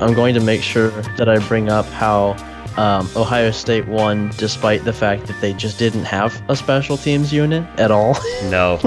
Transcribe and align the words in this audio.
I'm 0.00 0.12
going 0.12 0.34
to 0.34 0.40
make 0.40 0.62
sure 0.62 0.90
that 0.90 1.28
I 1.28 1.38
bring 1.46 1.68
up 1.68 1.86
how 1.86 2.36
um, 2.76 3.08
Ohio 3.16 3.52
State 3.52 3.86
won 3.86 4.30
despite 4.36 4.84
the 4.84 4.92
fact 4.92 5.26
that 5.26 5.40
they 5.40 5.52
just 5.52 5.78
didn't 5.78 6.04
have 6.04 6.42
a 6.48 6.56
special 6.56 6.96
teams 6.96 7.32
unit 7.32 7.64
at 7.78 7.90
all. 7.90 8.14
No. 8.44 8.78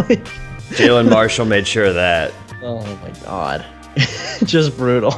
Jalen 0.76 1.10
Marshall 1.10 1.46
made 1.46 1.66
sure 1.66 1.86
of 1.86 1.96
that. 1.96 2.34
Oh 2.62 2.82
my 2.98 3.10
god. 3.24 3.66
just 4.44 4.76
brutal. 4.78 5.16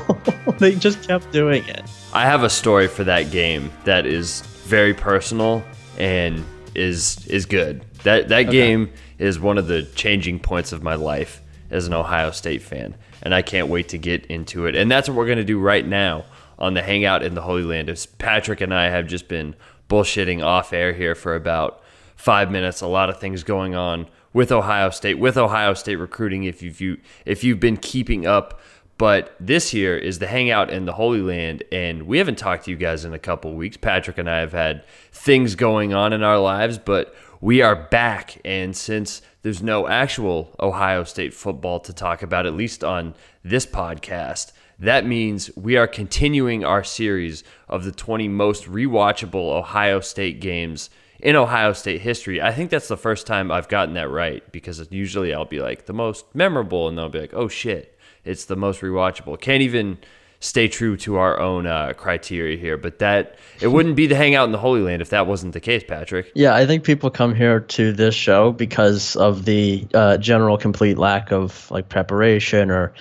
they 0.59 0.75
just 0.75 1.05
kept 1.07 1.31
doing 1.31 1.67
it. 1.67 1.81
I 2.13 2.25
have 2.25 2.43
a 2.43 2.49
story 2.49 2.87
for 2.87 3.03
that 3.03 3.31
game 3.31 3.71
that 3.83 4.05
is 4.05 4.41
very 4.65 4.93
personal 4.93 5.63
and 5.97 6.45
is 6.75 7.25
is 7.27 7.45
good. 7.45 7.83
That 8.03 8.29
that 8.29 8.47
okay. 8.47 8.51
game 8.51 8.91
is 9.17 9.39
one 9.39 9.57
of 9.57 9.67
the 9.67 9.83
changing 9.95 10.39
points 10.39 10.71
of 10.71 10.83
my 10.83 10.95
life 10.95 11.41
as 11.71 11.87
an 11.87 11.93
Ohio 11.93 12.31
State 12.31 12.61
fan, 12.61 12.95
and 13.21 13.33
I 13.33 13.41
can't 13.41 13.67
wait 13.67 13.89
to 13.89 13.97
get 13.97 14.25
into 14.27 14.65
it. 14.65 14.75
And 14.75 14.89
that's 14.89 15.09
what 15.09 15.17
we're 15.17 15.25
going 15.25 15.37
to 15.37 15.43
do 15.43 15.59
right 15.59 15.85
now 15.85 16.25
on 16.57 16.73
the 16.73 16.81
Hangout 16.81 17.23
in 17.23 17.35
the 17.35 17.41
Holy 17.41 17.63
Land. 17.63 17.89
As 17.89 18.05
Patrick 18.05 18.61
and 18.61 18.73
I 18.73 18.89
have 18.89 19.07
just 19.07 19.27
been 19.27 19.55
bullshitting 19.89 20.43
off 20.43 20.71
air 20.73 20.93
here 20.93 21.15
for 21.15 21.35
about 21.35 21.81
five 22.15 22.51
minutes. 22.51 22.81
A 22.81 22.87
lot 22.87 23.09
of 23.09 23.19
things 23.19 23.43
going 23.43 23.75
on 23.75 24.07
with 24.33 24.51
Ohio 24.51 24.89
State, 24.89 25.15
with 25.15 25.37
Ohio 25.37 25.73
State 25.73 25.95
recruiting. 25.95 26.43
If 26.43 26.61
you've 26.61 26.99
if 27.25 27.43
you've 27.43 27.59
been 27.59 27.77
keeping 27.77 28.27
up, 28.27 28.59
but 28.97 29.35
this 29.39 29.71
here 29.71 29.95
is 29.95 30.19
the 30.19 30.27
Hangout 30.27 30.69
in 30.69 30.85
the 30.85 30.93
Holy 30.93 31.21
Land, 31.21 31.63
and 31.71 32.03
we 32.03 32.17
haven't 32.17 32.37
talked 32.37 32.65
to 32.65 32.71
you 32.71 32.77
guys 32.77 33.05
in 33.05 33.13
a 33.13 33.19
couple 33.19 33.53
weeks. 33.53 33.77
Patrick 33.77 34.17
and 34.17 34.29
I 34.29 34.39
have 34.39 34.51
had 34.51 34.83
things 35.11 35.55
going 35.55 35.93
on 35.93 36.13
in 36.13 36.21
our 36.21 36.37
lives, 36.37 36.77
but 36.77 37.15
we 37.41 37.61
are 37.61 37.75
back. 37.75 38.39
And 38.43 38.75
since 38.75 39.21
there's 39.41 39.63
no 39.63 39.87
actual 39.87 40.55
Ohio 40.59 41.03
State 41.03 41.33
football 41.33 41.79
to 41.81 41.93
talk 41.93 42.21
about, 42.21 42.45
at 42.45 42.53
least 42.53 42.83
on 42.83 43.15
this 43.43 43.65
podcast, 43.65 44.51
that 44.77 45.05
means 45.05 45.49
we 45.55 45.77
are 45.77 45.87
continuing 45.87 46.63
our 46.63 46.83
series 46.83 47.43
of 47.67 47.83
the 47.83 47.91
20 47.91 48.27
most 48.27 48.65
rewatchable 48.65 49.57
Ohio 49.57 49.99
State 49.99 50.39
games 50.39 50.89
in 51.19 51.35
Ohio 51.35 51.73
State 51.73 52.01
history. 52.01 52.41
I 52.41 52.51
think 52.51 52.69
that's 52.69 52.87
the 52.87 52.97
first 52.97 53.27
time 53.27 53.51
I've 53.51 53.67
gotten 53.67 53.93
that 53.95 54.09
right 54.09 54.49
because 54.51 54.85
usually 54.89 55.33
I'll 55.33 55.45
be 55.45 55.59
like 55.59 55.85
the 55.85 55.93
most 55.93 56.33
memorable, 56.33 56.87
and 56.87 56.97
they'll 56.97 57.09
be 57.09 57.19
like, 57.19 57.33
oh 57.33 57.49
shit, 57.49 57.97
it's 58.23 58.45
the 58.45 58.55
most 58.55 58.81
rewatchable. 58.81 59.39
Can't 59.39 59.61
even 59.61 59.97
stay 60.39 60.67
true 60.67 60.95
to 60.95 61.17
our 61.17 61.39
own 61.39 61.67
uh, 61.67 61.93
criteria 61.93 62.57
here, 62.57 62.77
but 62.77 62.99
that 62.99 63.35
it 63.61 63.67
wouldn't 63.67 63.95
be 63.95 64.07
the 64.07 64.15
hangout 64.15 64.45
in 64.45 64.51
the 64.51 64.57
Holy 64.57 64.81
Land 64.81 65.01
if 65.01 65.09
that 65.09 65.27
wasn't 65.27 65.53
the 65.53 65.59
case, 65.59 65.83
Patrick. 65.83 66.31
Yeah, 66.33 66.55
I 66.55 66.65
think 66.65 66.83
people 66.83 67.09
come 67.09 67.35
here 67.35 67.59
to 67.59 67.91
this 67.91 68.15
show 68.15 68.51
because 68.51 69.15
of 69.15 69.45
the 69.45 69.85
uh, 69.93 70.17
general 70.17 70.57
complete 70.57 70.97
lack 70.97 71.31
of 71.31 71.69
like 71.71 71.89
preparation 71.89 72.71
or 72.71 72.93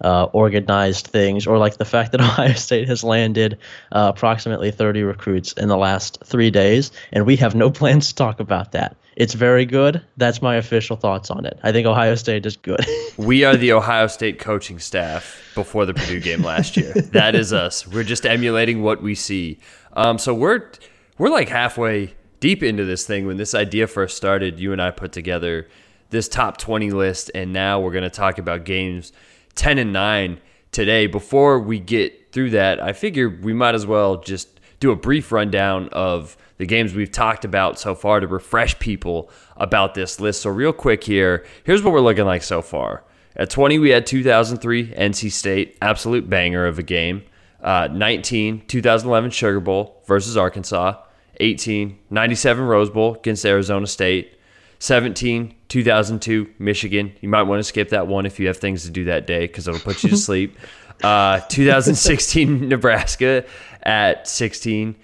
uh, 0.00 0.24
organized 0.24 1.06
things, 1.06 1.46
or 1.46 1.58
like 1.58 1.76
the 1.76 1.84
fact 1.84 2.12
that 2.12 2.20
Ohio 2.22 2.54
State 2.54 2.88
has 2.88 3.04
landed 3.04 3.58
uh, 3.92 4.12
approximately 4.14 4.70
30 4.70 5.02
recruits 5.02 5.52
in 5.52 5.68
the 5.68 5.76
last 5.76 6.18
three 6.24 6.50
days, 6.50 6.90
and 7.12 7.26
we 7.26 7.36
have 7.36 7.54
no 7.54 7.70
plans 7.70 8.08
to 8.08 8.14
talk 8.14 8.40
about 8.40 8.72
that. 8.72 8.96
It's 9.16 9.32
very 9.32 9.64
good. 9.64 10.02
That's 10.18 10.42
my 10.42 10.56
official 10.56 10.94
thoughts 10.94 11.30
on 11.30 11.46
it. 11.46 11.58
I 11.62 11.72
think 11.72 11.86
Ohio 11.86 12.14
State 12.16 12.44
is 12.44 12.58
good. 12.58 12.84
we 13.16 13.44
are 13.44 13.56
the 13.56 13.72
Ohio 13.72 14.08
State 14.08 14.38
coaching 14.38 14.78
staff 14.78 15.42
before 15.54 15.86
the 15.86 15.94
Purdue 15.94 16.20
game 16.20 16.42
last 16.42 16.76
year. 16.76 16.92
That 17.16 17.34
is 17.34 17.52
us. 17.52 17.86
We're 17.86 18.04
just 18.04 18.26
emulating 18.26 18.82
what 18.82 19.00
we 19.02 19.14
see. 19.14 19.58
Um, 19.94 20.18
so 20.18 20.34
we're 20.34 20.70
we're 21.16 21.30
like 21.30 21.48
halfway 21.48 22.14
deep 22.40 22.62
into 22.62 22.84
this 22.84 23.06
thing 23.06 23.26
when 23.26 23.38
this 23.38 23.54
idea 23.54 23.86
first 23.86 24.18
started. 24.18 24.60
You 24.60 24.72
and 24.72 24.82
I 24.82 24.90
put 24.90 25.12
together 25.12 25.66
this 26.10 26.28
top 26.28 26.58
20 26.58 26.90
list, 26.90 27.30
and 27.34 27.54
now 27.54 27.80
we're 27.80 27.92
going 27.92 28.04
to 28.04 28.10
talk 28.10 28.36
about 28.36 28.64
games 28.64 29.12
10 29.54 29.78
and 29.78 29.94
9 29.94 30.40
today. 30.72 31.06
Before 31.06 31.58
we 31.58 31.78
get 31.78 32.32
through 32.32 32.50
that, 32.50 32.82
I 32.82 32.92
figure 32.92 33.30
we 33.30 33.54
might 33.54 33.74
as 33.74 33.86
well 33.86 34.20
just 34.20 34.60
do 34.78 34.90
a 34.90 34.96
brief 34.96 35.32
rundown 35.32 35.88
of 35.90 36.36
the 36.58 36.66
games 36.66 36.94
we've 36.94 37.12
talked 37.12 37.44
about 37.44 37.78
so 37.78 37.94
far 37.94 38.20
to 38.20 38.26
refresh 38.26 38.78
people 38.78 39.30
about 39.56 39.94
this 39.94 40.20
list. 40.20 40.42
So, 40.42 40.50
real 40.50 40.72
quick 40.72 41.04
here, 41.04 41.44
here's 41.64 41.82
what 41.82 41.92
we're 41.92 42.00
looking 42.00 42.24
like 42.24 42.42
so 42.42 42.62
far. 42.62 43.04
At 43.36 43.50
20, 43.50 43.78
we 43.78 43.90
had 43.90 44.06
2003 44.06 44.92
NC 44.92 45.30
State, 45.30 45.76
absolute 45.82 46.28
banger 46.28 46.66
of 46.66 46.78
a 46.78 46.82
game. 46.82 47.22
Uh, 47.62 47.88
19, 47.92 48.66
2011 48.66 49.30
Sugar 49.30 49.60
Bowl 49.60 50.02
versus 50.06 50.36
Arkansas. 50.36 51.02
18, 51.40 51.98
97 52.08 52.64
Rose 52.64 52.90
Bowl 52.90 53.14
against 53.16 53.44
Arizona 53.44 53.86
State. 53.86 54.38
17, 54.78 55.54
2002, 55.68 56.54
Michigan. 56.58 57.12
You 57.20 57.28
might 57.28 57.42
want 57.42 57.60
to 57.60 57.64
skip 57.64 57.90
that 57.90 58.06
one 58.06 58.26
if 58.26 58.38
you 58.38 58.46
have 58.46 58.58
things 58.58 58.84
to 58.84 58.90
do 58.90 59.04
that 59.04 59.26
day 59.26 59.46
because 59.46 59.68
it'll 59.68 59.80
put 59.80 60.02
you 60.02 60.10
to 60.10 60.16
sleep. 60.16 60.56
Uh, 61.02 61.40
2016, 61.40 62.68
Nebraska 62.68 63.44
at 63.82 64.26
16. 64.28 64.96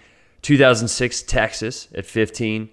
2006, 0.42 1.22
Texas 1.22 1.88
at 1.94 2.04
15. 2.04 2.68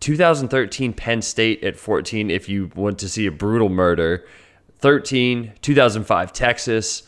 2013, 0.00 0.92
Penn 0.92 1.22
State 1.22 1.64
at 1.64 1.76
14, 1.76 2.30
if 2.30 2.48
you 2.48 2.70
want 2.74 2.98
to 3.00 3.08
see 3.08 3.26
a 3.26 3.32
brutal 3.32 3.68
murder. 3.68 4.24
13, 4.78 5.52
2005, 5.60 6.32
Texas. 6.32 7.02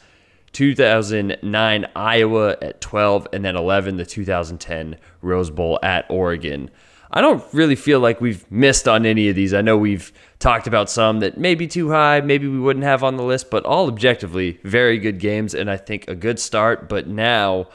2009, 0.52 1.86
Iowa 1.94 2.56
at 2.60 2.80
12. 2.80 3.28
And 3.32 3.44
then 3.44 3.56
11, 3.56 3.96
the 3.96 4.06
2010 4.06 4.96
Rose 5.22 5.50
Bowl 5.50 5.78
at 5.82 6.06
Oregon. 6.10 6.70
I 7.12 7.20
don't 7.20 7.44
really 7.52 7.76
feel 7.76 7.98
like 7.98 8.20
we've 8.20 8.48
missed 8.50 8.86
on 8.86 9.04
any 9.04 9.28
of 9.28 9.36
these. 9.36 9.52
I 9.52 9.62
know 9.62 9.76
we've 9.76 10.12
talked 10.38 10.66
about 10.66 10.88
some 10.88 11.20
that 11.20 11.38
may 11.38 11.56
be 11.56 11.66
too 11.66 11.90
high, 11.90 12.20
maybe 12.20 12.46
we 12.46 12.60
wouldn't 12.60 12.84
have 12.84 13.02
on 13.02 13.16
the 13.16 13.24
list, 13.24 13.50
but 13.50 13.64
all 13.64 13.88
objectively 13.88 14.60
very 14.62 14.96
good 14.98 15.18
games 15.18 15.54
and 15.54 15.68
I 15.68 15.76
think 15.76 16.06
a 16.06 16.14
good 16.14 16.38
start. 16.38 16.88
But 16.88 17.08
now 17.08 17.68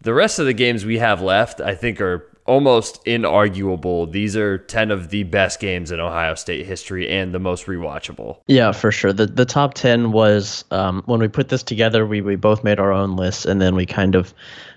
the 0.00 0.14
rest 0.14 0.38
of 0.38 0.46
the 0.46 0.54
games 0.54 0.84
we 0.84 0.98
have 0.98 1.20
left, 1.20 1.60
I 1.60 1.74
think, 1.74 2.00
are 2.00 2.26
almost 2.46 3.04
inarguable. 3.04 4.10
These 4.10 4.36
are 4.36 4.58
10 4.58 4.90
of 4.90 5.10
the 5.10 5.22
best 5.24 5.60
games 5.60 5.92
in 5.92 6.00
Ohio 6.00 6.34
State 6.34 6.66
history 6.66 7.08
and 7.08 7.32
the 7.32 7.38
most 7.38 7.66
rewatchable. 7.66 8.38
Yeah, 8.46 8.72
for 8.72 8.90
sure. 8.90 9.12
The 9.12 9.26
the 9.26 9.44
top 9.44 9.74
10 9.74 10.12
was 10.12 10.64
um, 10.70 11.02
when 11.06 11.20
we 11.20 11.28
put 11.28 11.48
this 11.48 11.62
together, 11.62 12.06
we, 12.06 12.20
we 12.20 12.36
both 12.36 12.64
made 12.64 12.80
our 12.80 12.92
own 12.92 13.16
lists 13.16 13.44
and 13.44 13.60
then 13.60 13.74
we 13.74 13.86
kind 13.86 14.14
of 14.14 14.34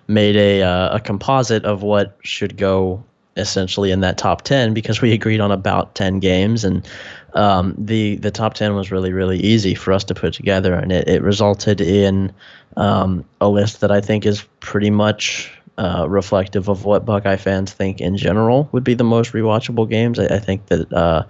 made 0.07 0.35
a, 0.35 0.61
uh, 0.61 0.97
a 0.97 1.00
composite 1.00 1.66
of 1.66 1.81
what 1.81 2.17
should 2.23 2.57
go 2.57 3.03
essentially 3.36 3.92
in 3.92 4.02
that 4.02 4.18
top 4.18 4.44
10 4.44 4.74
because 4.74 5.02
we 5.02 5.12
agreed 5.12 5.40
on 5.40 5.52
about 5.52 5.96
10 5.96 6.20
games 6.20 6.64
and 6.64 6.88
um, 7.34 7.74
the 7.78 8.18
the 8.18 8.30
top 8.30 8.54
10 8.54 8.76
was 8.76 8.92
really 8.92 9.12
really 9.12 9.40
easy 9.40 9.74
for 9.74 9.92
us 9.92 10.04
to 10.04 10.14
put 10.14 10.34
together 10.34 10.74
and 10.74 10.92
it, 10.92 11.08
it 11.08 11.22
resulted 11.24 11.82
in 11.82 12.32
um, 12.78 13.26
a 13.42 13.50
list 13.50 13.82
that 13.82 13.92
I 13.92 14.02
think 14.02 14.26
is 14.26 14.44
pretty 14.60 14.90
much 14.90 15.52
uh, 15.78 16.06
reflective 16.08 16.70
of 16.70 16.86
what 16.86 17.06
Buckeye 17.06 17.36
fans 17.36 17.74
think 17.74 18.00
in 18.00 18.18
general 18.18 18.70
would 18.72 18.84
be 18.84 18.94
the 18.94 19.03
most 19.03 19.34
rewatchable 19.34 19.90
games. 19.90 20.20
I, 20.20 20.26
I 20.26 20.40
think 20.40 20.68
that 20.68 20.94
uh, 20.94 21.24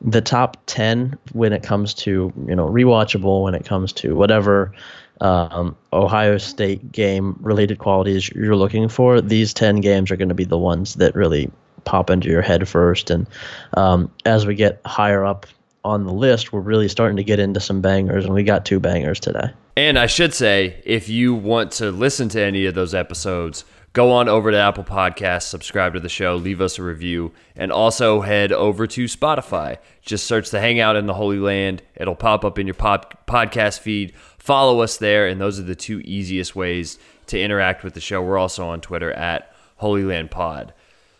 the 0.00 0.20
top 0.20 0.56
10 0.66 1.16
when 1.32 1.52
it 1.52 1.62
comes 1.62 1.94
to 1.94 2.32
you 2.46 2.54
know 2.54 2.68
rewatchable 2.68 3.44
when 3.44 3.54
it 3.54 3.64
comes 3.64 3.92
to 3.94 4.14
whatever 4.14 4.72
um, 5.20 5.76
Ohio 5.92 6.38
State 6.38 6.92
game 6.92 7.38
related 7.40 7.78
qualities 7.78 8.28
you're 8.30 8.56
looking 8.56 8.88
for, 8.88 9.20
these 9.20 9.54
10 9.54 9.80
games 9.80 10.10
are 10.10 10.16
going 10.16 10.28
to 10.28 10.34
be 10.34 10.44
the 10.44 10.58
ones 10.58 10.94
that 10.94 11.14
really 11.14 11.50
pop 11.84 12.10
into 12.10 12.28
your 12.28 12.42
head 12.42 12.68
first. 12.68 13.10
And 13.10 13.26
um, 13.74 14.10
as 14.24 14.46
we 14.46 14.54
get 14.54 14.80
higher 14.84 15.24
up 15.24 15.46
on 15.84 16.04
the 16.04 16.12
list, 16.12 16.52
we're 16.52 16.60
really 16.60 16.88
starting 16.88 17.16
to 17.16 17.24
get 17.24 17.38
into 17.38 17.60
some 17.60 17.80
bangers, 17.80 18.24
and 18.24 18.34
we 18.34 18.42
got 18.42 18.66
two 18.66 18.80
bangers 18.80 19.20
today. 19.20 19.50
And 19.76 19.98
I 19.98 20.06
should 20.06 20.34
say, 20.34 20.82
if 20.84 21.08
you 21.08 21.34
want 21.34 21.70
to 21.72 21.90
listen 21.90 22.28
to 22.30 22.42
any 22.42 22.66
of 22.66 22.74
those 22.74 22.94
episodes, 22.94 23.64
go 23.92 24.10
on 24.10 24.28
over 24.28 24.50
to 24.50 24.56
Apple 24.58 24.84
Podcasts, 24.84 25.44
subscribe 25.44 25.94
to 25.94 26.00
the 26.00 26.08
show, 26.08 26.34
leave 26.34 26.60
us 26.60 26.78
a 26.78 26.82
review, 26.82 27.32
and 27.54 27.70
also 27.70 28.20
head 28.20 28.52
over 28.52 28.86
to 28.88 29.04
Spotify. 29.04 29.78
Just 30.02 30.26
search 30.26 30.50
the 30.50 30.60
Hangout 30.60 30.96
in 30.96 31.06
the 31.06 31.14
Holy 31.14 31.38
Land. 31.38 31.82
It'll 31.94 32.16
pop 32.16 32.44
up 32.44 32.58
in 32.58 32.66
your 32.66 32.74
pop- 32.74 33.26
podcast 33.26 33.80
feed. 33.80 34.12
Follow 34.46 34.80
us 34.80 34.96
there, 34.98 35.26
and 35.26 35.40
those 35.40 35.58
are 35.58 35.64
the 35.64 35.74
two 35.74 35.98
easiest 36.04 36.54
ways 36.54 37.00
to 37.26 37.40
interact 37.40 37.82
with 37.82 37.94
the 37.94 38.00
show. 38.00 38.22
We're 38.22 38.38
also 38.38 38.68
on 38.68 38.80
Twitter 38.80 39.10
at 39.12 39.52
Holy 39.78 40.04
Land 40.04 40.30
Pod. 40.30 40.72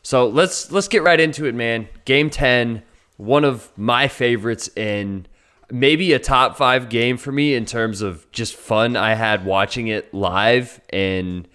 So 0.05 0.29
let's 0.29 0.71
let's 0.71 0.87
get 0.87 1.03
right 1.03 1.19
into 1.19 1.45
it, 1.47 1.53
man. 1.53 1.89
Game 2.05 2.31
ten, 2.31 2.85
one 3.17 3.43
of 3.43 3.77
my 3.77 4.07
favorites 4.07 4.71
in 4.77 5.27
maybe 5.69 6.13
a 6.13 6.21
top 6.21 6.57
five 6.57 6.89
game 6.89 7.17
for 7.17 7.33
me 7.33 7.57
in 7.57 7.65
terms 7.65 8.01
of 8.01 8.31
just 8.31 8.55
fun 8.55 8.95
I 8.95 9.15
had 9.15 9.45
watching 9.45 9.89
it 9.89 10.15
live 10.15 10.81
and 10.91 11.49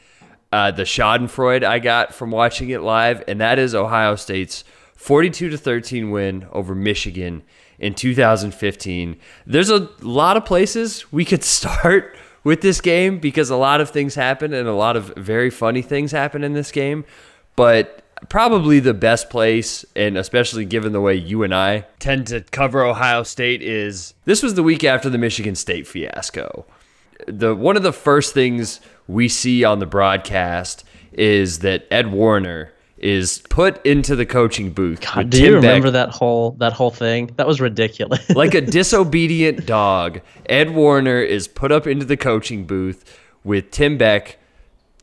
uh, 0.51 0.71
the 0.71 0.83
Schadenfreude 0.83 1.63
I 1.63 1.79
got 1.79 2.13
from 2.13 2.31
watching 2.31 2.69
it 2.71 2.81
live, 2.81 3.23
and 3.29 3.39
that 3.39 3.57
is 3.57 3.73
Ohio 3.73 4.17
State's 4.17 4.65
42 4.97 5.47
to 5.47 5.57
13 5.57 6.11
win 6.11 6.49
over 6.51 6.75
Michigan 6.75 7.43
in 7.81 7.95
2015. 7.95 9.17
There's 9.45 9.69
a 9.69 9.89
lot 9.99 10.37
of 10.37 10.45
places 10.45 11.11
we 11.11 11.25
could 11.25 11.43
start 11.43 12.15
with 12.43 12.61
this 12.61 12.79
game 12.79 13.19
because 13.19 13.49
a 13.49 13.57
lot 13.57 13.81
of 13.81 13.89
things 13.89 14.15
happen 14.15 14.53
and 14.53 14.67
a 14.67 14.73
lot 14.73 14.95
of 14.95 15.13
very 15.17 15.49
funny 15.49 15.81
things 15.81 16.11
happen 16.11 16.43
in 16.43 16.53
this 16.53 16.71
game, 16.71 17.03
but 17.55 18.03
probably 18.29 18.79
the 18.79 18.93
best 18.93 19.29
place, 19.29 19.83
and 19.95 20.17
especially 20.17 20.63
given 20.63 20.91
the 20.91 21.01
way 21.01 21.15
you 21.15 21.43
and 21.43 21.53
I 21.53 21.85
tend 21.99 22.27
to 22.27 22.41
cover 22.41 22.83
Ohio 22.83 23.23
State, 23.23 23.61
is 23.61 24.13
this 24.25 24.43
was 24.43 24.53
the 24.53 24.63
week 24.63 24.83
after 24.83 25.09
the 25.09 25.17
Michigan 25.17 25.55
State 25.55 25.87
fiasco. 25.87 26.65
The 27.27 27.55
one 27.55 27.77
of 27.77 27.83
the 27.83 27.93
first 27.93 28.33
things 28.33 28.79
we 29.07 29.27
see 29.27 29.63
on 29.63 29.79
the 29.79 29.85
broadcast 29.85 30.83
is 31.11 31.59
that 31.59 31.85
Ed 31.91 32.07
Warinner 32.07 32.69
is 33.01 33.41
put 33.49 33.83
into 33.85 34.15
the 34.15 34.25
coaching 34.25 34.71
booth. 34.71 35.01
God, 35.01 35.31
do 35.31 35.37
Tim 35.37 35.45
you 35.45 35.55
remember 35.55 35.87
Beck, 35.87 35.93
that 35.93 36.09
whole 36.09 36.51
that 36.59 36.73
whole 36.73 36.91
thing? 36.91 37.31
That 37.35 37.47
was 37.47 37.59
ridiculous. 37.59 38.29
like 38.35 38.53
a 38.53 38.61
disobedient 38.61 39.65
dog, 39.65 40.21
Ed 40.47 40.69
Warinner 40.69 41.21
is 41.21 41.47
put 41.47 41.71
up 41.71 41.87
into 41.87 42.05
the 42.05 42.17
coaching 42.17 42.65
booth 42.65 43.19
with 43.43 43.71
Tim 43.71 43.97
Beck 43.97 44.37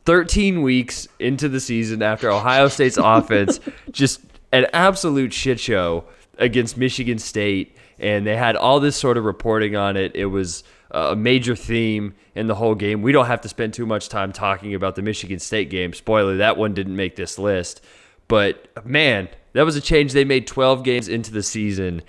13 0.05 0.63
weeks 0.63 1.09
into 1.19 1.49
the 1.49 1.61
season 1.61 2.03
after 2.03 2.31
Ohio 2.31 2.69
State's 2.69 2.97
offense 3.03 3.61
just 3.91 4.21
an 4.53 4.67
absolute 4.73 5.33
shit 5.33 5.59
show 5.61 6.05
against 6.39 6.77
Michigan 6.77 7.19
State 7.19 7.77
and 7.99 8.25
they 8.25 8.37
had 8.37 8.55
all 8.55 8.79
this 8.81 8.97
sort 8.97 9.17
of 9.17 9.25
reporting 9.25 9.75
on 9.75 9.97
it. 9.97 10.15
It 10.15 10.27
was 10.27 10.63
a 10.91 11.17
major 11.17 11.55
theme 11.55 12.15
in 12.35 12.47
the 12.47 12.55
whole 12.55 12.75
game. 12.75 13.03
We 13.03 13.13
don't 13.13 13.27
have 13.27 13.41
to 13.43 13.49
spend 13.49 13.75
too 13.75 13.87
much 13.87 14.09
time 14.09 14.33
talking 14.33 14.75
about 14.75 14.95
the 14.95 15.03
Michigan 15.03 15.39
State 15.39 15.71
game. 15.71 15.93
Spoiler, 15.93 16.37
that 16.39 16.57
one 16.57 16.75
didn't 16.75 16.97
make 16.97 17.17
this 17.17 17.39
list. 17.39 17.85
But 18.27 18.85
man, 18.87 19.29
that 19.53 19.65
was 19.65 19.77
a 19.77 19.81
change 19.81 20.13
they 20.13 20.25
made 20.25 20.47
12 20.47 20.85
games 20.85 21.09
into 21.09 21.33
the 21.33 21.43
season. 21.43 22.03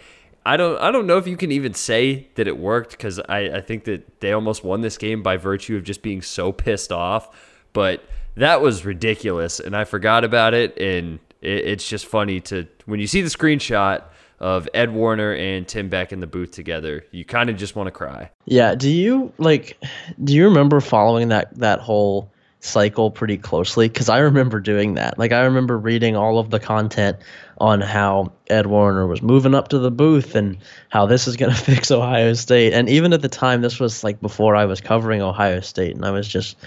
I 0.46 0.58
don't 0.58 0.80
I 0.80 0.92
don't 0.92 1.06
know 1.06 1.18
if 1.18 1.28
you 1.28 1.38
can 1.38 1.52
even 1.52 1.74
say 1.74 2.30
that 2.36 2.48
it 2.48 2.58
worked 2.58 2.92
because 2.92 3.20
I, 3.20 3.58
I 3.58 3.62
think 3.62 3.84
that 3.84 4.22
they 4.22 4.31
almost 4.31 4.64
won 4.64 4.81
this 4.81 4.98
game 4.98 5.22
by 5.22 5.38
virtue 5.38 5.76
of 5.76 5.84
just 5.84 6.02
being 6.02 6.22
so 6.22 6.52
pissed 6.52 6.92
off 6.92 7.30
but 7.74 8.04
that 8.36 8.62
was 8.62 8.86
ridiculous, 8.86 9.60
and 9.60 9.76
I 9.76 9.84
forgot 9.84 10.24
about 10.24 10.54
it. 10.54 10.78
And 10.78 11.20
it, 11.42 11.68
it's 11.68 11.88
just 11.88 12.06
funny 12.06 12.40
to 12.42 12.68
when 12.86 13.00
you 13.00 13.08
see 13.08 13.22
the 13.22 13.30
screenshot 13.30 14.04
of 14.40 14.70
Ed 14.74 14.90
Warinner 14.90 15.34
and 15.34 15.68
Tim 15.68 15.90
Beck 15.90 16.12
in 16.12 16.20
the 16.20 16.28
booth 16.28 16.52
together, 16.52 17.06
you 17.12 17.26
kind 17.26 17.50
of 17.50 17.58
just 17.58 17.76
want 17.76 17.88
to 17.88 17.92
cry. 17.92 18.32
Yeah. 18.46 18.76
Do 18.76 18.90
you 18.90 19.34
like? 19.38 19.78
Do 20.24 20.34
you 20.34 20.46
remember 20.46 20.80
following 20.82 21.30
that 21.30 21.58
that 21.60 21.80
whole? 21.80 22.32
cycle 22.62 23.10
pretty 23.10 23.38
closely 23.38 23.88
because 23.88 24.10
I 24.10 24.18
remember 24.18 24.60
doing 24.60 24.96
that. 24.96 25.18
Like 25.18 25.32
I 25.32 25.44
remember 25.44 25.78
reading 25.78 26.18
all 26.18 26.40
of 26.40 26.50
the 26.50 26.60
content 26.60 27.16
on 27.58 27.80
how 27.80 28.34
Ed 28.50 28.66
Warinner 28.66 29.08
was 29.08 29.22
moving 29.22 29.56
up 29.56 29.70
to 29.70 29.80
the 29.80 29.92
booth 29.92 30.36
and 30.36 30.58
how 30.90 31.06
this 31.06 31.26
is 31.26 31.38
going 31.38 31.52
to 31.56 31.58
fix 31.58 31.90
Ohio 31.90 32.34
State. 32.34 32.74
And 32.74 32.90
even 32.90 33.14
at 33.14 33.22
the 33.22 33.30
time, 33.30 33.62
this 33.62 33.80
was 33.80 34.04
like 34.04 34.20
before 34.20 34.58
I 34.58 34.66
was 34.66 34.82
covering 34.82 35.22
Ohio 35.22 35.62
State, 35.62 35.96
and 35.96 36.04
I 36.04 36.12
was 36.12 36.28
just 36.28 36.58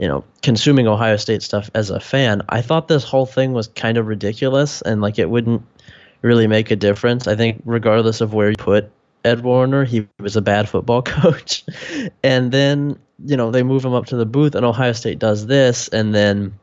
you 0.00 0.08
know, 0.08 0.24
consuming 0.40 0.88
Ohio 0.88 1.18
State 1.18 1.42
stuff 1.42 1.68
as 1.74 1.90
a 1.90 2.00
fan, 2.00 2.40
I 2.48 2.62
thought 2.62 2.88
this 2.88 3.04
whole 3.04 3.26
thing 3.26 3.52
was 3.52 3.68
kind 3.68 3.98
of 3.98 4.06
ridiculous 4.06 4.80
and 4.80 5.02
like 5.02 5.18
it 5.18 5.28
wouldn't 5.28 5.62
really 6.22 6.46
make 6.46 6.70
a 6.70 6.76
difference. 6.76 7.26
I 7.26 7.36
think 7.36 7.62
regardless 7.64 8.20
of 8.20 8.34
where 8.34 8.50
you 8.50 8.56
put 8.56 8.90
Ed 9.24 9.42
Warinner, 9.42 9.84
he 9.84 10.06
was 10.18 10.36
a 10.36 10.42
bad 10.42 10.68
football 10.68 11.02
coach. 11.02 11.64
and 12.22 12.52
then, 12.52 12.98
you 13.24 13.36
know, 13.36 13.50
they 13.50 13.62
move 13.62 13.84
him 13.84 13.94
up 13.94 14.06
to 14.06 14.16
the 14.16 14.26
booth 14.26 14.54
and 14.54 14.64
Ohio 14.64 14.92
State 14.92 15.18
does 15.18 15.46
this 15.46 15.88
and 15.88 16.14
then 16.14 16.54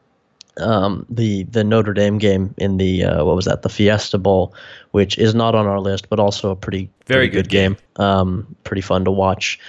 um, 0.60 1.06
the 1.10 1.44
the 1.44 1.64
Notre 1.64 1.94
Dame 1.94 2.18
game 2.18 2.54
in 2.58 2.78
the 2.78 3.04
uh, 3.04 3.24
what 3.24 3.36
was 3.36 3.46
that 3.46 3.62
the 3.62 3.70
Fiesta 3.70 4.18
Bowl, 4.18 4.54
which 4.92 5.18
is 5.18 5.36
not 5.36 5.56
on 5.56 5.68
our 5.68 5.80
list, 5.80 6.10
but 6.10 6.20
also 6.20 6.52
a 6.52 6.56
pretty 6.56 6.90
very 7.06 7.28
good, 7.28 7.44
good 7.44 7.50
game. 7.50 7.74
game. 7.74 8.06
Um, 8.06 8.56
pretty 8.64 8.82
fun 8.82 9.06
to 9.06 9.12
watch. 9.12 9.60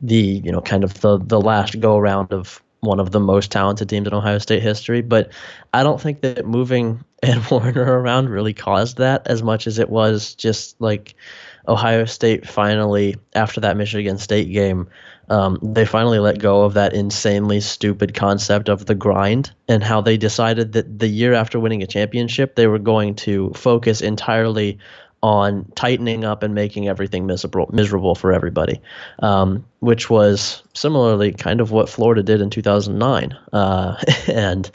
The 0.00 0.40
you 0.44 0.52
know 0.52 0.60
kind 0.60 0.84
of 0.84 1.00
the 1.00 1.18
the 1.18 1.40
last 1.40 1.80
go 1.80 1.96
around 1.96 2.32
of 2.32 2.62
one 2.80 3.00
of 3.00 3.10
the 3.10 3.20
most 3.20 3.50
talented 3.50 3.88
teams 3.88 4.06
in 4.06 4.14
Ohio 4.14 4.38
State 4.38 4.62
history. 4.62 5.02
But 5.02 5.30
I 5.74 5.82
don't 5.82 6.00
think 6.00 6.20
that 6.22 6.46
moving 6.46 7.04
Ed 7.22 7.38
Warinner 7.50 8.00
around 8.00 8.28
really 8.28 8.54
caused 8.54 8.98
that 8.98 9.26
as 9.26 9.42
much 9.42 9.66
as 9.66 9.78
it 9.78 9.90
was 9.90 10.34
just 10.34 10.80
like 10.80 11.14
Ohio 11.66 12.04
State 12.04 12.48
finally, 12.48 13.16
after 13.34 13.60
that 13.60 13.76
Michigan 13.76 14.18
State 14.18 14.50
game, 14.52 14.88
um, 15.28 15.58
they 15.62 15.84
finally 15.84 16.18
let 16.18 16.38
go 16.38 16.62
of 16.62 16.74
that 16.74 16.94
insanely 16.94 17.60
stupid 17.60 18.14
concept 18.14 18.68
of 18.68 18.86
the 18.86 18.94
grind 18.94 19.52
and 19.68 19.82
how 19.82 20.00
they 20.00 20.16
decided 20.16 20.72
that 20.72 20.98
the 20.98 21.08
year 21.08 21.34
after 21.34 21.60
winning 21.60 21.82
a 21.82 21.86
championship, 21.86 22.54
they 22.54 22.66
were 22.66 22.78
going 22.78 23.14
to 23.14 23.52
focus 23.54 24.00
entirely 24.00 24.78
on 25.22 25.64
tightening 25.74 26.24
up 26.24 26.42
and 26.42 26.54
making 26.54 26.88
everything 26.88 27.26
miserable 27.26 27.68
miserable 27.72 28.14
for 28.14 28.32
everybody, 28.32 28.80
um, 29.18 29.64
which 29.80 30.08
was 30.08 30.62
similarly 30.74 31.32
kind 31.32 31.60
of 31.60 31.72
what 31.72 31.88
Florida 31.88 32.22
did 32.22 32.40
in 32.40 32.50
2009. 32.50 33.32
Uh, 33.52 33.96
and 34.28 34.70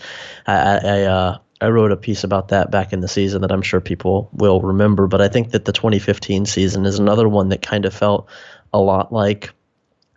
I, 0.46 0.54
I, 0.54 1.02
uh, 1.04 1.38
I 1.64 1.70
wrote 1.70 1.94
a 1.94 1.98
piece 1.98 2.26
about 2.26 2.50
that 2.50 2.72
back 2.72 2.92
in 2.92 3.00
the 3.00 3.08
season 3.08 3.42
that 3.42 3.52
I'm 3.52 3.62
sure 3.62 3.80
people 3.80 4.30
will 4.34 4.60
remember. 4.60 5.08
But 5.08 5.22
I 5.22 5.30
think 5.30 5.52
that 5.52 5.64
the 5.64 5.72
2015 5.72 6.46
season 6.46 6.86
is 6.86 7.00
another 7.00 7.30
one 7.30 7.50
that 7.50 7.62
kind 7.62 7.86
of 7.86 7.94
felt 7.94 8.28
a 8.74 8.80
lot 8.80 9.14
like 9.14 9.52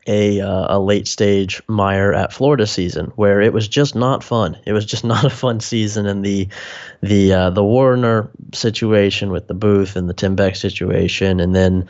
a 0.08 0.40
uh, 0.40 0.76
a 0.76 0.81
late 0.81 1.06
stage 1.06 1.62
Meyer 1.69 2.12
at 2.12 2.32
Florida 2.32 2.66
season 2.66 3.12
where 3.16 3.40
it 3.40 3.52
was 3.52 3.69
just 3.69 3.94
not 3.94 4.25
fun. 4.25 4.58
It 4.66 4.72
was 4.72 4.87
just 4.87 5.04
not 5.12 5.25
a 5.25 5.31
fun 5.31 5.60
season, 5.60 6.06
and 6.06 6.25
the 6.25 6.48
the 7.00 7.32
uh, 7.32 7.50
the 7.50 7.62
Warinner 7.62 8.28
situation 8.52 9.31
with 9.31 9.46
the 9.46 9.54
Booth 9.54 9.94
and 9.94 10.08
the 10.08 10.14
Tim 10.14 10.34
Beck 10.34 10.56
situation, 10.56 11.38
and 11.38 11.54
then 11.54 11.88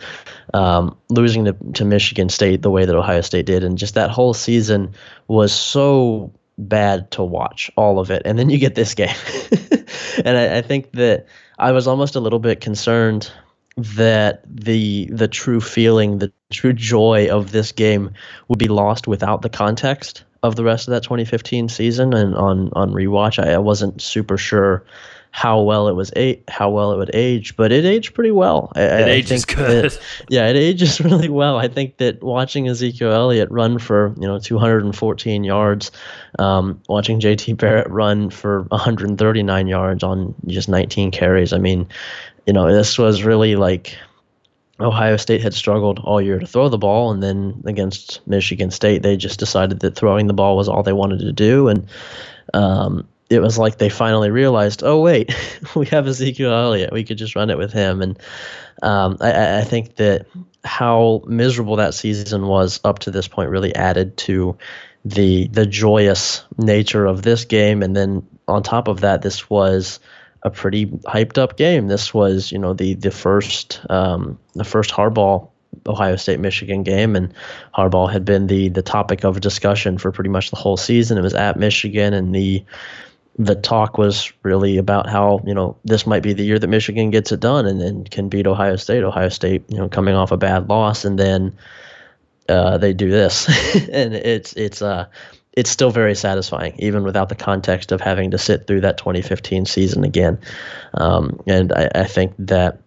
um, 0.52 0.98
losing 1.08 1.46
to 1.46 1.56
to 1.74 1.84
Michigan 1.86 2.28
State 2.28 2.60
the 2.60 2.70
way 2.70 2.84
that 2.84 2.96
Ohio 2.96 3.22
State 3.22 3.46
did, 3.46 3.64
and 3.64 3.78
just 3.78 3.94
that 3.94 4.10
whole 4.10 4.34
season 4.34 4.92
was 5.28 5.52
so 5.52 6.30
bad 6.58 7.10
to 7.12 7.22
watch 7.22 7.70
all 7.76 7.98
of 7.98 8.10
it. 8.10 8.22
And 8.24 8.38
then 8.38 8.50
you 8.50 8.58
get 8.58 8.74
this 8.74 8.94
game, 8.94 9.14
and 10.24 10.36
I, 10.36 10.58
I 10.58 10.62
think 10.62 10.92
that 10.92 11.26
I 11.58 11.72
was 11.72 11.86
almost 11.86 12.16
a 12.16 12.20
little 12.20 12.38
bit 12.38 12.60
concerned 12.60 13.30
that 13.76 14.42
the 14.48 15.08
the 15.12 15.28
true 15.28 15.60
feeling, 15.60 16.18
the 16.18 16.32
true 16.50 16.72
joy 16.72 17.28
of 17.30 17.52
this 17.52 17.72
game 17.72 18.12
would 18.48 18.58
be 18.58 18.68
lost 18.68 19.06
without 19.06 19.42
the 19.42 19.50
context 19.50 20.25
of 20.42 20.56
the 20.56 20.64
rest 20.64 20.88
of 20.88 20.92
that 20.92 21.02
2015 21.02 21.68
season. 21.68 22.14
And 22.14 22.34
on 22.34 22.70
on 22.72 22.92
rewatch, 22.92 23.42
I, 23.42 23.54
I 23.54 23.58
wasn't 23.58 24.00
super 24.00 24.38
sure 24.38 24.84
how 25.37 25.61
well 25.61 25.87
it 25.87 25.93
was 25.93 26.11
a- 26.16 26.40
how 26.49 26.71
well 26.71 26.93
it 26.93 26.97
would 26.97 27.11
age, 27.12 27.57
but 27.57 27.71
it 27.71 27.85
aged 27.85 28.14
pretty 28.14 28.31
well. 28.31 28.73
I, 28.75 28.81
it 28.81 29.07
I 29.07 29.11
ages 29.11 29.45
good. 29.45 29.90
That, 29.90 30.00
yeah, 30.31 30.49
it 30.49 30.57
ages 30.57 30.99
really 31.02 31.28
well. 31.28 31.59
I 31.59 31.69
think 31.69 31.99
that 31.99 32.23
watching 32.23 32.69
Ezekiel 32.69 33.12
Elliott 33.12 33.50
run 33.50 33.78
for 33.78 34.14
you 34.19 34.26
know 34.26 34.38
214 34.38 35.45
yards, 35.45 35.93
um, 36.38 36.81
watching 36.88 37.21
J.T. 37.21 37.52
Barrett 37.52 37.90
run 37.90 38.31
for 38.31 38.62
139 38.71 39.66
yards 39.66 40.02
on 40.02 40.35
just 40.47 40.71
19 40.71 41.11
carries. 41.11 41.52
I 41.52 41.59
mean, 41.59 41.87
you 42.47 42.55
know, 42.55 42.75
this 42.75 42.97
was 42.97 43.23
really 43.23 43.57
like 43.57 43.95
Ohio 44.81 45.19
State 45.19 45.43
had 45.43 45.52
struggled 45.52 45.99
all 45.99 46.19
year 46.19 46.38
to 46.38 46.47
throw 46.47 46.71
the 46.71 46.78
ball, 46.78 47.11
and 47.11 47.23
then 47.23 47.62
against 47.66 48.26
Michigan 48.26 48.71
State, 48.71 49.02
they 49.02 49.19
just 49.19 49.38
decided 49.38 49.81
that 49.81 49.97
throwing 49.97 50.28
the 50.28 50.33
ball 50.33 50.57
was 50.57 50.66
all 50.66 50.83
they 50.83 50.95
wanted 50.95 51.19
to 51.19 51.33
do, 51.33 51.69
and 51.69 51.87
um, 52.55 53.07
it 53.28 53.40
was 53.40 53.59
like 53.59 53.78
they 53.78 53.88
finally 53.88 54.30
realized, 54.30 54.83
oh 54.85 55.00
wait, 55.00 55.35
we 55.75 55.87
have 55.87 56.06
Ezekiel 56.06 56.52
Elliott, 56.52 56.92
we 56.92 57.04
could 57.04 57.18
just 57.18 57.37
run 57.37 57.50
it 57.50 57.59
with 57.59 57.73
him, 57.73 58.02
and 58.02 58.18
um, 58.83 59.16
I, 59.21 59.59
I 59.59 59.64
think 59.64 59.97
that 59.97 60.26
how 60.64 61.23
miserable 61.26 61.76
that 61.76 61.95
season 61.95 62.47
was 62.47 62.80
up 62.85 63.00
to 63.00 63.11
this 63.11 63.28
point 63.28 63.50
really 63.50 63.75
added 63.75 64.16
to 64.18 64.56
the 65.04 65.47
the 65.49 65.66
joyous 65.66 66.45
nature 66.59 67.06
of 67.06 67.23
this 67.23 67.45
game, 67.45 67.83
and 67.83 67.97
then 67.97 68.26
on 68.49 68.62
top 68.62 68.88
of 68.88 69.00
that, 69.00 69.23
this 69.23 69.49
was 69.49 70.00
a 70.42 70.50
pretty 70.50 70.87
hyped 70.87 71.38
up 71.38 71.56
game. 71.56 71.88
This 71.88 72.12
was, 72.12 72.52
you 72.52 72.59
know, 72.59 72.75
the 72.75 72.95
the 72.95 73.11
first 73.11 73.80
um, 73.88 74.38
the 74.54 74.64
first 74.64 74.90
Harbaugh 74.90 75.49
Ohio 75.87 76.16
State 76.16 76.40
Michigan 76.40 76.83
game, 76.83 77.16
and 77.16 77.33
Harbaugh 77.75 78.11
had 78.11 78.25
been 78.25 78.47
the 78.47 78.68
the 78.68 78.83
topic 78.83 79.25
of 79.25 79.40
discussion 79.40 79.99
for 79.99 80.12
pretty 80.12 80.30
much 80.30 80.50
the 80.50 80.56
whole 80.56 80.76
season. 80.76 81.18
It 81.18 81.23
was 81.23 81.35
at 81.35 81.59
Michigan, 81.59 82.14
and 82.14 82.35
the 82.35 82.64
the 83.38 83.55
talk 83.55 83.99
was 83.99 84.33
really 84.43 84.78
about 84.78 85.09
how 85.09 85.40
you 85.47 85.55
know 85.55 85.76
this 85.85 86.07
might 86.07 86.23
be 86.23 86.33
the 86.33 86.45
year 86.45 86.59
that 86.59 86.69
Michigan 86.69 87.11
gets 87.11 87.33
it 87.33 87.40
done 87.40 87.66
and, 87.66 87.83
and 87.83 88.11
can 88.11 88.28
beat 88.28 88.47
Ohio 88.47 88.76
State. 88.76 89.05
Ohio 89.05 89.28
State, 89.28 89.64
you 89.69 89.76
know, 89.76 89.88
coming 89.88 90.14
off 90.14 90.33
a 90.33 90.37
bad 90.37 90.69
loss, 90.69 91.05
and 91.05 91.19
then 91.19 91.57
uh, 92.49 92.78
they 92.78 92.93
do 92.93 93.11
this, 93.11 93.47
and 93.90 94.14
it's 94.14 94.55
it's 94.55 94.81
uh 94.81 95.07
it's 95.52 95.71
still 95.71 95.90
very 95.90 96.14
satisfying, 96.14 96.75
even 96.78 97.02
without 97.02 97.28
the 97.28 97.35
context 97.35 97.90
of 97.90 98.00
having 98.00 98.31
to 98.31 98.38
sit 98.38 98.66
through 98.66 98.83
that 98.83 98.99
2015 98.99 99.64
season 99.64 100.05
again. 100.05 100.38
Um, 100.93 101.40
and 101.47 101.73
I, 101.73 101.90
I 101.95 102.05
think 102.05 102.35
that 102.40 102.81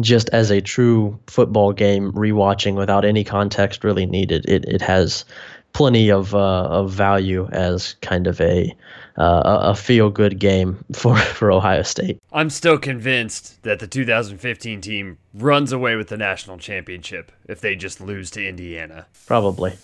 just 0.00 0.28
as 0.30 0.50
a 0.50 0.60
true 0.60 1.18
football 1.26 1.72
game, 1.72 2.12
rewatching 2.12 2.74
without 2.74 3.06
any 3.06 3.24
context 3.24 3.84
really 3.84 4.04
needed, 4.04 4.46
it, 4.48 4.66
it 4.66 4.82
has 4.82 5.24
plenty 5.72 6.10
of 6.10 6.34
uh, 6.34 6.64
of 6.64 6.90
value 6.90 7.48
as 7.52 7.94
kind 8.02 8.26
of 8.26 8.40
a 8.40 8.74
uh, 9.16 9.58
a 9.62 9.74
feel 9.74 10.10
good 10.10 10.38
game 10.38 10.84
for, 10.92 11.16
for 11.34 11.52
Ohio 11.52 11.82
State. 11.82 12.20
I'm 12.32 12.50
still 12.50 12.78
convinced 12.78 13.62
that 13.62 13.78
the 13.78 13.86
2015 13.86 14.80
team 14.80 15.18
runs 15.32 15.72
away 15.72 15.96
with 15.96 16.08
the 16.08 16.16
national 16.16 16.58
championship 16.58 17.32
if 17.48 17.60
they 17.60 17.76
just 17.76 18.00
lose 18.00 18.30
to 18.32 18.46
Indiana. 18.46 19.06
Probably. 19.26 19.74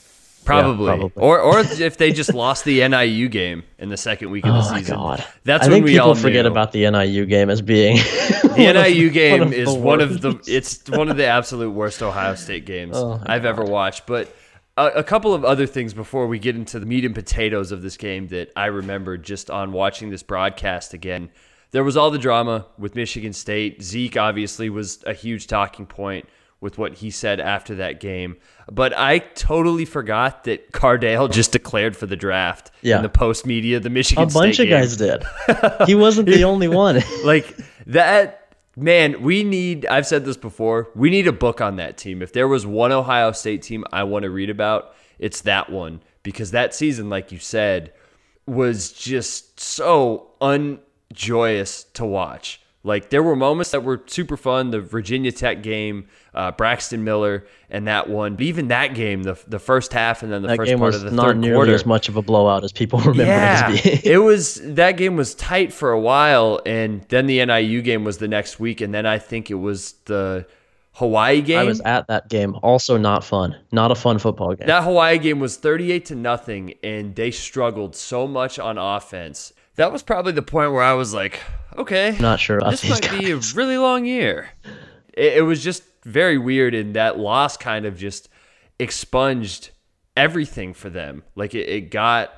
Probably. 0.45 0.87
Yeah, 0.87 0.97
probably. 0.97 1.23
Or 1.23 1.39
or 1.39 1.61
if 1.61 1.99
they 1.99 2.13
just 2.13 2.33
lost 2.33 2.65
the 2.65 2.89
NIU 2.89 3.29
game 3.29 3.63
in 3.79 3.91
the 3.91 3.97
second 3.99 4.31
week 4.31 4.47
of 4.47 4.55
the 4.55 4.61
oh 4.61 4.79
season. 4.79 4.97
My 4.97 5.17
God. 5.17 5.27
That's 5.45 5.67
I 5.67 5.67
when 5.67 5.77
think 5.77 5.85
we 5.85 5.93
people 5.93 6.09
all 6.09 6.15
forget 6.15 6.45
knew. 6.47 6.51
about 6.51 6.73
the 6.73 6.91
NIU 6.91 7.27
game 7.27 7.51
as 7.51 7.61
being 7.61 7.97
The 8.57 8.73
NIU 8.73 9.11
game 9.11 9.41
one 9.45 9.53
is 9.53 9.73
one 9.73 10.01
of 10.01 10.21
the 10.21 10.41
it's 10.47 10.89
one 10.89 11.09
of 11.11 11.17
the 11.17 11.27
absolute 11.27 11.71
worst 11.71 12.03
Ohio 12.03 12.35
State 12.35 12.65
games 12.65 12.97
oh 12.97 13.21
I've 13.25 13.43
God. 13.43 13.49
ever 13.49 13.65
watched, 13.65 14.07
but 14.07 14.35
a, 14.77 14.87
a, 14.87 15.05
couple 15.05 15.35
of 15.35 15.45
other 15.45 15.67
things 15.67 15.95
before 15.95 16.27
we 16.27 16.39
get 16.39 16.57
into 16.57 16.79
the 16.79 16.87
meat 16.87 17.05
and 17.05 17.15
potatoes 17.15 17.73
of 17.73 17.83
this 17.83 17.97
game 17.97 18.29
that 18.29 18.51
I 18.57 18.67
remember 18.67 19.17
just 19.17 19.51
on 19.51 19.73
watching 19.73 20.11
this 20.11 20.23
broadcast 20.23 20.95
again. 20.95 21.31
There 21.73 21.85
was 21.85 21.97
all 21.97 22.11
the 22.11 22.19
drama 22.19 22.67
with 22.79 22.95
Michigan 22.95 23.33
State. 23.33 23.83
Zeke 23.83 24.17
obviously 24.17 24.71
was 24.71 25.03
a 25.07 25.13
huge 25.13 25.47
talking 25.47 25.87
point 25.87 26.29
with 26.61 26.77
what 26.77 26.95
he 26.95 27.11
said 27.11 27.41
after 27.41 27.77
that 27.77 28.01
game. 28.01 28.37
But 28.71 28.97
I 28.97 29.19
totally 29.19 29.85
forgot 29.85 30.45
that 30.45 30.73
Cardale 30.73 31.31
just 31.33 31.53
declared 31.53 31.97
for 31.97 32.07
the 32.07 32.17
draft 32.17 32.71
yeah. 32.83 32.97
in 32.97 33.03
the 33.03 33.09
post 33.09 33.47
media, 33.47 33.81
the 33.81 33.91
Michigan 33.91 34.25
A 34.25 34.27
bunch 34.27 34.57
State 34.57 34.65
of 34.65 34.69
game. 34.69 34.81
guys 34.81 34.97
did. 34.97 35.25
He 35.87 35.95
wasn't 35.95 36.29
the 36.29 36.45
only 36.45 36.69
one. 36.69 37.01
like 37.25 37.57
that 37.87 38.40
man, 38.77 39.23
we 39.23 39.45
need 39.45 39.87
I've 39.87 40.07
said 40.07 40.25
this 40.25 40.37
before, 40.37 40.89
we 40.95 41.11
need 41.11 41.27
a 41.27 41.33
book 41.33 41.61
on 41.61 41.77
that 41.77 41.97
team. 41.97 42.23
If 42.23 42.33
there 42.33 42.49
was 42.49 42.67
one 42.67 42.93
Ohio 42.93 43.33
State 43.33 43.63
team 43.63 43.85
I 43.93 44.05
want 44.05 44.25
to 44.25 44.31
read 44.31 44.51
about, 44.51 44.95
it's 45.19 45.43
that 45.43 45.71
one 45.71 46.03
because 46.23 46.51
that 46.51 46.75
season 46.75 47.11
like 47.11 47.33
you 47.33 47.39
said 47.39 47.93
was 48.47 48.93
just 48.93 49.61
so 49.61 50.31
unjoyous 50.41 51.85
to 51.95 52.05
watch. 52.05 52.61
Like 52.83 53.11
there 53.11 53.23
were 53.23 53.37
moments 53.37 53.73
that 53.73 53.85
were 53.85 54.03
super 54.07 54.39
fun. 54.39 54.71
The 54.71 54.81
Virginia 54.81 55.33
Tech 55.33 55.63
game, 55.63 56.07
uh, 56.33 56.53
Braxton 56.53 57.05
Miller, 57.05 57.47
and 57.69 57.87
that 57.87 58.09
one. 58.09 58.37
But 58.37 58.43
even 58.45 58.69
that 58.69 58.95
game, 58.95 59.23
the 59.23 59.39
the 59.47 59.59
first 59.59 59.93
half 59.93 60.23
and 60.23 60.33
then 60.33 60.41
the 60.43 60.49
that 60.49 60.57
first 60.57 60.71
game 60.71 60.79
part 60.79 60.95
was 60.95 61.03
of 61.03 61.11
the 61.11 61.17
not 61.17 61.27
third 61.27 61.39
nearly 61.39 61.57
quarter, 61.57 61.75
as 61.75 61.85
much 61.85 62.09
of 62.09 62.17
a 62.17 62.23
blowout 62.23 62.65
as 62.65 62.73
people 62.73 62.99
remember 63.01 63.25
yeah, 63.25 63.71
it 63.71 64.07
it 64.07 64.19
was 64.19 64.61
that 64.63 64.93
game 64.93 65.17
was 65.17 65.35
tight 65.35 65.75
for 65.75 65.91
a 65.91 66.01
while, 66.01 66.61
and 66.65 67.03
then 67.09 67.27
the 67.27 67.45
NIU 67.45 67.83
game 67.83 68.03
was 68.03 68.17
the 68.17 68.29
next 68.29 68.59
week, 68.59 68.81
and 68.81 68.95
then 68.95 69.05
I 69.05 69.19
think 69.19 69.51
it 69.51 69.57
was 69.57 69.93
the 70.07 70.47
Hawaii 70.93 71.41
game. 71.43 71.59
I 71.59 71.65
was 71.65 71.81
at 71.83 72.07
that 72.09 72.29
game. 72.29 72.57
Also 72.63 72.97
not 72.97 73.25
fun. 73.25 73.57
Not 73.73 73.91
a 73.91 73.95
fun 73.95 74.19
football 74.19 74.55
game. 74.55 74.67
That 74.67 74.85
Hawaii 74.85 75.19
game 75.19 75.41
was 75.41 75.57
38 75.57 76.05
to 76.07 76.15
nothing 76.15 76.75
and 76.83 77.15
they 77.15 77.31
struggled 77.31 77.97
so 77.97 78.27
much 78.27 78.59
on 78.59 78.77
offense. 78.77 79.53
That 79.81 79.93
was 79.93 80.03
probably 80.03 80.33
the 80.33 80.43
point 80.43 80.73
where 80.73 80.83
I 80.83 80.93
was 80.93 81.15
like, 81.15 81.41
okay, 81.75 82.15
not 82.21 82.39
sure. 82.39 82.59
About 82.59 82.73
this 82.73 82.87
might 82.87 83.01
guys. 83.01 83.19
be 83.19 83.31
a 83.31 83.37
really 83.55 83.79
long 83.79 84.05
year. 84.05 84.51
It, 85.15 85.39
it 85.39 85.41
was 85.41 85.65
just 85.65 85.83
very 86.05 86.37
weird, 86.37 86.75
and 86.75 86.97
that 86.97 87.19
loss 87.19 87.57
kind 87.57 87.87
of 87.87 87.97
just 87.97 88.29
expunged 88.79 89.71
everything 90.19 90.75
for 90.75 90.91
them. 90.91 91.23
Like 91.35 91.55
it, 91.55 91.67
it 91.67 91.91
got. 91.91 92.31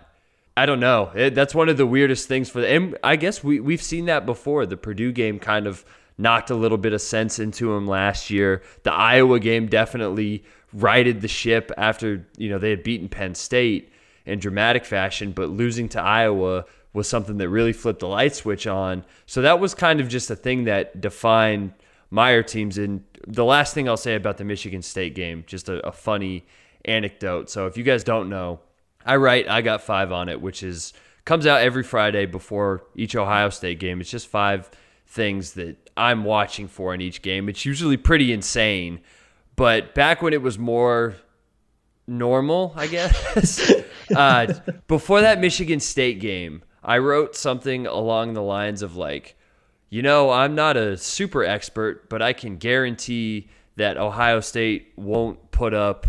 I 0.56 0.66
don't 0.66 0.78
know. 0.78 1.10
It, 1.16 1.34
that's 1.34 1.52
one 1.52 1.68
of 1.68 1.76
the 1.76 1.84
weirdest 1.84 2.28
things 2.28 2.48
for 2.48 2.60
them. 2.60 2.70
And 2.70 2.98
I 3.02 3.16
guess 3.16 3.42
we 3.42 3.58
we've 3.58 3.82
seen 3.82 4.04
that 4.04 4.24
before. 4.24 4.64
The 4.64 4.76
Purdue 4.76 5.10
game 5.10 5.40
kind 5.40 5.66
of 5.66 5.84
knocked 6.16 6.50
a 6.50 6.54
little 6.54 6.78
bit 6.78 6.92
of 6.92 7.02
sense 7.02 7.40
into 7.40 7.72
him 7.72 7.88
last 7.88 8.30
year. 8.30 8.62
The 8.84 8.92
Iowa 8.92 9.40
game 9.40 9.66
definitely 9.66 10.44
righted 10.72 11.22
the 11.22 11.28
ship 11.28 11.72
after 11.76 12.24
you 12.36 12.50
know 12.50 12.60
they 12.60 12.70
had 12.70 12.84
beaten 12.84 13.08
Penn 13.08 13.34
State 13.34 13.92
in 14.26 14.38
dramatic 14.38 14.84
fashion, 14.84 15.32
but 15.32 15.50
losing 15.50 15.88
to 15.88 16.00
Iowa 16.00 16.66
was 16.92 17.08
something 17.08 17.38
that 17.38 17.48
really 17.48 17.72
flipped 17.72 18.00
the 18.00 18.08
light 18.08 18.34
switch 18.34 18.66
on. 18.66 19.04
So 19.26 19.42
that 19.42 19.60
was 19.60 19.74
kind 19.74 20.00
of 20.00 20.08
just 20.08 20.30
a 20.30 20.36
thing 20.36 20.64
that 20.64 21.00
defined 21.00 21.72
Meyer 22.10 22.42
teams. 22.42 22.76
And 22.76 23.04
the 23.26 23.44
last 23.44 23.72
thing 23.74 23.88
I'll 23.88 23.96
say 23.96 24.14
about 24.14 24.36
the 24.36 24.44
Michigan 24.44 24.82
State 24.82 25.14
game, 25.14 25.44
just 25.46 25.68
a, 25.68 25.86
a 25.86 25.92
funny 25.92 26.44
anecdote. 26.84 27.48
So 27.48 27.66
if 27.66 27.76
you 27.76 27.84
guys 27.84 28.04
don't 28.04 28.28
know, 28.28 28.60
I 29.04 29.16
write 29.16 29.48
I 29.48 29.62
got 29.62 29.82
five 29.82 30.12
on 30.12 30.28
it, 30.28 30.40
which 30.40 30.62
is 30.62 30.92
comes 31.24 31.46
out 31.46 31.62
every 31.62 31.82
Friday 31.82 32.26
before 32.26 32.84
each 32.94 33.16
Ohio 33.16 33.48
State 33.48 33.78
game. 33.78 34.00
It's 34.00 34.10
just 34.10 34.26
five 34.26 34.70
things 35.06 35.52
that 35.54 35.90
I'm 35.96 36.24
watching 36.24 36.68
for 36.68 36.94
in 36.94 37.00
each 37.00 37.22
game. 37.22 37.48
It's 37.48 37.64
usually 37.64 37.96
pretty 37.96 38.32
insane. 38.32 39.00
But 39.56 39.94
back 39.94 40.22
when 40.22 40.32
it 40.32 40.42
was 40.42 40.58
more 40.58 41.16
normal, 42.06 42.72
I 42.76 42.86
guess, 42.86 43.70
uh, 44.16 44.54
before 44.88 45.20
that 45.20 45.40
Michigan 45.40 45.80
State 45.80 46.20
game, 46.20 46.62
I 46.82 46.98
wrote 46.98 47.36
something 47.36 47.86
along 47.86 48.32
the 48.32 48.42
lines 48.42 48.82
of 48.82 48.96
like, 48.96 49.36
you 49.88 50.02
know, 50.02 50.30
I'm 50.30 50.54
not 50.54 50.76
a 50.76 50.96
super 50.96 51.44
expert, 51.44 52.08
but 52.08 52.22
I 52.22 52.32
can 52.32 52.56
guarantee 52.56 53.48
that 53.76 53.96
Ohio 53.96 54.40
State 54.40 54.92
won't 54.96 55.50
put 55.50 55.74
up 55.74 56.06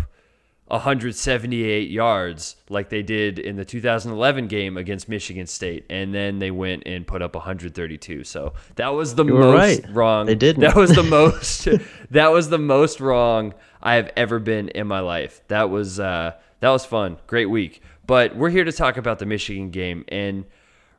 178 0.68 1.92
yards 1.92 2.56
like 2.70 2.90
they 2.90 3.04
did 3.04 3.38
in 3.38 3.58
the 3.58 3.66
2011 3.66 4.48
game 4.48 4.78
against 4.78 5.08
Michigan 5.08 5.46
State, 5.46 5.86
and 5.90 6.14
then 6.14 6.40
they 6.40 6.50
went 6.50 6.84
and 6.86 7.06
put 7.06 7.22
up 7.22 7.36
132. 7.36 8.24
So 8.24 8.54
that 8.76 8.88
was 8.88 9.16
the 9.16 9.26
most 9.26 9.84
right. 9.84 9.94
wrong. 9.94 10.26
They 10.26 10.36
did. 10.36 10.58
That 10.58 10.76
was 10.76 10.96
the 10.96 11.04
most. 11.10 11.68
that 12.10 12.32
was 12.32 12.50
the 12.50 12.58
most 12.58 13.00
wrong 13.00 13.54
I 13.82 13.96
have 13.96 14.12
ever 14.16 14.40
been 14.40 14.70
in 14.70 14.88
my 14.88 15.02
life. 15.02 15.42
That 15.50 15.70
was 15.70 16.00
uh, 16.00 16.34
that 16.62 16.70
was 16.70 16.86
fun. 16.86 17.18
Great 17.28 17.50
week. 17.50 17.82
But 18.08 18.36
we're 18.36 18.50
here 18.50 18.64
to 18.64 18.72
talk 18.72 18.98
about 18.98 19.20
the 19.20 19.26
Michigan 19.26 19.70
game 19.70 20.06
and 20.08 20.46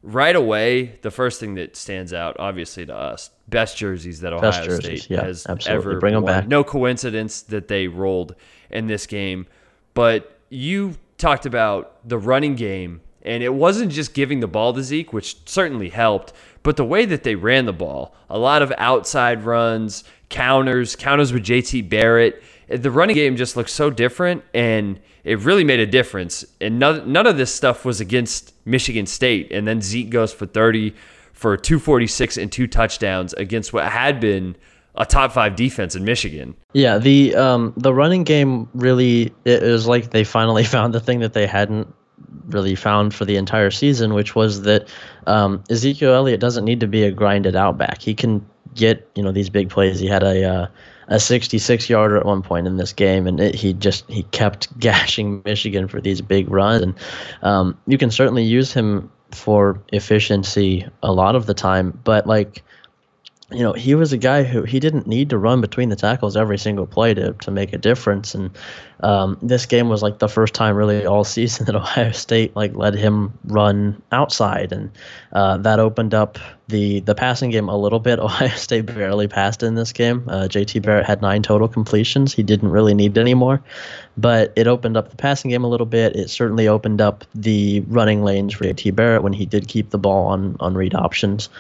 right 0.04 0.36
away, 0.36 0.98
the 1.00 1.10
first 1.10 1.40
thing 1.40 1.54
that 1.54 1.76
stands 1.76 2.12
out, 2.12 2.36
obviously 2.38 2.84
to 2.86 2.94
us, 2.94 3.30
best 3.48 3.76
jerseys 3.76 4.20
that 4.20 4.32
Ohio 4.32 4.64
jerseys, 4.64 5.04
State 5.04 5.14
yeah, 5.14 5.24
has 5.24 5.46
absolutely. 5.48 5.90
ever 5.90 5.98
bring 5.98 6.14
them 6.14 6.24
back. 6.24 6.46
No 6.46 6.62
coincidence 6.62 7.42
that 7.42 7.68
they 7.68 7.88
rolled 7.88 8.34
in 8.70 8.86
this 8.86 9.06
game, 9.06 9.46
but 9.94 10.38
you 10.50 10.96
talked 11.16 11.46
about 11.46 12.06
the 12.06 12.18
running 12.18 12.54
game, 12.54 13.00
and 13.22 13.42
it 13.42 13.54
wasn't 13.54 13.90
just 13.90 14.12
giving 14.12 14.40
the 14.40 14.46
ball 14.46 14.74
to 14.74 14.82
Zeke, 14.82 15.12
which 15.12 15.48
certainly 15.48 15.88
helped, 15.88 16.34
but 16.62 16.76
the 16.76 16.84
way 16.84 17.06
that 17.06 17.22
they 17.22 17.34
ran 17.34 17.64
the 17.64 17.72
ball, 17.72 18.14
a 18.28 18.38
lot 18.38 18.60
of 18.60 18.72
outside 18.76 19.44
runs, 19.44 20.04
counters, 20.28 20.96
counters 20.96 21.32
with 21.32 21.44
JT 21.44 21.88
Barrett. 21.88 22.42
The 22.76 22.90
running 22.90 23.14
game 23.14 23.36
just 23.36 23.56
looked 23.56 23.70
so 23.70 23.90
different, 23.90 24.44
and 24.52 25.00
it 25.24 25.38
really 25.40 25.64
made 25.64 25.80
a 25.80 25.86
difference. 25.86 26.44
And 26.60 26.78
none, 26.78 27.10
none 27.10 27.26
of 27.26 27.36
this 27.36 27.54
stuff 27.54 27.84
was 27.84 28.00
against 28.00 28.54
Michigan 28.66 29.06
State. 29.06 29.50
And 29.50 29.66
then 29.66 29.80
Zeke 29.80 30.10
goes 30.10 30.32
for 30.32 30.46
30 30.46 30.94
for 31.32 31.56
246 31.56 32.36
and 32.36 32.52
two 32.52 32.66
touchdowns 32.66 33.32
against 33.34 33.72
what 33.72 33.84
had 33.86 34.20
been 34.20 34.56
a 34.94 35.04
top 35.04 35.32
five 35.32 35.56
defense 35.56 35.96
in 35.96 36.04
Michigan. 36.04 36.54
Yeah, 36.72 36.98
the 36.98 37.34
um, 37.34 37.74
the 37.76 37.92
running 37.92 38.22
game 38.22 38.68
really 38.74 39.32
it 39.44 39.62
was 39.62 39.86
like 39.86 40.10
they 40.10 40.24
finally 40.24 40.64
found 40.76 40.94
the 40.94 41.00
thing 41.00 41.20
that 41.20 41.32
they 41.32 41.46
hadn't 41.46 41.92
really 42.46 42.74
found 42.74 43.14
for 43.14 43.24
the 43.24 43.36
entire 43.36 43.70
season, 43.70 44.14
which 44.14 44.34
was 44.34 44.62
that 44.62 44.88
um, 45.26 45.64
Ezekiel 45.70 46.14
Elliott 46.14 46.40
doesn't 46.40 46.64
need 46.64 46.80
to 46.80 46.86
be 46.86 47.02
a 47.02 47.10
grinded 47.10 47.56
out 47.56 47.76
back. 47.78 48.00
He 48.00 48.14
can 48.14 48.44
get 48.74 49.08
you 49.14 49.22
know 49.22 49.32
these 49.32 49.50
big 49.50 49.70
plays. 49.70 49.98
He 49.98 50.06
had 50.06 50.22
a 50.22 50.44
uh, 50.44 50.66
a 51.08 51.20
66 51.20 51.88
yarder 51.88 52.16
at 52.16 52.24
one 52.24 52.42
point 52.42 52.66
in 52.66 52.76
this 52.76 52.92
game, 52.92 53.26
and 53.26 53.40
it, 53.40 53.54
he 53.54 53.72
just 53.72 54.08
he 54.10 54.22
kept 54.24 54.76
gashing 54.78 55.42
Michigan 55.44 55.88
for 55.88 56.00
these 56.00 56.20
big 56.20 56.50
runs. 56.50 56.82
And 56.82 56.94
um, 57.42 57.78
you 57.86 57.98
can 57.98 58.10
certainly 58.10 58.44
use 58.44 58.72
him 58.72 59.10
for 59.30 59.80
efficiency 59.92 60.86
a 61.02 61.12
lot 61.12 61.34
of 61.34 61.46
the 61.46 61.54
time, 61.54 61.98
but 62.04 62.26
like 62.26 62.62
you 63.50 63.58
know, 63.58 63.74
he 63.74 63.94
was 63.94 64.12
a 64.12 64.16
guy 64.16 64.42
who 64.42 64.62
he 64.62 64.80
didn't 64.80 65.06
need 65.06 65.28
to 65.30 65.36
run 65.36 65.60
between 65.60 65.90
the 65.90 65.96
tackles 65.96 66.34
every 66.34 66.56
single 66.56 66.86
play 66.86 67.12
to, 67.12 67.34
to 67.34 67.50
make 67.50 67.74
a 67.74 67.78
difference. 67.78 68.34
And 68.34 68.50
um, 69.00 69.36
this 69.42 69.66
game 69.66 69.90
was 69.90 70.02
like 70.02 70.18
the 70.18 70.30
first 70.30 70.54
time 70.54 70.74
really 70.74 71.04
all 71.04 71.24
season 71.24 71.66
that 71.66 71.74
Ohio 71.74 72.12
State 72.12 72.56
like 72.56 72.74
let 72.74 72.94
him 72.94 73.38
run 73.44 74.00
outside, 74.12 74.72
and 74.72 74.90
uh, 75.32 75.58
that 75.58 75.78
opened 75.78 76.14
up 76.14 76.38
the 76.68 77.00
the 77.00 77.14
passing 77.14 77.50
game 77.50 77.68
a 77.68 77.76
little 77.76 78.00
bit. 78.00 78.18
Ohio 78.18 78.48
State 78.48 78.86
barely 78.86 79.28
passed 79.28 79.62
in 79.62 79.74
this 79.74 79.92
game. 79.92 80.24
Uh, 80.26 80.48
J.T. 80.48 80.78
Barrett 80.78 81.04
had 81.04 81.20
nine 81.20 81.42
total 81.42 81.68
completions. 81.68 82.32
He 82.32 82.42
didn't 82.42 82.70
really 82.70 82.94
need 82.94 83.18
any 83.18 83.34
more, 83.34 83.62
but 84.16 84.54
it 84.56 84.66
opened 84.66 84.96
up 84.96 85.10
the 85.10 85.16
passing 85.16 85.50
game 85.50 85.64
a 85.64 85.68
little 85.68 85.86
bit. 85.86 86.16
It 86.16 86.30
certainly 86.30 86.66
opened 86.66 87.02
up 87.02 87.26
the 87.34 87.80
running 87.88 88.24
lanes 88.24 88.54
for 88.54 88.64
J.T. 88.64 88.92
Barrett 88.92 89.22
when 89.22 89.34
he 89.34 89.44
did 89.44 89.68
keep 89.68 89.90
the 89.90 89.98
ball 89.98 90.28
on 90.28 90.56
on 90.60 90.74
read 90.74 90.94
options. 90.94 91.50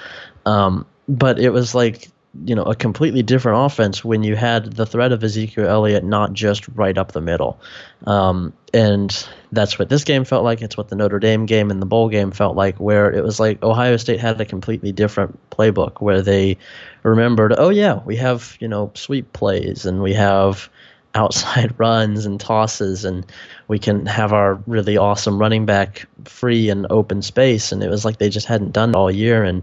Um, 0.46 0.86
but 1.08 1.38
it 1.38 1.50
was 1.50 1.74
like 1.74 2.08
you 2.44 2.54
know 2.54 2.64
a 2.64 2.74
completely 2.74 3.22
different 3.22 3.64
offense 3.64 4.04
when 4.04 4.22
you 4.22 4.34
had 4.34 4.72
the 4.72 4.86
threat 4.86 5.12
of 5.12 5.22
Ezekiel 5.22 5.68
Elliott 5.68 6.04
not 6.04 6.32
just 6.32 6.66
right 6.68 6.96
up 6.98 7.12
the 7.12 7.20
middle, 7.20 7.60
um, 8.06 8.52
and 8.72 9.26
that's 9.52 9.78
what 9.78 9.88
this 9.88 10.04
game 10.04 10.24
felt 10.24 10.44
like. 10.44 10.60
It's 10.60 10.76
what 10.76 10.88
the 10.88 10.96
Notre 10.96 11.20
Dame 11.20 11.46
game 11.46 11.70
and 11.70 11.80
the 11.80 11.86
bowl 11.86 12.08
game 12.08 12.32
felt 12.32 12.56
like, 12.56 12.78
where 12.78 13.12
it 13.12 13.22
was 13.22 13.38
like 13.38 13.62
Ohio 13.62 13.96
State 13.96 14.20
had 14.20 14.40
a 14.40 14.44
completely 14.44 14.92
different 14.92 15.38
playbook, 15.50 16.00
where 16.00 16.22
they 16.22 16.58
remembered, 17.02 17.54
oh 17.56 17.68
yeah, 17.68 18.00
we 18.04 18.16
have 18.16 18.56
you 18.60 18.68
know 18.68 18.90
sweep 18.94 19.32
plays 19.32 19.86
and 19.86 20.02
we 20.02 20.14
have 20.14 20.68
outside 21.14 21.72
runs 21.78 22.26
and 22.26 22.40
tosses 22.40 23.04
and 23.04 23.24
we 23.68 23.78
can 23.78 24.04
have 24.04 24.32
our 24.32 24.54
really 24.66 24.96
awesome 24.96 25.38
running 25.38 25.64
back 25.64 26.08
free 26.24 26.68
and 26.68 26.88
open 26.90 27.22
space. 27.22 27.70
And 27.70 27.84
it 27.84 27.88
was 27.88 28.04
like 28.04 28.18
they 28.18 28.28
just 28.28 28.48
hadn't 28.48 28.72
done 28.72 28.90
it 28.90 28.96
all 28.96 29.12
year. 29.12 29.44
And 29.44 29.62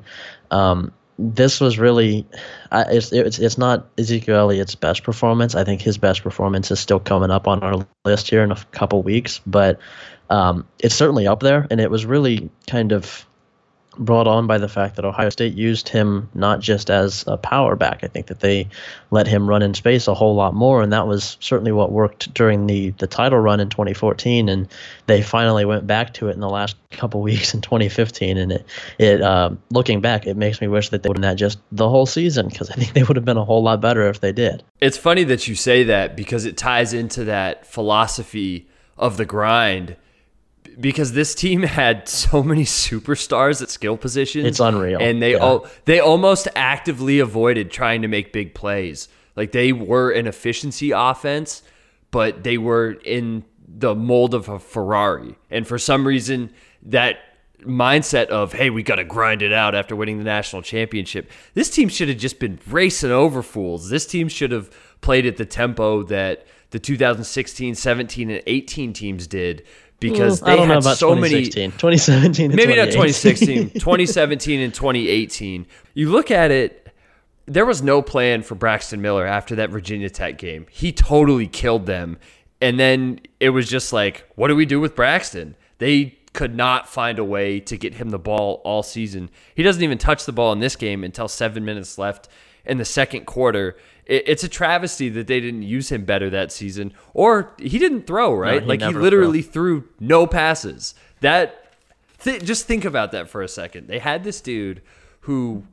um, 0.49 0.93
this 1.21 1.61
was 1.61 1.77
really 1.77 2.25
uh, 2.71 2.85
it's, 2.89 3.11
it's 3.13 3.39
it's 3.39 3.57
not 3.57 3.87
Ezekiel 3.97 4.37
Elliott's 4.37 4.75
best 4.75 5.03
performance. 5.03 5.55
I 5.55 5.63
think 5.63 5.81
his 5.81 5.97
best 5.97 6.23
performance 6.23 6.71
is 6.71 6.79
still 6.79 6.99
coming 6.99 7.29
up 7.29 7.47
on 7.47 7.61
our 7.61 7.85
list 8.05 8.29
here 8.29 8.43
in 8.43 8.51
a 8.51 8.57
couple 8.71 9.03
weeks, 9.03 9.39
but 9.45 9.79
um, 10.29 10.67
it's 10.79 10.95
certainly 10.95 11.27
up 11.27 11.41
there. 11.41 11.67
And 11.69 11.79
it 11.79 11.91
was 11.91 12.05
really 12.05 12.49
kind 12.67 12.91
of 12.91 13.25
brought 13.97 14.27
on 14.27 14.47
by 14.47 14.57
the 14.57 14.69
fact 14.69 14.95
that 14.95 15.05
Ohio 15.05 15.29
State 15.29 15.53
used 15.53 15.89
him 15.89 16.29
not 16.33 16.59
just 16.59 16.89
as 16.89 17.25
a 17.27 17.37
power 17.37 17.75
back. 17.75 18.03
I 18.03 18.07
think 18.07 18.27
that 18.27 18.39
they 18.39 18.69
let 19.09 19.27
him 19.27 19.49
run 19.49 19.61
in 19.61 19.73
space 19.73 20.07
a 20.07 20.13
whole 20.13 20.35
lot 20.35 20.53
more, 20.53 20.81
and 20.81 20.93
that 20.93 21.07
was 21.07 21.37
certainly 21.39 21.71
what 21.71 21.91
worked 21.91 22.33
during 22.33 22.67
the 22.67 22.91
the 22.91 23.07
title 23.07 23.39
run 23.39 23.59
in 23.59 23.69
2014. 23.69 24.47
And 24.47 24.67
they 25.07 25.21
finally 25.21 25.65
went 25.65 25.87
back 25.87 26.13
to 26.15 26.29
it 26.29 26.33
in 26.33 26.39
the 26.39 26.49
last 26.49 26.75
couple 26.91 27.21
weeks 27.31 27.53
in 27.53 27.61
2015. 27.61 28.37
And 28.37 28.51
it 28.51 28.65
it 28.97 29.21
uh, 29.21 29.51
looking 29.71 30.01
back, 30.01 30.27
it 30.27 30.37
makes 30.37 30.61
me 30.61 30.67
wish 30.67 30.89
that 30.89 31.03
they 31.03 31.09
would 31.09 31.17
have 31.17 31.31
that 31.31 31.37
just 31.37 31.59
the 31.71 31.89
whole 31.89 32.05
season 32.05 32.47
because 32.47 32.69
I 32.69 32.75
think 32.75 32.93
they 32.93 33.03
would 33.03 33.15
have 33.15 33.25
been 33.25 33.37
a 33.37 33.45
whole 33.45 33.63
lot 33.63 33.81
better 33.81 34.07
if 34.09 34.19
they 34.19 34.31
did. 34.31 34.63
It's 34.79 34.97
funny 34.97 35.23
that 35.25 35.47
you 35.47 35.55
say 35.55 35.83
that 35.83 36.15
because 36.15 36.45
it 36.45 36.57
ties 36.57 36.93
into 36.93 37.25
that 37.25 37.65
philosophy 37.65 38.67
of 38.97 39.17
the 39.17 39.25
grind 39.25 39.95
because 40.79 41.13
this 41.13 41.35
team 41.35 41.63
had 41.79 42.07
so 42.07 42.43
many 42.43 42.63
superstars 42.63 43.61
at 43.61 43.69
skill 43.69 43.97
positions. 43.97 44.45
It's 44.45 44.59
unreal. 44.59 44.99
And 45.01 45.21
they 45.21 45.33
yeah. 45.33 45.39
all 45.39 45.67
they 45.85 45.99
almost 45.99 46.47
actively 46.55 47.19
avoided 47.19 47.71
trying 47.71 48.01
to 48.01 48.07
make 48.07 48.33
big 48.33 48.53
plays. 48.53 49.07
Like 49.35 49.51
they 49.51 49.71
were 49.71 50.11
an 50.11 50.27
efficiency 50.27 50.91
offense, 50.91 51.63
but 52.11 52.43
they 52.43 52.57
were 52.57 52.91
in 53.05 53.45
the 53.67 53.95
mold 53.95 54.33
of 54.33 54.49
a 54.49 54.59
Ferrari. 54.59 55.35
And 55.49 55.67
for 55.67 55.77
some 55.77 56.05
reason 56.05 56.51
that 56.83 57.19
mindset 57.61 58.25
of 58.27 58.53
hey 58.53 58.71
we 58.71 58.81
got 58.81 58.95
to 58.95 59.03
grind 59.03 59.43
it 59.43 59.53
out 59.53 59.75
after 59.75 59.95
winning 59.95 60.17
the 60.17 60.23
national 60.23 60.63
championship 60.63 61.29
this 61.53 61.69
team 61.69 61.87
should 61.87 62.09
have 62.09 62.17
just 62.17 62.39
been 62.39 62.57
racing 62.67 63.11
over 63.11 63.43
fools 63.43 63.89
this 63.91 64.07
team 64.07 64.27
should 64.27 64.51
have 64.51 64.67
played 65.01 65.27
at 65.27 65.37
the 65.37 65.45
tempo 65.45 66.01
that 66.01 66.47
the 66.71 66.79
2016 66.79 67.75
17 67.75 68.31
and 68.31 68.41
18 68.47 68.93
teams 68.93 69.27
did 69.27 69.63
because 70.01 70.41
they 70.41 70.57
had 70.57 70.81
so 70.81 71.15
many 71.15 71.45
2017 71.45 72.53
maybe 72.53 72.75
not 72.75 72.85
2016 72.85 73.69
2017 73.75 74.59
and 74.59 74.73
2018 74.73 75.65
you 75.93 76.11
look 76.11 76.29
at 76.31 76.51
it 76.51 76.81
there 77.45 77.65
was 77.65 77.81
no 77.81 78.01
plan 78.01 78.43
for 78.43 78.55
braxton 78.55 79.01
miller 79.01 79.25
after 79.25 79.55
that 79.55 79.69
virginia 79.69 80.09
tech 80.09 80.37
game. 80.37 80.65
He 80.69 80.91
totally 80.91 81.47
killed 81.47 81.85
them. 81.85 82.17
And 82.61 82.79
then 82.79 83.19
it 83.39 83.49
was 83.49 83.67
just 83.67 83.91
like 83.91 84.25
what 84.35 84.47
do 84.47 84.55
we 84.55 84.65
do 84.65 84.79
with 84.79 84.95
braxton? 84.95 85.55
They 85.79 86.17
could 86.33 86.55
not 86.55 86.87
find 86.87 87.19
a 87.19 87.25
way 87.25 87.59
to 87.59 87.77
get 87.77 87.95
him 87.95 88.09
the 88.09 88.19
ball 88.19 88.61
all 88.63 88.83
season. 88.83 89.29
He 89.53 89.63
doesn't 89.63 89.83
even 89.83 89.97
touch 89.97 90.25
the 90.25 90.31
ball 90.31 90.53
in 90.53 90.59
this 90.59 90.75
game 90.75 91.03
until 91.03 91.27
seven 91.27 91.65
minutes 91.65 91.97
left 91.97 92.29
in 92.63 92.77
the 92.77 92.85
second 92.85 93.25
quarter 93.25 93.75
it's 94.11 94.43
a 94.43 94.49
travesty 94.49 95.09
that 95.09 95.27
they 95.27 95.39
didn't 95.39 95.63
use 95.63 95.91
him 95.91 96.03
better 96.03 96.29
that 96.29 96.51
season, 96.51 96.93
or 97.13 97.53
he 97.57 97.79
didn't 97.79 98.05
throw 98.05 98.33
right. 98.33 98.55
No, 98.55 98.59
he 98.59 98.65
like 98.65 98.81
he 98.81 98.93
literally 98.93 99.41
threw. 99.41 99.81
threw 99.81 99.89
no 99.99 100.27
passes. 100.27 100.95
That 101.21 101.73
th- 102.19 102.43
just 102.43 102.67
think 102.67 102.83
about 102.83 103.13
that 103.13 103.29
for 103.29 103.41
a 103.41 103.47
second. 103.47 103.87
They 103.87 103.99
had 103.99 104.23
this 104.23 104.41
dude 104.41 104.81
who 105.21 105.63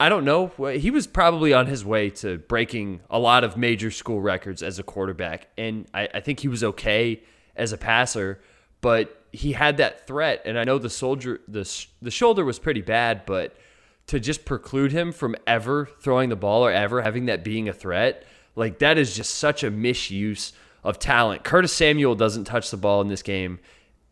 I 0.00 0.08
don't 0.08 0.24
know. 0.24 0.48
He 0.70 0.90
was 0.90 1.06
probably 1.06 1.52
on 1.52 1.66
his 1.66 1.84
way 1.84 2.10
to 2.10 2.38
breaking 2.38 3.00
a 3.08 3.18
lot 3.18 3.44
of 3.44 3.56
major 3.56 3.90
school 3.90 4.20
records 4.20 4.62
as 4.62 4.78
a 4.78 4.82
quarterback, 4.82 5.48
and 5.56 5.86
I, 5.94 6.08
I 6.14 6.20
think 6.20 6.40
he 6.40 6.48
was 6.48 6.64
okay 6.64 7.22
as 7.54 7.72
a 7.72 7.78
passer, 7.78 8.40
but 8.80 9.22
he 9.32 9.52
had 9.52 9.76
that 9.76 10.06
threat. 10.06 10.42
And 10.44 10.58
I 10.58 10.64
know 10.64 10.78
the 10.78 10.90
soldier 10.90 11.40
the 11.46 11.86
the 12.02 12.10
shoulder 12.10 12.44
was 12.44 12.58
pretty 12.58 12.82
bad, 12.82 13.24
but 13.26 13.56
to 14.06 14.20
just 14.20 14.44
preclude 14.44 14.92
him 14.92 15.12
from 15.12 15.36
ever 15.46 15.88
throwing 16.00 16.28
the 16.28 16.36
ball 16.36 16.64
or 16.64 16.70
ever 16.70 17.02
having 17.02 17.26
that 17.26 17.42
being 17.42 17.68
a 17.68 17.72
threat, 17.72 18.24
like 18.54 18.78
that 18.78 18.98
is 18.98 19.16
just 19.16 19.34
such 19.34 19.64
a 19.64 19.70
misuse 19.70 20.52
of 20.84 20.98
talent. 20.98 21.44
Curtis 21.44 21.72
Samuel 21.72 22.14
doesn't 22.14 22.44
touch 22.44 22.70
the 22.70 22.76
ball 22.76 23.00
in 23.00 23.08
this 23.08 23.22
game 23.22 23.58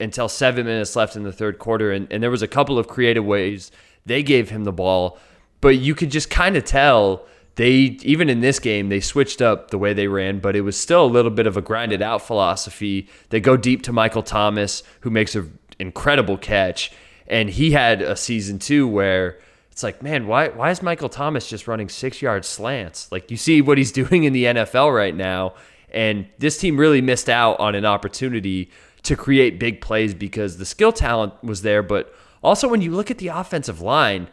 until 0.01 0.29
seven 0.29 0.67
minutes 0.67 0.97
left 0.97 1.15
in 1.15 1.23
the 1.23 1.33
third 1.33 1.59
quarter. 1.59 1.93
And, 1.93 2.13
and 2.13 2.23
there 2.23 2.31
was 2.31 2.43
a 2.43 2.49
couple 2.49 2.79
of 2.79 2.89
creative 2.89 3.25
ways 3.25 3.71
they 4.05 4.23
gave 4.23 4.51
him 4.51 4.65
the 4.65 4.73
ball, 4.73 5.19
but 5.61 5.79
you 5.79 5.95
could 5.95 6.11
just 6.11 6.29
kind 6.29 6.57
of 6.57 6.65
tell 6.65 7.27
they, 7.55 7.73
even 8.03 8.29
in 8.29 8.41
this 8.41 8.59
game, 8.59 8.89
they 8.89 9.01
switched 9.01 9.41
up 9.41 9.71
the 9.71 9.79
way 9.79 9.93
they 9.93 10.09
ran, 10.09 10.41
but 10.41 10.57
it 10.57 10.63
was 10.63 10.79
still 10.79 11.05
a 11.05 11.07
little 11.07 11.31
bit 11.31 11.47
of 11.47 11.57
a 11.57 11.63
grinded 11.63 12.03
out 12.03 12.21
philosophy. 12.21 13.09
They 13.29 13.41
go 13.41 13.57
deep 13.57 13.83
to 13.83 13.93
Michael 13.93 14.25
Thomas, 14.25 14.83
who 15.03 15.11
makes 15.11 15.37
an 15.37 15.57
incredible 15.79 16.37
catch. 16.37 16.91
And 17.29 17.49
he 17.49 17.71
had 17.71 18.03
a 18.03 18.17
season 18.17 18.59
two 18.59 18.89
where 18.89 19.39
it's 19.75 19.83
like, 19.83 20.05
man, 20.05 20.29
why 20.29 20.51
why 20.51 20.71
is 20.71 20.85
Michael 20.85 21.09
Thomas 21.09 21.49
just 21.49 21.67
running 21.67 21.89
six 21.89 22.23
yard 22.23 22.45
slants? 22.45 23.11
Like 23.11 23.29
you 23.33 23.37
see 23.37 23.61
what 23.61 23.77
he's 23.77 23.91
doing 24.03 24.23
in 24.23 24.33
the 24.33 24.45
NFL 24.45 24.95
right 24.95 25.15
now, 25.15 25.55
and 25.91 26.29
this 26.39 26.59
team 26.59 26.77
really 26.77 27.01
missed 27.01 27.29
out 27.29 27.59
on 27.59 27.75
an 27.75 27.85
opportunity 27.85 28.71
to 29.03 29.17
create 29.17 29.59
big 29.59 29.81
plays 29.81 30.15
because 30.15 30.59
the 30.59 30.65
skill 30.65 30.93
talent 30.93 31.35
was 31.43 31.63
there, 31.63 31.83
but 31.83 32.15
also 32.41 32.69
when 32.69 32.83
you 32.83 32.93
look 32.93 33.11
at 33.11 33.19
the 33.19 33.27
offensive 33.27 33.81
line, 33.81 34.29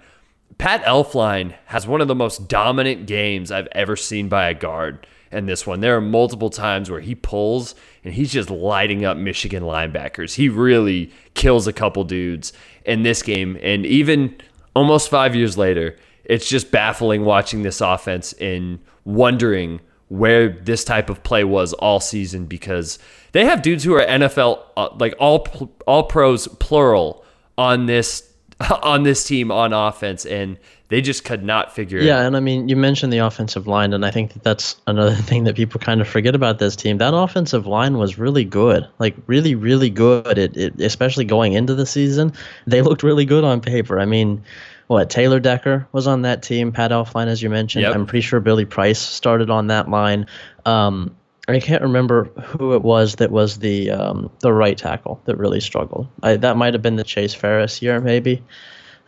Pat 0.60 0.84
Elflein 0.84 1.56
has 1.65 1.88
one 1.88 2.01
of 2.01 2.08
the 2.08 2.13
most 2.13 2.47
dominant 2.47 3.08
games 3.08 3.51
I've 3.51 3.67
ever 3.71 3.95
seen 3.95 4.30
by 4.30 4.47
a 4.47 4.54
guard. 4.54 5.08
And 5.32 5.49
this 5.49 5.65
one, 5.65 5.80
there 5.80 5.97
are 5.97 6.01
multiple 6.01 6.51
times 6.51 6.91
where 6.91 6.99
he 6.99 7.15
pulls 7.15 7.73
and 8.04 8.13
he's 8.13 8.32
just 8.32 8.51
lighting 8.51 9.06
up 9.06 9.17
Michigan 9.17 9.63
linebackers. 9.63 10.36
He 10.36 10.49
really 10.49 11.12
kills 11.34 11.65
a 11.65 11.73
couple 11.73 12.04
dudes 12.04 12.54
in 12.86 13.01
this 13.01 13.23
game. 13.23 13.58
And 13.63 13.88
even 13.88 14.36
almost 14.75 15.10
five 15.10 15.36
years 15.36 15.57
later, 15.57 15.97
it's 16.23 16.47
just 16.47 16.71
baffling 16.71 17.25
watching 17.25 17.63
this 17.63 17.81
offense 17.81 18.34
and 18.34 18.79
wondering 19.05 19.81
where 20.10 20.49
this 20.49 20.84
type 20.84 21.10
of 21.10 21.23
play 21.23 21.43
was 21.43 21.73
all 21.73 21.99
season 21.99 22.45
because 22.45 22.99
they 23.31 23.45
have 23.45 23.62
dudes 23.62 23.84
who 23.84 23.93
are 23.93 24.05
NFL 24.05 24.62
uh, 24.75 24.89
like 24.99 25.15
all 25.19 25.47
all 25.88 26.03
pros 26.03 26.47
plural 26.60 27.23
on 27.57 27.86
this 27.86 28.31
on 28.84 29.04
this 29.04 29.24
team 29.24 29.52
on 29.52 29.74
offense 29.74 30.26
and 30.26 30.58
they 30.91 31.00
just 31.00 31.24
could 31.24 31.41
not 31.41 31.74
figure 31.74 32.00
yeah, 32.00 32.04
it 32.04 32.08
Yeah, 32.08 32.28
and 32.28 32.36
I 32.36 32.41
mean, 32.41 32.67
you 32.67 32.76
mentioned 32.76 33.13
the 33.13 33.19
offensive 33.19 33.65
line, 33.65 33.93
and 33.93 34.06
I 34.06 34.12
think 34.12 34.34
that 34.34 34.43
that's 34.43 34.76
another 34.88 35.15
thing 35.30 35.45
that 35.45 35.56
people 35.56 35.80
kind 35.80 36.02
of 36.02 36.08
forget 36.08 36.36
about 36.36 36.60
this 36.60 36.76
team. 36.76 36.97
That 36.97 37.13
offensive 37.13 37.65
line 37.65 37.97
was 37.97 38.17
really 38.17 38.43
good, 38.43 38.86
like 39.00 39.15
really, 39.26 39.56
really 39.56 39.89
good. 39.89 40.38
It, 40.38 40.58
it 40.58 40.82
especially 40.82 41.24
going 41.24 41.54
into 41.54 41.76
the 41.76 41.86
season, 41.86 42.34
they 42.67 42.82
looked 42.82 43.04
really 43.04 43.24
good 43.24 43.45
on 43.45 43.62
paper. 43.62 44.02
I 44.02 44.06
mean, 44.06 44.43
what 44.88 45.10
Taylor 45.10 45.39
Decker 45.39 45.88
was 45.93 46.08
on 46.08 46.24
that 46.24 46.43
team, 46.43 46.74
Pat 46.74 46.91
Elflein, 46.91 47.28
as 47.28 47.41
you 47.41 47.50
mentioned. 47.50 47.84
Yep. 47.84 47.95
I'm 47.95 48.06
pretty 48.06 48.24
sure 48.24 48.41
Billy 48.41 48.65
Price 48.65 49.00
started 49.00 49.50
on 49.50 49.67
that 49.67 49.89
line. 49.89 50.28
Um, 50.65 51.15
I 51.47 51.60
can't 51.60 51.82
remember 51.82 52.25
who 52.25 52.73
it 52.73 52.84
was 52.84 53.15
that 53.15 53.32
was 53.32 53.60
the 53.60 53.91
um, 53.91 54.30
the 54.39 54.54
right 54.54 54.77
tackle 54.77 55.21
that 55.25 55.38
really 55.38 55.60
struggled. 55.60 56.08
I, 56.21 56.38
that 56.38 56.56
might 56.56 56.73
have 56.73 56.82
been 56.82 56.97
the 56.97 57.04
Chase 57.04 57.34
Farris 57.34 57.82
year, 57.82 57.99
maybe. 57.99 58.43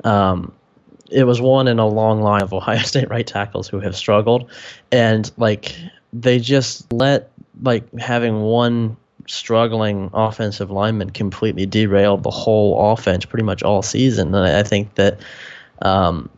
Um, 0.04 0.52
it 1.12 1.26
was 1.26 1.40
one 1.40 1.68
in 1.68 1.80
a 1.80 1.88
long 1.88 2.22
line 2.22 2.42
of 2.42 2.54
Ohio 2.54 2.80
State 2.84 3.10
right 3.10 3.26
tackles 3.26 3.68
who 3.68 3.80
have 3.80 3.96
struggled, 3.96 4.50
and 4.92 5.32
like 5.38 5.76
they 6.12 6.40
just 6.40 6.92
let 6.92 7.32
like 7.62 7.92
having 8.00 8.42
one 8.42 8.98
struggling 9.28 10.10
offensive 10.14 10.72
lineman 10.72 11.10
completely 11.10 11.66
derail 11.66 12.18
the 12.18 12.32
whole 12.32 12.92
offense 12.92 13.26
pretty 13.26 13.44
much 13.44 13.64
all 13.64 13.82
season. 13.82 14.34
And 14.36 14.46
I 14.46 14.64
think 14.64 14.96
that 14.96 15.20
um, 15.82 16.30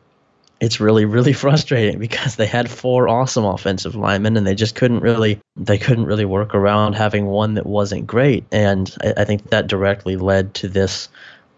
it's 0.59 0.79
really 0.79 1.05
really 1.05 1.33
frustrating 1.45 1.99
because 1.99 2.35
they 2.35 2.45
had 2.45 2.69
four 2.69 3.07
awesome 3.07 3.45
offensive 3.45 3.95
linemen 3.95 4.37
and 4.37 4.45
they 4.45 4.55
just 4.55 4.75
couldn't 4.75 5.01
really 5.01 5.39
they 5.55 5.77
couldn't 5.77 6.05
really 6.05 6.25
work 6.25 6.55
around 6.55 6.93
having 6.93 7.25
one 7.25 7.55
that 7.55 7.65
wasn't 7.65 8.07
great 8.07 8.45
and 8.51 8.95
I, 9.03 9.13
I 9.17 9.25
think 9.25 9.49
that 9.49 9.67
directly 9.67 10.15
led 10.15 10.53
to 10.55 10.67
this 10.67 11.09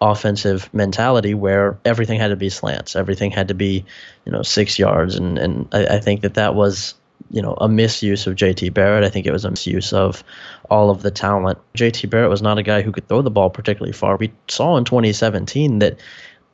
offensive 0.01 0.71
mentality 0.73 1.33
where 1.33 1.77
everything 1.85 2.19
had 2.19 2.29
to 2.29 2.35
be 2.35 2.49
slants, 2.49 2.95
everything 2.95 3.31
had 3.31 3.47
to 3.47 3.53
be, 3.53 3.85
you 4.25 4.31
know, 4.31 4.41
six 4.41 4.77
yards, 4.77 5.15
and 5.15 5.37
and 5.37 5.67
I, 5.71 5.95
I, 5.95 5.99
think 5.99 6.21
that 6.21 6.35
that 6.35 6.55
was, 6.55 6.93
you 7.31 7.41
know, 7.41 7.53
a 7.59 7.67
misuse 7.67 8.27
of 8.27 8.35
J.T. 8.35 8.69
Barrett. 8.69 9.03
I 9.03 9.09
think 9.09 9.25
it 9.25 9.31
was 9.31 9.45
a 9.45 9.49
misuse 9.49 9.93
of 9.93 10.23
all 10.69 10.89
of 10.89 11.01
the 11.01 11.11
talent. 11.11 11.57
J.T. 11.73 12.07
Barrett 12.07 12.29
was 12.29 12.41
not 12.41 12.57
a 12.57 12.63
guy 12.63 12.81
who 12.81 12.91
could 12.91 13.07
throw 13.07 13.21
the 13.21 13.31
ball 13.31 13.49
particularly 13.49 13.93
far. 13.93 14.17
We 14.17 14.31
saw 14.47 14.77
in 14.77 14.85
2017 14.85 15.79
that 15.79 15.99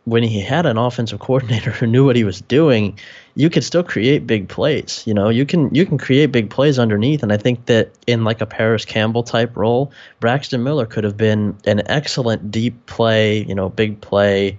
when 0.05 0.23
he 0.23 0.41
had 0.41 0.65
an 0.65 0.77
offensive 0.77 1.19
coordinator 1.19 1.71
who 1.71 1.87
knew 1.87 2.05
what 2.05 2.15
he 2.15 2.23
was 2.23 2.41
doing, 2.41 2.97
you 3.35 3.49
could 3.49 3.63
still 3.63 3.83
create 3.83 4.27
big 4.27 4.49
plays. 4.49 5.03
You 5.05 5.13
know, 5.13 5.29
you 5.29 5.45
can 5.45 5.73
you 5.73 5.85
can 5.85 5.97
create 5.97 6.27
big 6.31 6.49
plays 6.49 6.77
underneath, 6.77 7.23
and 7.23 7.31
I 7.31 7.37
think 7.37 7.65
that 7.67 7.91
in 8.05 8.23
like 8.23 8.41
a 8.41 8.45
Parris 8.45 8.85
Campbell 8.85 9.23
type 9.23 9.55
role, 9.55 9.91
Braxton 10.19 10.63
Miller 10.63 10.85
could 10.85 11.03
have 11.03 11.15
been 11.15 11.55
an 11.65 11.81
excellent 11.87 12.51
deep 12.51 12.85
play. 12.85 13.43
You 13.43 13.55
know, 13.55 13.69
big 13.69 14.01
play, 14.01 14.57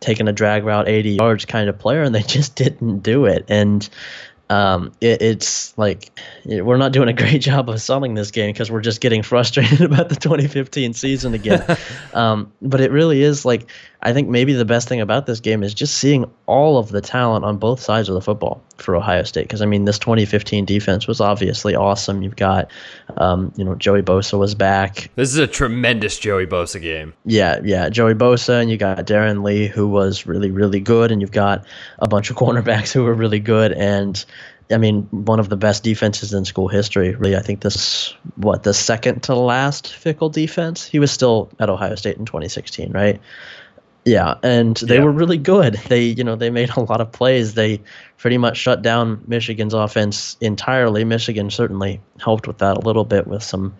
taking 0.00 0.26
a 0.26 0.32
drag 0.32 0.64
route 0.64 0.88
80 0.88 1.10
yards 1.10 1.44
kind 1.44 1.68
of 1.68 1.78
player, 1.78 2.02
and 2.02 2.14
they 2.14 2.22
just 2.38 2.56
didn't 2.56 3.00
do 3.00 3.26
it. 3.26 3.44
And 3.48 3.88
um, 4.50 4.92
it, 5.00 5.22
it's 5.22 5.76
like 5.78 6.18
we're 6.44 6.76
not 6.76 6.92
doing 6.92 7.08
a 7.08 7.12
great 7.12 7.40
job 7.40 7.68
of 7.70 7.80
selling 7.80 8.14
this 8.14 8.30
game 8.30 8.52
because 8.52 8.70
we're 8.70 8.82
just 8.82 9.00
getting 9.00 9.22
frustrated 9.22 9.80
about 9.92 10.08
the 10.08 10.16
2015 10.16 10.92
season 10.92 11.34
again. 11.34 11.64
um, 12.12 12.52
but 12.60 12.80
it 12.80 12.90
really 12.90 13.22
is 13.22 13.44
like 13.44 13.66
I 14.04 14.12
think 14.12 14.28
maybe 14.28 14.52
the 14.52 14.66
best 14.66 14.86
thing 14.86 15.00
about 15.00 15.24
this 15.24 15.40
game 15.40 15.62
is 15.62 15.72
just 15.72 15.96
seeing 15.96 16.30
all 16.46 16.76
of 16.76 16.90
the 16.90 17.00
talent 17.00 17.44
on 17.44 17.56
both 17.56 17.80
sides 17.80 18.08
of 18.10 18.14
the 18.14 18.20
football 18.20 18.62
for 18.76 18.94
Ohio 18.94 19.22
State. 19.22 19.44
Because 19.44 19.62
I 19.62 19.66
mean, 19.66 19.86
this 19.86 19.98
2015 19.98 20.66
defense 20.66 21.06
was 21.06 21.20
obviously 21.20 21.74
awesome. 21.74 22.22
You've 22.22 22.36
got, 22.36 22.70
um, 23.16 23.52
you 23.56 23.64
know, 23.64 23.74
Joey 23.74 24.02
Bosa 24.02 24.38
was 24.38 24.54
back. 24.54 25.10
This 25.16 25.30
is 25.30 25.38
a 25.38 25.46
tremendous 25.46 26.18
Joey 26.18 26.46
Bosa 26.46 26.80
game. 26.80 27.14
Yeah, 27.24 27.60
yeah, 27.64 27.88
Joey 27.88 28.14
Bosa, 28.14 28.60
and 28.60 28.70
you 28.70 28.76
got 28.76 28.98
Darron 29.06 29.42
Lee, 29.42 29.68
who 29.68 29.88
was 29.88 30.26
really, 30.26 30.50
really 30.50 30.80
good, 30.80 31.10
and 31.10 31.22
you've 31.22 31.32
got 31.32 31.64
a 31.98 32.06
bunch 32.06 32.30
of 32.30 32.36
cornerbacks 32.44 32.92
who 32.92 33.04
were 33.04 33.14
really 33.14 33.40
good, 33.40 33.72
and 33.72 34.22
I 34.70 34.78
mean, 34.78 35.02
one 35.10 35.40
of 35.40 35.48
the 35.50 35.56
best 35.56 35.82
defenses 35.82 36.32
in 36.32 36.44
school 36.44 36.68
history. 36.68 37.14
Really, 37.14 37.36
I 37.36 37.40
think 37.40 37.60
this 37.60 38.14
what 38.36 38.62
the 38.62 38.72
second 38.72 39.22
to 39.24 39.34
last 39.34 39.86
Fickell 39.86 40.32
defense. 40.32 40.86
He 40.86 40.98
was 40.98 41.10
still 41.10 41.50
at 41.58 41.68
Ohio 41.68 41.94
State 41.96 42.16
in 42.16 42.24
2016, 42.24 42.92
right? 42.92 43.20
Yeah, 44.04 44.34
and 44.42 44.76
they 44.76 44.96
Yeah. 44.96 45.04
were 45.04 45.12
really 45.12 45.38
good. 45.38 45.80
They, 45.88 46.02
you 46.02 46.24
know, 46.24 46.36
they 46.36 46.50
made 46.50 46.70
a 46.76 46.80
lot 46.80 47.00
of 47.00 47.10
plays. 47.10 47.54
They 47.54 47.80
pretty 48.18 48.36
much 48.38 48.56
shut 48.58 48.82
down 48.82 49.22
Michigan's 49.26 49.72
offense 49.74 50.36
entirely. 50.40 51.04
Michigan 51.04 51.50
certainly 51.50 52.00
helped 52.20 52.46
with 52.46 52.58
that 52.58 52.76
a 52.76 52.80
little 52.80 53.04
bit 53.04 53.26
with 53.26 53.42
some 53.42 53.74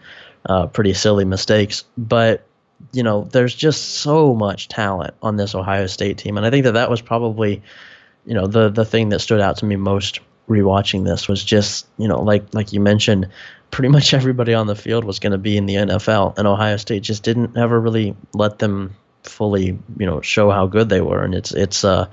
uh, 0.47 0.67
pretty 0.67 0.95
silly 0.95 1.25
mistakes, 1.25 1.85
but 1.99 2.47
you 2.93 3.03
know, 3.03 3.29
there's 3.33 3.55
just 3.55 3.97
so 4.01 4.35
much 4.35 4.69
talent 4.69 5.15
on 5.23 5.37
this 5.37 5.55
Ohio 5.55 5.87
State 5.87 6.19
team, 6.19 6.37
and 6.37 6.45
I 6.45 6.51
think 6.51 6.65
that 6.65 6.73
that 6.75 6.91
was 6.91 7.01
probably, 7.01 7.63
you 8.27 8.35
know, 8.35 8.47
the 8.47 8.69
the 8.69 8.85
thing 8.85 9.09
that 9.11 9.21
stood 9.21 9.41
out 9.41 9.57
to 9.59 9.65
me 9.65 9.77
most 9.77 10.21
rewatching 10.51 11.05
this 11.05 11.27
was 11.27 11.43
just, 11.43 11.87
you 11.97 12.09
know, 12.09 12.21
like 12.21 12.45
like 12.53 12.73
you 12.73 12.81
mentioned, 12.81 13.29
pretty 13.71 13.89
much 13.89 14.13
everybody 14.13 14.53
on 14.53 14.67
the 14.67 14.77
field 14.77 15.05
was 15.05 15.19
going 15.19 15.33
to 15.33 15.39
be 15.39 15.57
in 15.57 15.65
the 15.67 15.77
NFL, 15.77 16.37
and 16.37 16.47
Ohio 16.47 16.77
State 16.77 17.03
just 17.03 17.23
didn't 17.23 17.57
ever 17.57 17.81
really 17.81 18.15
let 18.35 18.59
them 18.59 18.95
fully, 19.25 19.79
you 19.99 20.07
know, 20.07 20.21
show 20.21 20.51
how 20.51 20.67
good 20.67 20.89
they 20.89 21.01
were, 21.01 21.23
and 21.23 21.35
it's 21.35 21.53
it's 21.53 21.85
uh 21.85 22.07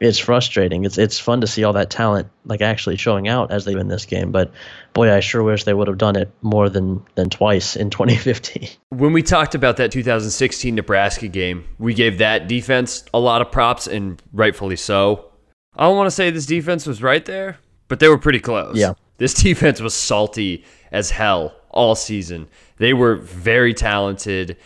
it's 0.00 0.18
frustrating. 0.18 0.84
It's 0.84 0.98
it's 0.98 1.18
fun 1.18 1.40
to 1.40 1.46
see 1.46 1.64
all 1.64 1.72
that 1.72 1.90
talent 1.90 2.28
like 2.44 2.60
actually 2.60 2.96
showing 2.96 3.28
out 3.28 3.50
as 3.50 3.64
they 3.64 3.72
do 3.72 3.78
in 3.78 3.88
this 3.88 4.04
game, 4.04 4.32
but 4.32 4.52
boy, 4.92 5.12
I 5.12 5.20
sure 5.20 5.42
wish 5.42 5.64
they 5.64 5.74
would 5.74 5.88
have 5.88 5.98
done 5.98 6.16
it 6.16 6.30
more 6.42 6.68
than 6.68 7.04
than 7.14 7.30
twice 7.30 7.76
in 7.76 7.90
2015. 7.90 8.68
When 8.90 9.12
we 9.12 9.22
talked 9.22 9.54
about 9.54 9.76
that 9.78 9.92
2016 9.92 10.74
Nebraska 10.74 11.28
game, 11.28 11.64
we 11.78 11.94
gave 11.94 12.18
that 12.18 12.48
defense 12.48 13.04
a 13.14 13.20
lot 13.20 13.42
of 13.42 13.50
props, 13.50 13.86
and 13.86 14.20
rightfully 14.32 14.76
so. 14.76 15.26
I 15.76 15.84
don't 15.84 15.96
want 15.96 16.06
to 16.06 16.12
say 16.12 16.30
this 16.30 16.46
defense 16.46 16.86
was 16.86 17.02
right 17.02 17.24
there, 17.24 17.58
but 17.88 17.98
they 17.98 18.08
were 18.08 18.18
pretty 18.18 18.40
close. 18.40 18.76
Yeah. 18.76 18.94
This 19.18 19.34
defense 19.42 19.80
was 19.80 19.94
salty 19.94 20.64
as 20.92 21.10
hell 21.10 21.54
all 21.70 21.94
season. 21.94 22.48
They 22.76 22.92
were 22.92 23.16
very 23.16 23.74
talented 23.74 24.56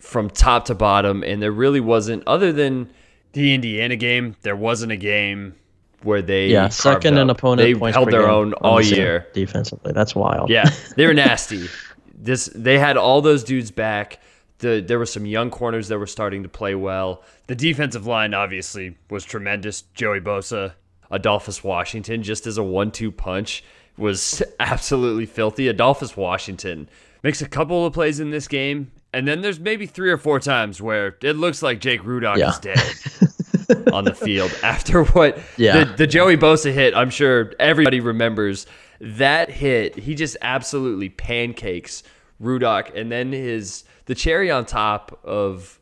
from 0.00 0.28
top 0.30 0.64
to 0.66 0.74
bottom, 0.74 1.22
and 1.22 1.40
there 1.42 1.52
really 1.52 1.80
wasn't, 1.80 2.22
other 2.26 2.52
than 2.52 2.90
the 3.32 3.54
Indiana 3.54 3.96
game, 3.96 4.34
there 4.42 4.56
wasn't 4.56 4.90
a 4.92 4.96
game 4.96 5.54
where 6.02 6.22
they 6.22 6.48
Yeah, 6.48 6.68
second 6.68 7.18
up. 7.18 7.28
opponent 7.28 7.60
They 7.66 7.74
points 7.74 7.94
held 7.96 8.10
their 8.10 8.28
own 8.28 8.54
all 8.54 8.80
year. 8.80 9.28
defensively. 9.34 9.92
That's 9.92 10.14
wild. 10.14 10.50
Yeah, 10.50 10.68
they 10.96 11.06
were 11.06 11.14
nasty. 11.28 11.68
this 12.14 12.46
they 12.54 12.78
had 12.78 12.96
all 12.96 13.20
those 13.20 13.44
dudes 13.44 13.70
back. 13.70 14.18
The 14.58 14.80
there 14.86 14.98
were 14.98 15.06
some 15.06 15.26
young 15.26 15.50
corners 15.50 15.88
that 15.88 15.98
were 15.98 16.06
starting 16.06 16.42
to 16.42 16.48
play 16.48 16.74
well. 16.74 17.22
The 17.46 17.54
defensive 17.54 18.06
line 18.06 18.34
obviously 18.34 18.96
was 19.10 19.24
tremendous. 19.24 19.82
Joey 19.94 20.20
Bosa, 20.20 20.72
Adolphus 21.10 21.62
Washington, 21.62 22.22
just 22.22 22.46
as 22.46 22.56
a 22.58 22.62
one-two 22.62 23.12
punch, 23.12 23.62
was 23.98 24.42
absolutely 24.60 25.26
filthy. 25.26 25.68
Adolphus 25.68 26.16
Washington 26.16 26.88
makes 27.22 27.42
a 27.42 27.48
couple 27.48 27.84
of 27.86 27.92
plays 27.92 28.20
in 28.20 28.30
this 28.30 28.48
game, 28.48 28.90
and 29.12 29.26
then 29.26 29.40
there's 29.40 29.58
maybe 29.60 29.86
three 29.86 30.10
or 30.10 30.16
four 30.18 30.38
times 30.40 30.80
where 30.80 31.16
it 31.22 31.34
looks 31.36 31.62
like 31.62 31.80
Jake 31.80 32.02
Rudock 32.02 32.36
Yeah. 32.38 32.50
is 32.50 32.58
dead 32.58 33.88
on 33.92 34.04
the 34.04 34.14
field 34.14 34.52
after 34.62 35.04
what 35.04 35.38
Yeah. 35.56 35.84
the, 35.84 35.92
the 35.96 36.06
Joey 36.06 36.36
Bosa 36.36 36.72
hit. 36.72 36.94
I'm 36.94 37.10
sure 37.10 37.52
everybody 37.58 38.00
remembers 38.00 38.66
that 39.00 39.50
hit. 39.50 39.96
He 39.98 40.14
just 40.14 40.36
absolutely 40.42 41.08
pancakes 41.08 42.02
Rudock, 42.42 42.94
and 42.98 43.10
then 43.12 43.32
his 43.32 43.84
the 44.06 44.14
cherry 44.14 44.50
on 44.50 44.64
top 44.64 45.18
of 45.24 45.78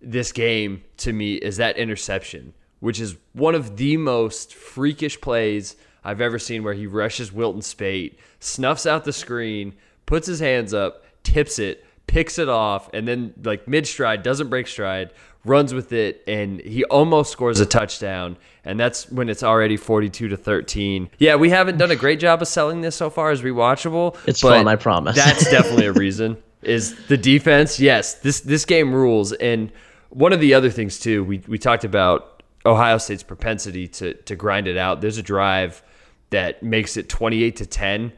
this 0.00 0.32
game 0.32 0.84
to 0.98 1.12
me 1.12 1.34
is 1.34 1.56
that 1.56 1.76
interception, 1.78 2.52
which 2.80 3.00
is 3.00 3.16
one 3.32 3.54
of 3.54 3.76
the 3.78 3.96
most 3.96 4.54
freakish 4.54 5.18
plays 5.20 5.76
I've 6.04 6.20
ever 6.20 6.38
seen 6.38 6.62
where 6.62 6.74
he 6.74 6.86
rushes 6.86 7.32
Wilton 7.32 7.62
Speight, 7.62 8.18
snuffs 8.38 8.84
out 8.86 9.04
the 9.04 9.12
screen, 9.14 9.74
puts 10.04 10.26
his 10.26 10.40
hands 10.40 10.74
up, 10.74 11.04
tips 11.22 11.58
it, 11.58 11.84
picks 12.06 12.38
it 12.38 12.48
off, 12.48 12.90
and 12.92 13.06
then 13.06 13.34
like 13.42 13.66
mid 13.66 13.86
stride, 13.86 14.22
doesn't 14.22 14.48
break 14.48 14.66
stride, 14.66 15.10
runs 15.44 15.74
with 15.74 15.92
it, 15.92 16.22
and 16.26 16.60
he 16.60 16.84
almost 16.84 17.30
scores 17.32 17.60
a 17.60 17.66
touchdown. 17.66 18.36
And 18.64 18.80
that's 18.80 19.10
when 19.10 19.28
it's 19.28 19.42
already 19.42 19.76
42 19.76 20.28
to 20.28 20.36
13. 20.36 21.10
Yeah, 21.18 21.36
we 21.36 21.50
haven't 21.50 21.76
done 21.76 21.90
a 21.90 21.96
great 21.96 22.18
job 22.18 22.40
of 22.40 22.48
selling 22.48 22.80
this 22.80 22.96
so 22.96 23.10
far 23.10 23.30
as 23.30 23.42
rewatchable. 23.42 24.16
It's 24.26 24.40
fun, 24.40 24.66
I 24.68 24.76
promise. 24.76 25.16
That's 25.16 25.50
definitely 25.50 25.86
a 25.86 25.92
reason. 25.92 26.38
Is 26.62 26.94
the 27.08 27.18
defense? 27.18 27.78
Yes, 27.78 28.14
this 28.14 28.40
this 28.40 28.64
game 28.64 28.94
rules. 28.94 29.32
And 29.32 29.70
one 30.08 30.32
of 30.32 30.40
the 30.40 30.54
other 30.54 30.70
things 30.70 30.98
too, 30.98 31.22
we 31.22 31.42
we 31.46 31.58
talked 31.58 31.84
about 31.84 32.42
Ohio 32.64 32.98
State's 32.98 33.22
propensity 33.22 33.86
to 33.88 34.14
to 34.14 34.34
grind 34.34 34.66
it 34.66 34.78
out. 34.78 35.02
There's 35.02 35.18
a 35.18 35.22
drive 35.22 35.82
that 36.30 36.62
makes 36.62 36.96
it 36.96 37.08
28 37.08 37.56
to 37.56 37.66
10 37.66 38.12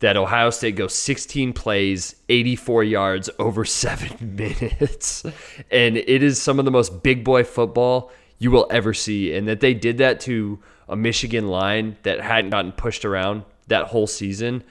that 0.00 0.16
Ohio 0.16 0.50
State 0.50 0.76
goes 0.76 0.94
16 0.94 1.52
plays, 1.52 2.16
84 2.28 2.84
yards 2.84 3.30
over 3.38 3.64
7 3.64 4.36
minutes. 4.36 5.24
And 5.70 5.96
it 5.96 6.22
is 6.22 6.40
some 6.40 6.58
of 6.58 6.64
the 6.64 6.70
most 6.70 7.02
big 7.02 7.24
boy 7.24 7.44
football 7.44 8.10
you 8.38 8.50
will 8.50 8.66
ever 8.70 8.94
see 8.94 9.34
and 9.34 9.48
that 9.48 9.60
they 9.60 9.74
did 9.74 9.98
that 9.98 10.20
to 10.20 10.60
a 10.88 10.96
Michigan 10.96 11.48
line 11.48 11.96
that 12.04 12.20
hadn't 12.20 12.50
gotten 12.50 12.72
pushed 12.72 13.04
around 13.04 13.42
that 13.66 13.86
whole 13.86 14.06
season 14.06 14.62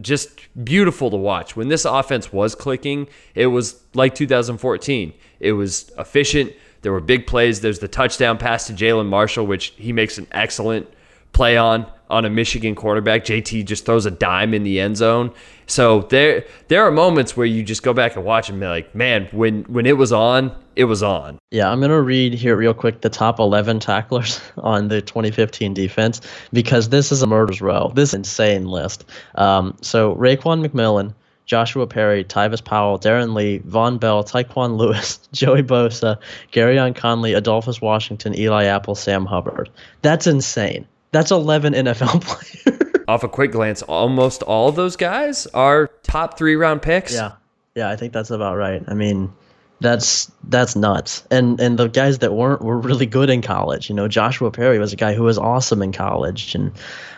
just 0.00 0.30
beautiful 0.64 1.10
to 1.10 1.16
watch. 1.16 1.56
When 1.56 1.68
this 1.68 1.84
offense 1.84 2.32
was 2.32 2.54
clicking, 2.54 3.08
it 3.34 3.48
was 3.48 3.82
like 3.94 4.14
2014. 4.14 5.12
It 5.40 5.52
was 5.52 5.90
efficient. 5.98 6.52
There 6.82 6.92
were 6.92 7.00
big 7.00 7.26
plays. 7.26 7.60
There's 7.60 7.78
the 7.78 7.88
touchdown 7.88 8.38
pass 8.38 8.66
to 8.68 8.72
Jalen 8.72 9.06
Marshall, 9.08 9.46
which 9.46 9.74
he 9.76 9.92
makes 9.92 10.18
an 10.18 10.26
excellent 10.32 10.88
play 11.32 11.56
on 11.56 11.86
on 12.12 12.26
a 12.26 12.30
Michigan 12.30 12.74
quarterback. 12.74 13.24
JT 13.24 13.64
just 13.64 13.86
throws 13.86 14.04
a 14.04 14.10
dime 14.10 14.52
in 14.52 14.64
the 14.64 14.78
end 14.78 14.98
zone. 14.98 15.32
So 15.66 16.02
there 16.02 16.44
there 16.68 16.86
are 16.86 16.90
moments 16.90 17.36
where 17.36 17.46
you 17.46 17.62
just 17.62 17.82
go 17.82 17.94
back 17.94 18.16
and 18.16 18.24
watch 18.24 18.50
and 18.50 18.60
be 18.60 18.66
like, 18.66 18.94
man, 18.94 19.28
when 19.32 19.62
when 19.64 19.86
it 19.86 19.96
was 19.96 20.12
on, 20.12 20.54
it 20.76 20.84
was 20.84 21.02
on. 21.02 21.38
Yeah, 21.50 21.70
I'm 21.70 21.80
gonna 21.80 22.02
read 22.02 22.34
here 22.34 22.54
real 22.54 22.74
quick 22.74 23.00
the 23.00 23.08
top 23.08 23.38
11 23.38 23.80
tacklers 23.80 24.40
on 24.58 24.88
the 24.88 25.00
2015 25.00 25.72
defense 25.72 26.20
because 26.52 26.90
this 26.90 27.10
is 27.10 27.22
a 27.22 27.26
murder's 27.26 27.62
row. 27.62 27.90
This 27.94 28.10
is 28.10 28.14
an 28.14 28.20
insane 28.20 28.66
list. 28.66 29.04
Um, 29.34 29.76
so 29.80 30.14
Raekwon 30.16 30.66
McMillan, 30.66 31.14
Joshua 31.46 31.86
Perry, 31.86 32.24
Tyvis 32.24 32.62
Powell, 32.62 32.98
Darron 32.98 33.34
Lee, 33.34 33.60
Vonn 33.60 33.98
Bell, 33.98 34.22
Tyquan 34.22 34.76
Lewis, 34.76 35.18
Joey 35.32 35.62
Bosa, 35.62 36.18
Gareon 36.52 36.94
Conley, 36.94 37.32
Adolphus 37.32 37.80
Washington, 37.80 38.34
Eli 38.36 38.64
Apple, 38.64 38.94
Sam 38.94 39.24
Hubbard. 39.24 39.70
That's 40.02 40.26
insane. 40.26 40.86
That's 41.12 41.30
11 41.30 41.74
NFL 41.74 42.22
players. 42.64 42.78
Off 43.08 43.24
a 43.24 43.28
quick 43.28 43.52
glance, 43.52 43.82
almost 43.82 44.42
all 44.42 44.68
of 44.68 44.76
those 44.76 44.96
guys 44.96 45.46
are 45.48 45.88
top 46.02 46.38
three 46.38 46.56
round 46.56 46.82
picks. 46.82 47.12
Yeah, 47.12 47.32
yeah, 47.74 47.90
I 47.90 47.96
think 47.96 48.12
that's 48.12 48.30
about 48.30 48.56
right. 48.56 48.82
I 48.86 48.94
mean, 48.94 49.32
that's 49.82 50.30
that's 50.44 50.76
nuts. 50.76 51.24
And 51.30 51.60
and 51.60 51.78
the 51.78 51.88
guys 51.88 52.18
that 52.18 52.32
weren't 52.32 52.62
were 52.62 52.78
really 52.78 53.04
good 53.04 53.28
in 53.28 53.42
college. 53.42 53.90
You 53.90 53.96
know, 53.96 54.08
Joshua 54.08 54.50
Perry 54.50 54.78
was 54.78 54.92
a 54.92 54.96
guy 54.96 55.14
who 55.14 55.24
was 55.24 55.36
awesome 55.36 55.82
in 55.82 55.92
college, 55.92 56.54
and 56.54 56.72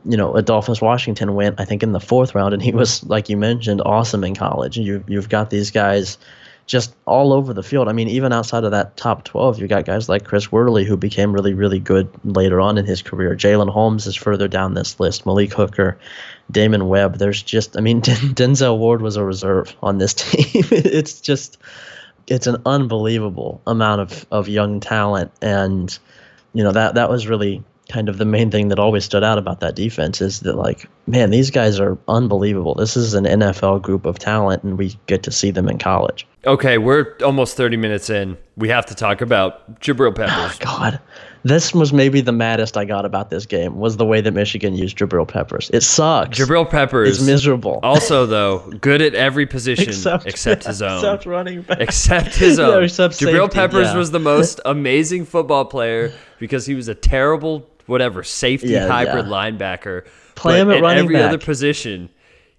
you 0.06 0.16
know, 0.16 0.34
Adolphus 0.34 0.80
Washington 0.80 1.34
went 1.34 1.60
I 1.60 1.64
think 1.64 1.82
in 1.82 1.92
the 1.92 2.00
fourth 2.00 2.34
round, 2.34 2.54
and 2.54 2.62
he 2.62 2.72
was 2.72 3.04
like 3.04 3.28
you 3.28 3.36
mentioned, 3.36 3.82
awesome 3.84 4.24
in 4.24 4.34
college. 4.34 4.78
You 4.78 5.04
you've 5.06 5.28
got 5.28 5.50
these 5.50 5.70
guys 5.70 6.18
just 6.66 6.94
all 7.04 7.32
over 7.32 7.52
the 7.52 7.62
field. 7.62 7.88
I 7.88 7.92
mean, 7.92 8.08
even 8.08 8.32
outside 8.32 8.64
of 8.64 8.70
that 8.70 8.96
top 8.96 9.24
12, 9.24 9.58
you 9.58 9.68
got 9.68 9.84
guys 9.84 10.08
like 10.08 10.24
Chris 10.24 10.50
Worley, 10.50 10.84
who 10.84 10.96
became 10.96 11.32
really, 11.32 11.52
really 11.52 11.78
good 11.78 12.08
later 12.24 12.60
on 12.60 12.78
in 12.78 12.86
his 12.86 13.02
career. 13.02 13.34
Jalyn 13.36 13.68
Holmes 13.68 14.06
is 14.06 14.16
further 14.16 14.48
down 14.48 14.74
this 14.74 14.98
list. 14.98 15.26
Malik 15.26 15.52
Hooker, 15.52 15.98
Damon 16.50 16.88
Webb. 16.88 17.18
There's 17.18 17.42
just, 17.42 17.76
I 17.76 17.80
mean, 17.80 18.00
Denzel 18.02 18.78
Ward 18.78 19.02
was 19.02 19.16
a 19.16 19.24
reserve 19.24 19.74
on 19.82 19.98
this 19.98 20.14
team. 20.14 20.64
it's 20.70 21.20
just, 21.20 21.58
it's 22.26 22.46
an 22.46 22.62
unbelievable 22.64 23.60
amount 23.66 24.00
of, 24.00 24.26
of 24.30 24.48
young 24.48 24.80
talent. 24.80 25.32
And, 25.42 25.96
you 26.54 26.64
know, 26.64 26.72
that, 26.72 26.94
that 26.94 27.10
was 27.10 27.26
really 27.26 27.62
kind 27.90 28.08
of 28.08 28.16
the 28.18 28.24
main 28.24 28.50
thing 28.50 28.68
that 28.68 28.78
always 28.78 29.04
stood 29.04 29.22
out 29.22 29.36
about 29.38 29.60
that 29.60 29.74
defense 29.76 30.20
is 30.20 30.40
that 30.40 30.56
like 30.56 30.88
man 31.06 31.30
these 31.30 31.50
guys 31.50 31.78
are 31.78 31.98
unbelievable 32.08 32.74
this 32.74 32.96
is 32.96 33.12
an 33.14 33.24
nfl 33.24 33.80
group 33.80 34.06
of 34.06 34.18
talent 34.18 34.62
and 34.62 34.78
we 34.78 34.96
get 35.06 35.22
to 35.22 35.30
see 35.30 35.50
them 35.50 35.68
in 35.68 35.78
college 35.78 36.26
Okay, 36.46 36.76
we're 36.76 37.16
almost 37.24 37.56
30 37.56 37.78
minutes 37.78 38.10
in. 38.10 38.36
We 38.58 38.68
have 38.68 38.84
to 38.84 38.94
talk 38.94 39.22
about 39.22 39.80
Jabril 39.80 40.10
ah, 40.10 40.26
Peppers. 40.26 40.58
god 40.58 41.00
this 41.42 41.74
was 41.74 41.92
maybe 41.92 42.20
the 42.22 42.32
maddest 42.32 42.76
i 42.76 42.84
got 42.86 43.04
about 43.04 43.28
this 43.30 43.44
game 43.46 43.76
was 43.76 43.96
the 43.98 44.04
way 44.04 44.20
that 44.22 44.32
michigan 44.32 44.74
used 44.74 44.96
jabril 44.98 45.28
peppers 45.28 45.70
it 45.74 45.82
sucks 45.82 46.38
Jabril 46.38 46.68
Peppers 46.68 47.20
is 47.20 47.26
miserable 47.26 47.80
Also, 47.82 48.24
though, 48.36 48.58
good 48.80 49.00
at 49.02 49.14
every 49.14 49.46
position 49.46 49.88
except, 49.88 50.26
except 50.26 50.64
his 50.64 50.80
own. 50.82 50.96
except 50.98 51.26
running 51.26 51.62
back 51.62 51.80
Except 51.80 52.34
his 52.34 52.58
own. 52.58 52.84
except 52.84 53.14
Jabril 53.14 53.42
safety, 53.44 53.54
Peppers 53.56 53.88
yeah. 53.88 53.96
was 53.98 54.10
the 54.10 54.20
most 54.20 54.60
amazing 54.64 55.24
football 55.26 55.64
player 55.66 56.12
because 56.38 56.64
he 56.66 56.74
was 56.74 56.88
a 56.88 56.94
terrible, 56.94 57.66
whatever, 57.86 58.22
safety 58.22 58.68
Yeah, 58.68 58.86
hybrid 58.88 59.26
yeah. 59.26 59.32
linebacker. 59.32 60.06
Play 60.34 60.60
him 60.60 60.70
at 60.70 60.80
running 60.82 61.04
every 61.04 61.22
other 61.22 61.38
position, 61.38 62.10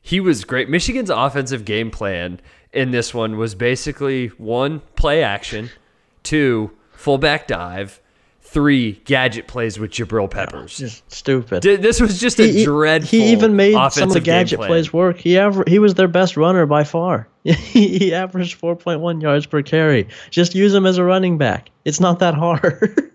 he 0.02 0.20
was 0.20 0.44
great. 0.46 0.70
Michigan's 0.70 1.10
offensive 1.10 1.66
game 1.66 1.92
plan 1.92 2.40
in 2.72 2.92
this 2.92 3.14
one 3.14 3.38
was 3.38 3.56
basically 3.56 4.28
one, 4.38 4.82
play 4.96 5.24
action, 5.24 5.70
two, 6.24 6.72
fullback 6.92 7.48
dive, 7.48 8.00
three, 8.42 8.94
gadget 9.06 9.48
plays 9.48 9.78
with 9.80 9.92
Jabril 9.92 10.30
Peppers. 10.30 10.78
just 10.78 11.12
stupid 11.12 11.62
Th- 11.64 11.80
This 11.80 12.00
was 12.00 12.20
just 12.20 12.40
a 12.40 12.50
he, 12.50 12.64
dreadful. 12.64 13.10
he 13.10 13.32
even 13.32 13.56
made 13.56 13.74
some 13.92 14.08
of 14.10 14.14
the 14.14 14.22
gadget 14.22 14.58
plan. 14.60 14.68
plays 14.70 14.94
work. 14.94 15.18
He 15.18 15.36
aver- 15.36 15.66
he 15.68 15.80
was 15.80 15.96
their 15.96 16.08
best 16.08 16.38
runner 16.38 16.66
by 16.66 16.84
far. 16.86 17.28
he 17.44 18.14
averaged 18.14 18.60
4.1 18.62 19.22
yards 19.22 19.46
per 19.46 19.62
carry. 19.62 20.08
Just 20.30 20.56
use 20.56 20.74
him 20.74 20.86
as 20.86 20.98
a 20.98 21.04
running 21.04 21.38
back. 21.38 21.70
It's 21.84 22.00
not 22.00 22.20
that 22.20 22.34
hard. 22.36 23.12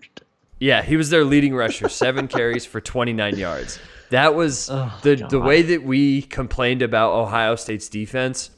Yeah, 0.61 0.83
he 0.83 0.95
was 0.95 1.09
their 1.09 1.25
leading 1.25 1.55
rusher, 1.55 1.89
seven 2.03 2.27
carries 2.27 2.65
for 2.65 2.79
29 2.79 3.37
yards. 3.37 3.79
That 4.11 4.35
was 4.35 4.69
Oh, 4.69 4.93
the 5.01 5.15
the 5.15 5.39
way 5.39 5.61
that 5.63 5.83
we 5.83 6.21
complained 6.21 6.81
about 6.81 7.13
Ohio 7.13 7.55
State's 7.55 7.89
defense. 7.89 8.51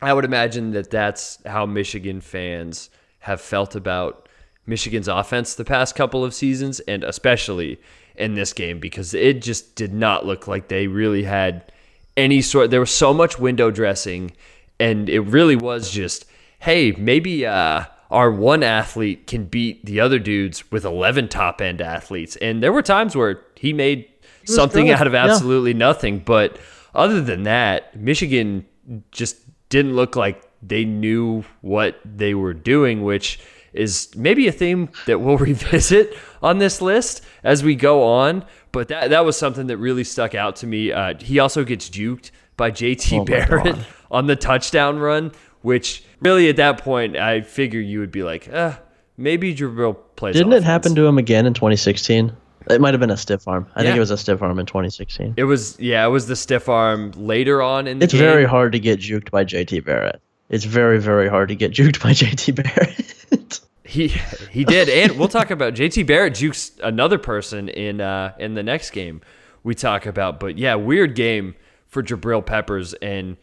I 0.00 0.12
would 0.12 0.24
imagine 0.24 0.72
that 0.72 0.90
that's 0.90 1.38
how 1.46 1.66
Michigan 1.66 2.20
fans 2.20 2.90
have 3.20 3.40
felt 3.40 3.74
about 3.74 4.28
Michigan's 4.66 5.08
offense 5.08 5.54
the 5.54 5.64
past 5.64 5.94
couple 5.94 6.24
of 6.24 6.32
seasons, 6.34 6.80
and 6.80 7.04
especially 7.04 7.80
in 8.14 8.34
this 8.34 8.52
game 8.54 8.78
because 8.80 9.12
it 9.12 9.42
just 9.42 9.74
did 9.76 9.92
not 9.92 10.24
look 10.24 10.46
like 10.48 10.68
they 10.68 10.86
really 10.86 11.24
had 11.24 11.70
any 12.16 12.40
sort. 12.40 12.70
There 12.70 12.80
was 12.80 12.90
so 12.90 13.12
much 13.12 13.38
window 13.38 13.70
dressing, 13.70 14.32
and 14.80 15.08
it 15.08 15.20
really 15.20 15.56
was 15.56 15.90
just, 15.90 16.24
hey, 16.60 16.92
maybe 16.92 17.44
uh, 17.44 17.84
our 18.10 18.30
one 18.30 18.62
athlete 18.62 19.26
can 19.26 19.44
beat 19.46 19.84
the 19.84 20.00
other 20.00 20.18
dudes 20.18 20.70
with 20.70 20.84
11 20.84 21.28
top 21.28 21.60
end 21.60 21.80
athletes. 21.80 22.36
And 22.36 22.62
there 22.62 22.72
were 22.72 22.82
times 22.82 23.16
where 23.16 23.42
he 23.56 23.72
made 23.72 24.08
something 24.44 24.86
good, 24.86 24.94
out 24.94 25.06
of 25.06 25.12
yeah. 25.12 25.24
absolutely 25.24 25.74
nothing. 25.74 26.20
But 26.20 26.58
other 26.94 27.20
than 27.20 27.44
that, 27.44 27.96
Michigan 27.96 28.66
just 29.10 29.38
didn't 29.68 29.96
look 29.96 30.16
like 30.16 30.42
they 30.62 30.84
knew 30.84 31.44
what 31.60 32.00
they 32.04 32.34
were 32.34 32.54
doing, 32.54 33.02
which 33.04 33.40
is 33.72 34.08
maybe 34.16 34.48
a 34.48 34.52
theme 34.52 34.88
that 35.06 35.20
we'll 35.20 35.36
revisit 35.38 36.16
on 36.42 36.58
this 36.58 36.80
list 36.80 37.24
as 37.44 37.62
we 37.62 37.74
go 37.74 38.02
on. 38.02 38.44
But 38.72 38.88
that 38.88 39.10
that 39.10 39.24
was 39.24 39.36
something 39.36 39.68
that 39.68 39.78
really 39.78 40.04
stuck 40.04 40.34
out 40.34 40.56
to 40.56 40.66
me. 40.66 40.92
Uh, 40.92 41.14
he 41.18 41.38
also 41.38 41.64
gets 41.64 41.88
juked 41.88 42.30
by 42.56 42.70
JT 42.70 43.20
Oh 43.20 43.24
Barrett 43.24 43.76
on 44.10 44.26
the 44.26 44.36
touchdown 44.36 44.98
run, 44.98 45.32
which 45.66 46.04
really 46.20 46.48
at 46.48 46.54
that 46.56 46.78
point 46.78 47.16
I 47.16 47.40
figure 47.40 47.80
you 47.80 47.98
would 47.98 48.12
be 48.12 48.22
like, 48.22 48.48
uh, 48.48 48.74
maybe 49.16 49.52
Jabril 49.52 49.96
plays. 50.14 50.36
Didn't 50.36 50.52
it 50.52 50.62
happen 50.62 50.94
to 50.94 51.04
him 51.04 51.18
again 51.18 51.44
in 51.44 51.54
2016? 51.54 52.32
It 52.70 52.80
might 52.80 52.94
have 52.94 53.00
been 53.00 53.10
a 53.10 53.16
stiff 53.16 53.48
arm. 53.48 53.66
I 53.74 53.82
think 53.82 53.96
it 53.96 54.00
was 54.00 54.12
a 54.12 54.16
stiff 54.16 54.42
arm 54.42 54.60
in 54.60 54.66
2016. 54.66 55.34
It 55.36 55.42
was 55.42 55.76
yeah, 55.80 56.06
it 56.06 56.10
was 56.10 56.28
the 56.28 56.36
stiff 56.36 56.68
arm 56.68 57.10
later 57.16 57.62
on 57.62 57.88
in 57.88 57.98
the 57.98 58.04
It's 58.04 58.12
game. 58.12 58.22
very 58.22 58.44
hard 58.44 58.70
to 58.72 58.78
get 58.78 59.00
juked 59.00 59.32
by 59.32 59.44
JT 59.44 59.84
Barrett. 59.84 60.20
It's 60.50 60.64
very 60.64 61.00
very 61.00 61.28
hard 61.28 61.48
to 61.48 61.56
get 61.56 61.72
juked 61.72 62.00
by 62.00 62.10
JT 62.12 62.54
Barrett. 62.54 63.60
He 63.82 64.08
he 64.52 64.64
did, 64.64 64.88
and 64.88 65.18
we'll 65.18 65.26
talk 65.26 65.50
about 65.50 65.74
JT 65.74 66.06
Barrett 66.06 66.34
jukes 66.36 66.72
another 66.80 67.18
person 67.18 67.68
in 67.68 68.00
uh, 68.00 68.34
in 68.38 68.54
the 68.54 68.62
next 68.62 68.90
game 68.90 69.20
we 69.64 69.74
talk 69.74 70.06
about. 70.06 70.38
But 70.38 70.58
yeah, 70.58 70.76
weird 70.76 71.16
game 71.16 71.56
for 71.88 72.04
Jabril 72.04 72.44
Peppers, 72.46 72.94
and 72.94 73.36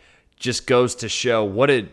just 0.44 0.68
goes 0.68 0.94
to 0.94 1.10
show 1.10 1.44
what 1.44 1.72
a 1.72 1.88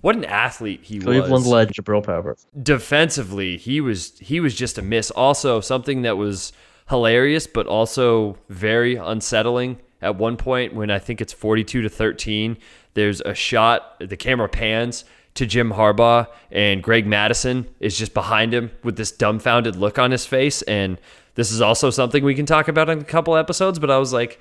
what 0.00 0.16
an 0.16 0.24
athlete 0.24 0.80
he 0.82 0.98
Cleveland 0.98 1.32
was. 1.32 1.46
led 1.46 1.68
Jabril 1.72 2.02
Peppers. 2.04 2.46
defensively, 2.62 3.56
he 3.58 3.80
was 3.80 4.18
he 4.20 4.40
was 4.40 4.54
just 4.54 4.78
a 4.78 4.82
miss. 4.82 5.10
Also, 5.10 5.60
something 5.60 6.02
that 6.02 6.16
was 6.16 6.52
hilarious, 6.88 7.46
but 7.46 7.66
also 7.66 8.38
very 8.48 8.96
unsettling. 8.96 9.78
At 10.00 10.16
one 10.16 10.36
point, 10.36 10.74
when 10.74 10.90
I 10.90 10.98
think 10.98 11.20
it's 11.20 11.32
forty-two 11.32 11.82
to 11.82 11.88
thirteen, 11.88 12.56
there's 12.94 13.20
a 13.20 13.34
shot. 13.34 13.98
The 14.00 14.16
camera 14.16 14.48
pans 14.48 15.04
to 15.34 15.46
Jim 15.46 15.72
Harbaugh, 15.72 16.26
and 16.50 16.82
Greg 16.82 17.06
Mattison 17.06 17.66
is 17.80 17.96
just 17.98 18.14
behind 18.14 18.52
him 18.52 18.70
with 18.84 18.96
this 18.96 19.10
dumbfounded 19.12 19.76
look 19.76 19.98
on 19.98 20.10
his 20.10 20.26
face. 20.26 20.62
And 20.62 20.98
this 21.34 21.50
is 21.50 21.60
also 21.60 21.90
something 21.90 22.22
we 22.22 22.34
can 22.34 22.46
talk 22.46 22.68
about 22.68 22.90
in 22.90 22.98
a 22.98 23.04
couple 23.04 23.36
episodes. 23.36 23.78
But 23.78 23.90
I 23.90 23.98
was 23.98 24.12
like, 24.12 24.38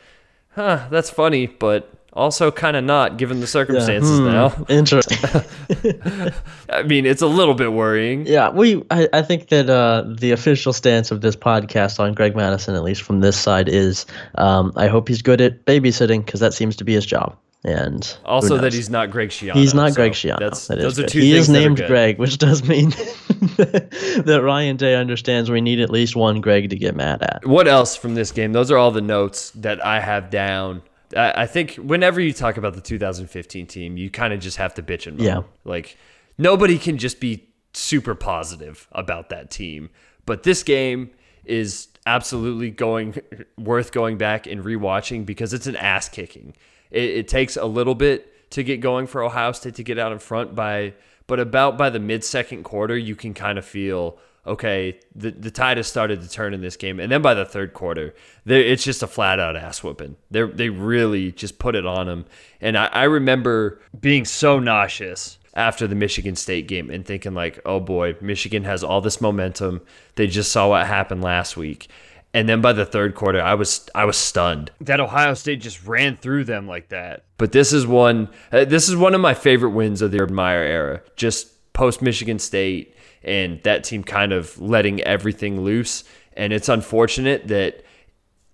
huh, 0.56 0.88
that's 0.90 1.10
funny, 1.10 1.48
but 1.48 2.01
also 2.14 2.52
kind 2.52 2.76
of 2.76 2.84
not 2.84 3.18
given 3.18 3.40
the 3.40 3.48
circumstances 3.48 4.20
Hmm, 4.20 4.26
now. 4.26 4.66
Interesting. 4.70 5.18
I 6.70 6.84
mean, 6.84 7.06
it's 7.06 7.22
a 7.22 7.28
little 7.28 7.54
bit 7.54 7.74
worrying. 7.74 8.26
Yeah, 8.26 8.50
we. 8.50 8.84
I, 8.92 9.08
I 9.14 9.22
think 9.22 9.50
that 9.50 9.70
uh, 9.70 10.04
the 10.08 10.32
official 10.32 10.74
stance 10.74 11.12
of 11.12 11.22
this 11.22 11.36
podcast 11.36 12.00
on 12.00 12.14
Greg 12.14 12.36
Mattison, 12.36 12.76
at 12.76 12.84
least 12.84 13.02
from 13.02 13.22
this 13.22 13.38
side, 13.38 13.70
is 13.70 14.06
um, 14.36 14.72
I 14.76 14.88
hope 14.88 15.08
he's 15.08 15.22
good 15.22 15.42
at 15.42 15.66
babysitting 15.66 16.26
because 16.26 16.40
that 16.40 16.54
seems 16.54 16.76
to 16.78 16.84
be 16.84 16.94
his 16.94 17.06
job. 17.06 17.36
And 17.64 18.18
Also, 18.26 18.58
that 18.58 18.74
he's 18.74 18.90
not 18.90 19.12
Greg 19.12 19.30
Schiano. 19.30 19.54
he's 19.54 19.76
not 19.76 19.92
so 19.92 19.96
Greg 19.98 20.14
Schiano. 20.14 20.40
That's, 20.40 20.66
That 20.68 20.80
is 20.80 20.84
those 20.84 20.98
are 21.00 21.02
good. 21.04 21.10
two 21.10 21.20
he 21.20 21.36
is 21.36 21.48
are 21.48 21.54
named. 21.54 21.78
Greg, 21.86 22.18
which 22.18 22.40
does 22.40 22.64
mean 22.68 22.90
that 23.56 24.42
Ryan 24.44 24.78
Day 24.78 24.96
understands 24.96 25.52
we 25.52 25.62
need 25.62 25.80
at 25.80 25.92
least 25.92 26.16
one 26.16 26.42
Greg 26.42 26.72
to 26.72 26.76
get 26.76 26.96
mad 26.96 27.22
at. 27.22 27.46
What 27.46 27.68
else 27.68 27.96
from 27.96 28.16
this 28.16 28.32
game? 28.32 28.52
Those 28.52 28.72
are 28.72 28.78
all 28.78 28.90
the 28.90 29.02
notes 29.02 29.52
that 29.52 29.86
I 29.86 30.00
have 30.00 30.32
down. 30.32 30.82
I, 31.16 31.44
I 31.44 31.46
think 31.46 31.76
whenever 31.76 32.20
you 32.20 32.34
talk 32.34 32.58
about 32.58 32.74
the 32.74 32.82
2015 32.82 33.68
team, 33.68 33.98
you 33.98 34.10
kind 34.10 34.34
of 34.34 34.40
just 34.40 34.58
have 34.58 34.74
to 34.76 34.84
bitch 34.84 35.08
and 35.08 35.18
moan. 35.18 35.28
Yeah. 35.28 35.42
Like 35.64 35.98
nobody 36.38 36.78
can 36.78 36.98
just 36.98 37.20
be 37.20 37.48
super 37.74 38.16
positive 38.16 38.88
about 38.92 39.30
that 39.30 39.52
team. 39.52 39.90
But 40.26 40.44
this 40.44 40.64
game 40.64 41.12
is 41.46 41.88
absolutely 42.06 42.72
going 42.72 43.20
worth 43.58 43.92
going 43.92 44.18
back 44.18 44.48
and 44.48 44.64
rewatching 44.64 45.26
because 45.26 45.54
it's 45.54 45.68
an 45.68 45.76
ass 45.76 46.10
kicking. 46.10 46.56
It, 46.90 47.04
it 47.04 47.28
takes 47.28 47.58
a 47.58 47.66
little 47.66 47.96
bit 47.96 48.50
to 48.52 48.64
get 48.64 48.82
going 48.82 49.08
for 49.08 49.24
Ohio 49.24 49.52
State 49.54 49.76
to 49.76 49.84
get 49.84 49.98
out 49.98 50.12
in 50.12 50.20
front 50.20 50.56
by, 50.56 50.94
but 51.28 51.40
about 51.40 51.78
by 51.78 51.90
the 51.90 52.00
mid 52.00 52.24
second 52.24 52.64
quarter, 52.64 52.98
you 52.98 53.16
can 53.16 53.34
kind 53.34 53.58
of 53.58 53.66
feel 53.66 54.18
okay. 54.46 55.00
The 55.16 55.32
the 55.32 55.52
tide 55.52 55.78
has 55.78 55.88
started 55.88 56.22
to 56.22 56.30
turn 56.30 56.54
in 56.54 56.62
this 56.62 56.78
game, 56.78 57.00
and 57.00 57.12
then 57.12 57.22
by 57.22 57.34
the 57.34 57.46
third 57.46 57.74
quarter, 57.74 58.14
it's 58.46 58.84
just 58.84 59.04
a 59.04 59.08
flat 59.08 59.40
out 59.40 59.56
ass 59.56 59.84
whooping. 59.84 60.16
They 60.30 60.44
they 60.44 60.70
really 60.70 61.32
just 61.32 61.60
put 61.60 61.76
it 61.76 61.86
on 61.86 62.08
them, 62.08 62.26
and 62.60 62.78
I, 62.78 62.88
I 62.88 63.04
remember 63.04 63.80
being 64.00 64.26
so 64.26 64.60
nauseous 64.60 65.38
after 65.54 65.88
the 65.88 65.96
Michigan 65.96 66.36
State 66.36 66.68
game 66.68 66.90
and 66.90 67.06
thinking 67.06 67.34
like, 67.34 67.60
oh 67.66 67.80
boy, 67.80 68.16
Michigan 68.22 68.64
has 68.64 68.84
all 68.84 69.02
this 69.02 69.20
momentum. 69.20 69.82
They 70.16 70.28
just 70.28 70.52
saw 70.52 70.70
what 70.70 70.88
happened 70.88 71.22
last 71.22 71.58
week. 71.58 71.90
And 72.34 72.48
then 72.48 72.62
by 72.62 72.72
the 72.72 72.86
third 72.86 73.16
quarter, 73.16 73.42
I 73.42 73.56
was 73.56 73.90
I 73.94 74.06
was 74.06 74.16
stunned 74.16 74.72
that 74.80 75.02
Ohio 75.02 75.34
State 75.34 75.60
just 75.60 75.86
ran 75.86 76.16
through 76.16 76.46
them 76.46 76.66
like 76.68 76.90
that. 76.90 77.26
But 77.38 77.52
this 77.52 77.74
is 77.74 77.86
one 77.86 78.30
uh, 78.52 78.66
this 78.66 78.88
is 78.88 78.96
one 78.96 79.14
of 79.14 79.22
my 79.22 79.34
favorite 79.34 79.72
wins 79.72 80.02
of 80.02 80.12
the 80.12 80.22
Urban 80.22 80.36
Meyer 80.36 80.64
era. 80.64 81.02
Just 81.18 81.74
post 81.74 82.02
Michigan 82.02 82.40
State 82.40 82.96
and 83.24 83.62
that 83.64 83.84
team 83.84 84.04
kind 84.04 84.32
of 84.32 84.60
letting 84.60 85.02
everything 85.02 85.62
loose. 85.62 86.04
And 86.34 86.54
it's 86.54 86.70
unfortunate 86.70 87.48
that 87.48 87.84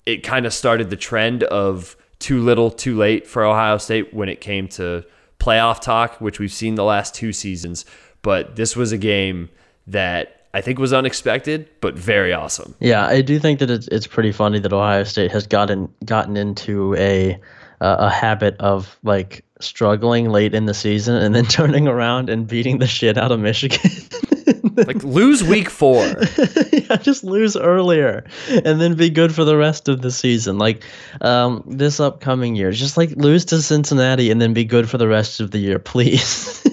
it 0.05 0.23
kind 0.23 0.45
of 0.45 0.53
started 0.53 0.89
the 0.89 0.95
trend 0.95 1.43
of 1.43 1.95
too 2.19 2.41
little, 2.41 2.71
too 2.71 2.97
late 2.97 3.27
for 3.27 3.43
Ohio 3.43 3.77
State 3.77 4.13
when 4.13 4.29
it 4.29 4.41
came 4.41 4.67
to 4.69 5.03
playoff 5.39 5.81
talk, 5.81 6.19
which 6.19 6.39
we've 6.39 6.51
seen 6.51 6.75
the 6.75 6.83
last 6.83 7.13
two 7.13 7.31
seasons. 7.31 7.85
But 8.21 8.55
this 8.55 8.75
was 8.75 8.91
a 8.91 8.97
game 8.97 9.49
that 9.85 10.37
I 10.53 10.61
think 10.61 10.79
was 10.79 10.93
unexpected, 10.93 11.69
but 11.81 11.95
very 11.95 12.33
awesome. 12.33 12.73
Yeah, 12.79 13.05
I 13.05 13.21
do 13.21 13.37
think 13.37 13.59
that 13.59 13.69
it's 13.69 13.87
it's 13.89 14.07
pretty 14.07 14.31
funny 14.31 14.59
that 14.59 14.73
Ohio 14.73 15.03
State 15.03 15.31
has 15.31 15.45
gotten 15.45 15.93
gotten 16.03 16.35
into 16.35 16.95
a 16.95 17.39
uh, 17.79 17.95
a 17.99 18.09
habit 18.09 18.55
of 18.59 18.97
like 19.03 19.45
struggling 19.59 20.29
late 20.29 20.53
in 20.53 20.65
the 20.65 20.73
season 20.73 21.15
and 21.15 21.35
then 21.35 21.45
turning 21.57 21.87
around 21.87 22.29
and 22.29 22.47
beating 22.47 22.79
the 22.79 22.87
shit 22.87 23.17
out 23.17 23.31
of 23.31 23.39
Michigan. 23.39 23.91
Like 24.75 25.03
lose 25.03 25.43
week 25.43 25.69
four. 25.69 26.05
yeah, 26.71 26.97
just 26.97 27.23
lose 27.23 27.57
earlier 27.57 28.25
and 28.49 28.79
then 28.79 28.95
be 28.95 29.09
good 29.09 29.33
for 29.33 29.43
the 29.43 29.57
rest 29.57 29.87
of 29.87 30.01
the 30.01 30.11
season. 30.11 30.57
Like 30.57 30.83
um, 31.21 31.63
this 31.65 31.99
upcoming 31.99 32.55
year, 32.55 32.71
just 32.71 32.97
like 32.97 33.11
lose 33.11 33.45
to 33.45 33.61
Cincinnati 33.61 34.31
and 34.31 34.41
then 34.41 34.53
be 34.53 34.65
good 34.65 34.89
for 34.89 34.97
the 34.97 35.07
rest 35.07 35.39
of 35.39 35.51
the 35.51 35.57
year, 35.57 35.79
please. 35.93 36.63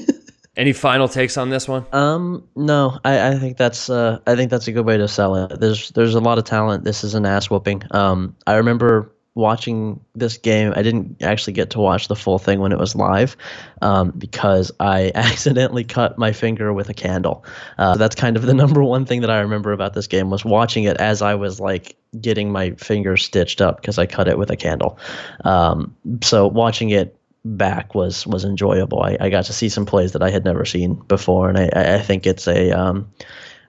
Any 0.57 0.73
final 0.73 1.09
takes 1.09 1.37
on 1.37 1.51
this 1.51 1.67
one? 1.67 1.85
Um, 1.93 2.47
no, 2.55 3.01
I, 3.05 3.31
I 3.31 3.39
think 3.39 3.57
that's 3.57 3.91
uh, 3.91 4.21
I 4.27 4.37
think 4.37 4.51
that's 4.51 4.69
a 4.69 4.73
good 4.73 4.87
way 4.87 4.97
to 4.97 5.09
sell 5.09 5.35
it. 5.35 5.59
There's 5.59 5.91
there's 5.91 6.15
a 6.15 6.21
lot 6.21 6.39
of 6.39 6.45
talent. 6.45 6.85
This 6.85 7.03
is 7.03 7.15
an 7.15 7.27
ass 7.27 7.51
whooping. 7.51 7.83
Um, 7.91 8.37
I 8.47 8.55
remember 8.55 9.14
watching 9.35 10.01
this 10.15 10.39
game. 10.39 10.73
I 10.77 10.83
didn't 10.83 11.23
actually 11.23 11.55
get 11.55 11.71
to 11.71 11.81
watch 11.81 12.09
the 12.09 12.17
full 12.17 12.39
thing 12.39 12.61
when 12.61 12.73
it 12.73 12.79
was 12.79 12.95
live, 12.95 13.37
um, 13.83 14.11
because 14.11 14.71
I 14.79 15.11
accidentally 15.15 15.85
cut 15.85 16.19
my 16.19 16.33
finger 16.33 16.73
with 16.73 16.89
a 16.89 16.95
candle. 16.95 17.45
Uh, 17.77 17.97
that's 17.97 18.15
kind 18.15 18.37
of 18.37 18.43
the 18.43 18.55
number 18.63 18.83
one 18.83 19.05
thing 19.07 19.23
that 19.23 19.31
I 19.31 19.41
remember 19.41 19.73
about 19.73 19.95
this 19.95 20.07
game 20.07 20.31
was 20.31 20.45
watching 20.45 20.85
it 20.85 20.97
as 20.99 21.23
I 21.23 21.35
was 21.35 21.61
like 21.61 21.97
getting 22.21 22.53
my 22.53 22.73
finger 22.73 23.17
stitched 23.17 23.61
up 23.61 23.81
because 23.81 23.99
I 23.99 24.07
cut 24.07 24.29
it 24.29 24.39
with 24.39 24.51
a 24.51 24.57
candle. 24.57 24.99
Um, 25.45 25.97
so 26.23 26.47
watching 26.47 26.91
it 26.91 27.17
back 27.45 27.95
was 27.95 28.27
was 28.27 28.45
enjoyable. 28.45 29.03
I, 29.03 29.17
I 29.21 29.29
got 29.31 29.47
to 29.47 29.53
see 29.53 29.69
some 29.69 29.87
plays 29.87 30.13
that 30.13 30.23
I 30.23 30.31
had 30.31 30.45
never 30.45 30.65
seen 30.65 30.95
before, 30.95 31.49
and 31.49 31.59
I, 31.59 31.97
I 31.97 31.99
think 31.99 32.27
it's 32.27 32.47
a 32.47 32.71
um, 32.71 33.11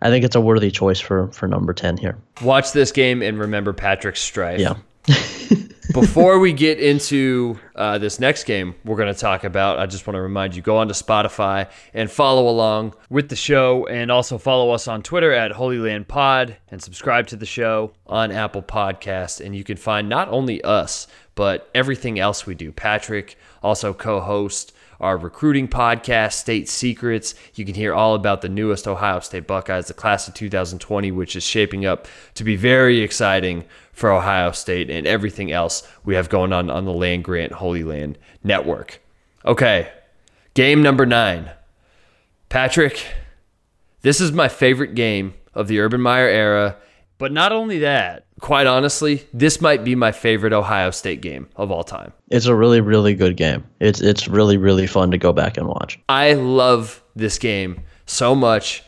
I 0.02 0.10
think 0.10 0.26
it's 0.26 0.36
a 0.36 0.42
worthy 0.42 0.72
choice 0.72 1.00
for 1.00 1.32
for 1.32 1.48
number 1.48 1.74
ten 1.74 1.98
here. 1.98 2.18
Watch 2.42 2.72
this 2.72 2.92
game 2.92 3.22
and 3.22 3.40
remember 3.40 3.74
Patrick's 3.74 4.22
strife. 4.22 4.60
Yeah. 4.60 4.76
Before 5.94 6.40
we 6.40 6.52
get 6.52 6.80
into 6.80 7.60
uh, 7.76 7.98
this 8.00 8.20
next 8.20 8.44
game, 8.44 8.76
we're 8.84 8.98
going 8.98 9.14
to 9.14 9.20
talk 9.20 9.44
about. 9.44 9.80
I 9.80 9.86
just 9.86 10.06
want 10.06 10.16
to 10.16 10.22
remind 10.22 10.56
you 10.56 10.62
go 10.62 10.78
on 10.78 10.88
to 10.88 10.94
Spotify 10.94 11.70
and 11.94 12.12
follow 12.12 12.50
along 12.50 12.96
with 13.10 13.30
the 13.30 13.36
show, 13.36 13.86
and 13.86 14.12
also 14.12 14.38
follow 14.38 14.72
us 14.72 14.88
on 14.88 15.04
Twitter 15.04 15.32
at 15.32 15.52
Holy 15.52 15.78
Land 15.78 16.08
Pod, 16.08 16.58
and 16.70 16.82
subscribe 16.82 17.28
to 17.28 17.36
the 17.36 17.46
show 17.46 17.94
on 18.08 18.32
Apple 18.32 18.64
Podcast. 18.64 19.46
And 19.46 19.56
you 19.56 19.64
can 19.64 19.78
find 19.78 20.10
not 20.10 20.28
only 20.30 20.62
us 20.64 21.08
but 21.36 21.70
everything 21.76 22.18
else 22.18 22.46
we 22.46 22.56
do. 22.56 22.72
Patrick 22.72 23.38
also 23.62 23.94
co-host 23.94 24.74
our 25.00 25.18
recruiting 25.18 25.68
podcast, 25.68 26.34
State 26.34 26.70
Secrets. 26.70 27.36
You 27.54 27.66
can 27.66 27.76
hear 27.76 27.94
all 27.94 28.16
about 28.16 28.42
the 28.42 28.50
newest 28.50 28.88
Ohio 28.88 29.20
State 29.20 29.48
Buckeyes, 29.48 29.88
the 29.88 29.94
class 29.94 30.28
of 30.28 30.34
2020, 30.34 31.12
which 31.12 31.36
is 31.36 31.44
shaping 31.44 31.86
up 31.86 32.08
to 32.36 32.44
be 32.44 32.56
very 32.56 33.02
exciting 33.02 33.66
for 33.92 34.12
Ohio 34.12 34.52
State 34.52 34.90
and 34.90 35.08
everything 35.08 35.52
else 35.52 35.88
we 36.04 36.16
have 36.16 36.30
going 36.30 36.54
on 36.54 36.70
on 36.70 36.86
the 36.86 36.94
Land 36.94 37.24
Grant 37.24 37.54
Holy 37.54 37.84
Land 37.84 38.18
Network. 38.44 39.02
Okay, 39.46 39.92
game 40.54 40.82
number 40.82 41.06
nine. 41.06 41.52
Patrick, 42.50 43.06
this 44.02 44.22
is 44.22 44.32
my 44.32 44.48
favorite 44.48 44.96
game 44.96 45.34
of 45.54 45.68
the 45.68 45.80
Urban 45.80 46.02
Meyer 46.02 46.28
era. 46.28 46.78
But 47.18 47.32
not 47.32 47.52
only 47.52 47.80
that, 47.80 48.25
quite 48.46 48.68
honestly, 48.68 49.28
this 49.34 49.60
might 49.60 49.84
be 49.84 49.96
my 49.96 50.12
favorite 50.12 50.54
Ohio 50.54 50.92
State 50.92 51.20
game 51.20 51.50
of 51.56 51.72
all 51.72 51.84
time. 51.84 52.14
It's 52.30 52.46
a 52.46 52.54
really 52.54 52.80
really 52.80 53.16
good 53.16 53.38
game. 53.38 53.66
It's 53.80 54.02
it's 54.02 54.28
really 54.28 54.56
really 54.58 54.86
fun 54.86 55.10
to 55.10 55.18
go 55.18 55.34
back 55.34 55.58
and 55.58 55.68
watch. 55.68 56.00
I 56.08 56.34
love 56.34 57.04
this 57.16 57.40
game 57.40 57.82
so 58.06 58.36
much. 58.36 58.84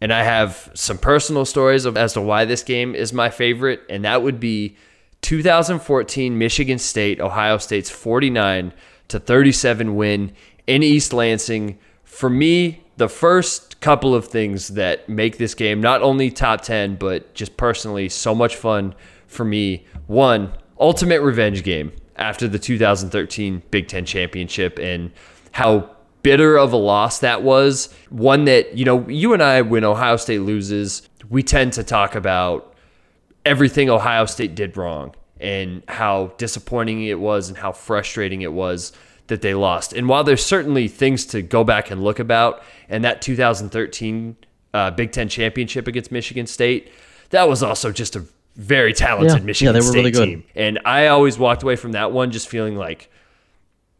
And 0.00 0.12
I 0.12 0.22
have 0.22 0.70
some 0.74 0.98
personal 0.98 1.44
stories 1.44 1.84
of, 1.84 1.96
as 1.96 2.12
to 2.12 2.20
why 2.20 2.44
this 2.44 2.62
game 2.62 2.94
is 2.94 3.12
my 3.12 3.30
favorite, 3.30 3.82
and 3.88 4.04
that 4.04 4.22
would 4.22 4.38
be 4.38 4.76
2014 5.22 6.38
Michigan 6.38 6.78
State, 6.78 7.20
Ohio 7.20 7.58
State's 7.58 7.90
49 7.90 8.72
to 9.08 9.18
37 9.18 9.96
win 9.96 10.32
in 10.68 10.84
East 10.84 11.12
Lansing. 11.12 11.80
For 12.04 12.30
me, 12.30 12.84
the 12.98 13.08
first 13.08 13.80
couple 13.80 14.14
of 14.14 14.26
things 14.26 14.68
that 14.68 15.08
make 15.08 15.38
this 15.38 15.54
game 15.54 15.80
not 15.80 16.02
only 16.02 16.30
top 16.30 16.60
10, 16.62 16.96
but 16.96 17.32
just 17.32 17.56
personally 17.56 18.08
so 18.08 18.34
much 18.34 18.56
fun 18.56 18.94
for 19.28 19.44
me. 19.44 19.86
One, 20.08 20.52
ultimate 20.78 21.20
revenge 21.20 21.62
game 21.62 21.92
after 22.16 22.48
the 22.48 22.58
2013 22.58 23.62
Big 23.70 23.86
Ten 23.86 24.04
championship 24.04 24.78
and 24.80 25.12
how 25.52 25.90
bitter 26.22 26.58
of 26.58 26.72
a 26.72 26.76
loss 26.76 27.20
that 27.20 27.42
was. 27.42 27.94
One 28.10 28.46
that, 28.46 28.76
you 28.76 28.84
know, 28.84 29.08
you 29.08 29.32
and 29.32 29.42
I, 29.42 29.62
when 29.62 29.84
Ohio 29.84 30.16
State 30.16 30.40
loses, 30.40 31.08
we 31.30 31.44
tend 31.44 31.74
to 31.74 31.84
talk 31.84 32.16
about 32.16 32.74
everything 33.46 33.88
Ohio 33.88 34.26
State 34.26 34.56
did 34.56 34.76
wrong 34.76 35.14
and 35.40 35.84
how 35.86 36.32
disappointing 36.36 37.04
it 37.04 37.20
was 37.20 37.48
and 37.48 37.56
how 37.56 37.70
frustrating 37.70 38.42
it 38.42 38.52
was 38.52 38.92
that 39.28 39.42
they 39.42 39.54
lost. 39.54 39.92
And 39.92 40.08
while 40.08 40.24
there's 40.24 40.44
certainly 40.44 40.88
things 40.88 41.24
to 41.26 41.42
go 41.42 41.64
back 41.64 41.90
and 41.90 42.02
look 42.02 42.18
about, 42.18 42.62
and 42.88 43.04
that 43.04 43.22
2013 43.22 44.36
uh, 44.74 44.90
Big 44.90 45.12
Ten 45.12 45.28
championship 45.28 45.86
against 45.86 46.10
Michigan 46.12 46.46
State, 46.46 46.90
that 47.30 47.48
was 47.48 47.62
also 47.62 47.90
just 47.92 48.16
a 48.16 48.24
very 48.56 48.92
talented 48.92 49.38
Yeah. 49.40 49.44
Michigan 49.44 49.66
Yeah, 49.74 49.80
they 49.80 49.86
were 49.86 49.90
State 49.92 49.98
really 49.98 50.10
good. 50.10 50.24
team. 50.26 50.44
And 50.56 50.80
I 50.84 51.06
always 51.06 51.38
walked 51.38 51.62
away 51.62 51.76
from 51.76 51.92
that 51.92 52.10
one 52.12 52.30
just 52.32 52.48
feeling 52.48 52.76
like, 52.76 53.10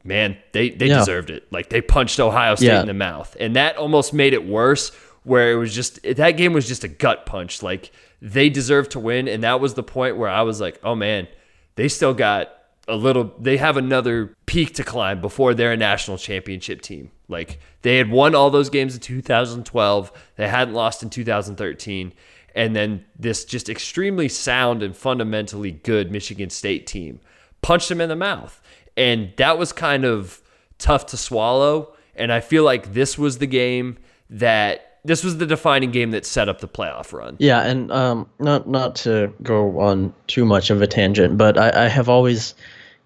man, 0.05 0.37
they, 0.53 0.71
they 0.71 0.87
Yeah. 0.87 0.99
deserved 0.99 1.31
it. 1.31 1.47
Like 1.53 1.69
they 1.69 1.81
punched 1.81 2.19
Ohio 2.21 2.55
State 2.55 2.67
Yeah. 2.67 2.81
in 2.81 2.87
the 2.87 2.95
mouth. 2.95 3.37
And 3.39 3.57
that 3.57 3.77
almost 3.77 4.13
made 4.13 4.33
it 4.33 4.47
worse 4.47 4.91
where 5.25 5.53
it 5.53 5.57
was 5.57 5.75
just 5.75 6.03
that 6.03 6.33
game 6.33 6.53
was 6.53 6.67
just 6.67 6.85
a 6.85 6.89
gut 6.89 7.27
punch. 7.27 7.63
Like 7.63 7.91
they 8.21 8.49
deserved 8.49 8.93
to 8.93 9.01
win. 9.01 9.29
And 9.29 9.43
that 9.45 9.61
was 9.61 9.75
the 9.75 9.83
point 9.83 10.17
where 10.17 10.29
I 10.31 10.43
was 10.43 10.61
like, 10.61 10.81
oh 10.83 10.95
man, 10.95 11.29
they 11.77 11.89
still 11.89 12.15
got 12.15 12.51
a 12.89 12.97
little 12.97 13.35
they 13.39 13.59
have 13.59 13.77
another 13.77 14.35
peak 14.47 14.75
to 14.75 14.85
climb 14.85 15.21
before 15.21 15.55
they're 15.55 15.73
a 15.73 15.77
national 15.77 16.19
championship 16.19 16.81
team. 16.81 17.11
Like 17.29 17.61
they 17.83 17.99
had 17.99 18.11
won 18.11 18.35
all 18.35 18.51
those 18.51 18.71
games 18.71 18.95
in 18.95 19.01
2012. 19.01 20.13
They 20.37 20.49
hadn't 20.49 20.75
lost 20.75 21.03
in 21.03 21.11
2013. 21.11 22.13
And 22.55 22.75
then 22.75 23.05
this 23.19 23.45
just 23.45 23.69
extremely 23.69 24.29
sound 24.29 24.83
and 24.83 24.97
fundamentally 24.97 25.71
good 25.71 26.11
Michigan 26.11 26.51
State 26.51 26.87
team 26.87 27.21
punched 27.63 27.89
them 27.89 28.01
in 28.01 28.09
the 28.09 28.17
mouth. 28.17 28.61
And 28.97 29.33
that 29.37 29.59
was 29.59 29.73
kind 29.73 30.05
of 30.05 30.41
tough 30.79 31.07
to 31.07 31.17
swallow. 31.17 31.95
And 32.17 32.33
I 32.33 32.41
feel 32.41 32.65
like 32.65 32.95
this 32.95 33.17
was 33.19 33.39
the 33.39 33.47
game 33.47 33.99
that 34.31 34.89
this 35.05 35.23
was 35.23 35.39
the 35.39 35.47
defining 35.47 35.91
game 35.91 36.11
that 36.11 36.27
set 36.27 36.49
up 36.49 36.61
the 36.61 36.69
playoff 36.69 37.13
run. 37.13 37.37
Yeah, 37.39 37.61
and 37.61 37.91
um, 37.93 38.29
not 38.39 38.69
not 38.69 38.97
to 38.97 39.33
go 39.43 39.81
on 39.81 40.13
too 40.27 40.45
much 40.45 40.71
of 40.71 40.83
a 40.83 40.87
tangent, 40.87 41.39
but 41.39 41.57
I, 41.57 41.85
I 41.85 41.89
have 41.89 42.09
always 42.09 42.55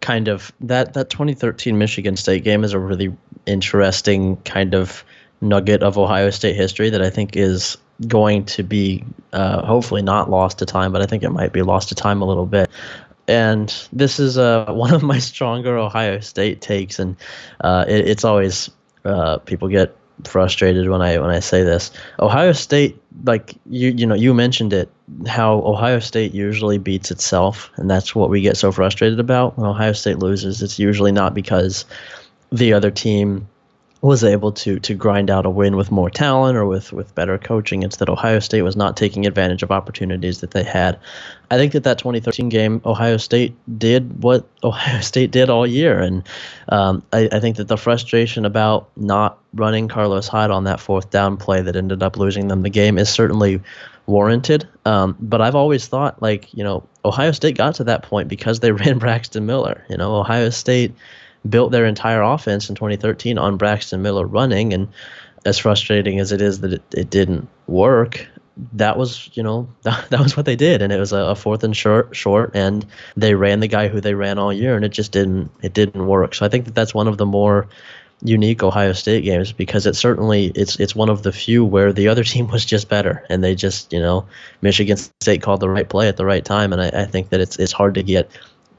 kind 0.02 0.28
of 0.28 0.52
that 0.60 0.92
that 0.92 1.08
2013 1.08 1.78
Michigan 1.78 2.16
State 2.16 2.44
game 2.44 2.64
is 2.64 2.74
a 2.74 2.78
really 2.78 3.16
interesting 3.46 4.36
kind 4.42 4.74
of 4.74 5.02
nugget 5.40 5.82
of 5.82 5.96
Ohio 5.96 6.28
State 6.30 6.56
history 6.56 6.90
that 6.90 7.00
I 7.00 7.08
think 7.08 7.36
is 7.36 7.78
going 8.06 8.44
to 8.44 8.62
be 8.62 9.04
uh, 9.32 9.64
hopefully 9.64 10.02
not 10.02 10.30
lost 10.30 10.58
to 10.58 10.66
time, 10.66 10.92
but 10.92 11.02
I 11.02 11.06
think 11.06 11.22
it 11.22 11.30
might 11.30 11.52
be 11.52 11.62
lost 11.62 11.88
to 11.88 11.94
time 11.94 12.20
a 12.20 12.24
little 12.24 12.46
bit. 12.46 12.70
And 13.28 13.74
this 13.92 14.18
is 14.18 14.38
uh, 14.38 14.66
one 14.72 14.92
of 14.92 15.02
my 15.02 15.18
stronger 15.18 15.76
Ohio 15.78 16.20
State 16.20 16.60
takes, 16.60 16.98
and 16.98 17.16
uh, 17.60 17.84
it, 17.88 18.08
it's 18.08 18.24
always 18.24 18.70
uh, 19.04 19.38
people 19.38 19.68
get 19.68 19.96
frustrated 20.24 20.88
when 20.88 21.02
I 21.02 21.18
when 21.18 21.30
I 21.30 21.40
say 21.40 21.62
this. 21.62 21.90
Ohio 22.20 22.52
State, 22.52 23.00
like 23.24 23.54
you 23.66 23.90
you 23.90 24.06
know 24.06 24.14
you 24.14 24.34
mentioned 24.34 24.72
it, 24.72 24.90
how 25.26 25.62
Ohio 25.64 25.98
State 26.00 26.32
usually 26.32 26.78
beats 26.78 27.10
itself, 27.10 27.70
and 27.76 27.90
that's 27.90 28.14
what 28.14 28.30
we 28.30 28.40
get 28.40 28.56
so 28.56 28.72
frustrated 28.72 29.20
about 29.20 29.58
when 29.58 29.66
Ohio 29.66 29.92
State 29.92 30.18
loses. 30.18 30.62
It's 30.62 30.78
usually 30.78 31.12
not 31.12 31.34
because 31.34 31.84
the 32.50 32.72
other 32.72 32.90
team 32.90 33.48
was 34.02 34.24
able 34.24 34.50
to 34.50 34.80
to 34.80 34.94
grind 34.94 35.30
out 35.30 35.46
a 35.46 35.50
win 35.50 35.76
with 35.76 35.92
more 35.92 36.10
talent 36.10 36.56
or 36.56 36.66
with 36.66 36.92
with 36.92 37.14
better 37.14 37.38
coaching. 37.38 37.84
It's 37.84 37.96
that 37.96 38.08
Ohio 38.08 38.40
State 38.40 38.62
was 38.62 38.76
not 38.76 38.96
taking 38.96 39.26
advantage 39.26 39.62
of 39.62 39.70
opportunities 39.70 40.40
that 40.40 40.50
they 40.50 40.64
had. 40.64 40.98
I 41.52 41.56
think 41.56 41.72
that 41.72 41.84
that 41.84 41.98
2013 41.98 42.48
game, 42.48 42.82
Ohio 42.84 43.16
State 43.16 43.54
did 43.78 44.22
what 44.22 44.44
Ohio 44.64 45.00
State 45.00 45.30
did 45.30 45.48
all 45.48 45.66
year, 45.66 46.00
and 46.00 46.24
um, 46.68 47.02
I, 47.12 47.28
I 47.30 47.40
think 47.40 47.56
that 47.56 47.68
the 47.68 47.76
frustration 47.76 48.44
about 48.44 48.90
not 48.96 49.38
running 49.54 49.86
Carlos 49.86 50.26
Hyde 50.26 50.50
on 50.50 50.64
that 50.64 50.80
fourth 50.80 51.10
down 51.10 51.36
play 51.36 51.62
that 51.62 51.76
ended 51.76 52.02
up 52.02 52.16
losing 52.16 52.48
them 52.48 52.62
the 52.62 52.70
game 52.70 52.98
is 52.98 53.08
certainly 53.08 53.60
warranted. 54.06 54.68
Um, 54.84 55.16
but 55.20 55.40
I've 55.40 55.54
always 55.54 55.86
thought, 55.86 56.20
like 56.20 56.52
you 56.52 56.64
know, 56.64 56.82
Ohio 57.04 57.30
State 57.30 57.56
got 57.56 57.76
to 57.76 57.84
that 57.84 58.02
point 58.02 58.26
because 58.26 58.58
they 58.58 58.72
ran 58.72 58.98
Braxton 58.98 59.46
Miller. 59.46 59.84
You 59.88 59.96
know, 59.96 60.16
Ohio 60.16 60.50
State 60.50 60.92
built 61.48 61.72
their 61.72 61.86
entire 61.86 62.22
offense 62.22 62.68
in 62.68 62.74
2013 62.74 63.38
on 63.38 63.56
Braxton 63.56 64.02
Miller 64.02 64.26
running, 64.26 64.72
and 64.72 64.88
as 65.44 65.58
frustrating 65.58 66.20
as 66.20 66.32
it 66.32 66.40
is 66.40 66.60
that 66.60 66.74
it, 66.74 66.82
it 66.94 67.10
didn't 67.10 67.48
work, 67.66 68.26
that 68.74 68.96
was 68.96 69.30
you 69.34 69.42
know 69.42 69.68
that, 69.82 70.06
that 70.10 70.20
was 70.20 70.36
what 70.36 70.46
they 70.46 70.56
did, 70.56 70.82
and 70.82 70.92
it 70.92 70.98
was 70.98 71.12
a, 71.12 71.18
a 71.18 71.34
fourth 71.34 71.64
and 71.64 71.76
short, 71.76 72.14
short, 72.14 72.52
and 72.54 72.86
they 73.16 73.34
ran 73.34 73.60
the 73.60 73.68
guy 73.68 73.88
who 73.88 74.00
they 74.00 74.14
ran 74.14 74.38
all 74.38 74.52
year, 74.52 74.76
and 74.76 74.84
it 74.84 74.90
just 74.90 75.12
didn't 75.12 75.50
it 75.62 75.72
didn't 75.72 76.06
work. 76.06 76.34
So 76.34 76.46
I 76.46 76.48
think 76.48 76.66
that 76.66 76.74
that's 76.74 76.94
one 76.94 77.08
of 77.08 77.18
the 77.18 77.26
more 77.26 77.68
unique 78.24 78.62
Ohio 78.62 78.92
State 78.92 79.24
games 79.24 79.52
because 79.52 79.86
it 79.86 79.96
certainly 79.96 80.46
it's 80.54 80.78
it's 80.78 80.94
one 80.94 81.08
of 81.08 81.22
the 81.22 81.32
few 81.32 81.64
where 81.64 81.92
the 81.92 82.08
other 82.08 82.24
team 82.32 82.46
was 82.48 82.64
just 82.64 82.88
better 82.88 83.24
and 83.28 83.42
they 83.42 83.54
just 83.54 83.92
you 83.92 84.00
know 84.00 84.26
Michigan 84.60 84.96
State 84.96 85.42
called 85.42 85.60
the 85.60 85.68
right 85.68 85.88
play 85.88 86.08
at 86.08 86.16
the 86.16 86.24
right 86.24 86.44
time 86.44 86.72
and 86.72 86.80
I, 86.80 87.02
I 87.02 87.04
think 87.04 87.30
that 87.30 87.40
it's 87.40 87.56
it's 87.58 87.72
hard 87.72 87.94
to 87.94 88.02
get 88.02 88.30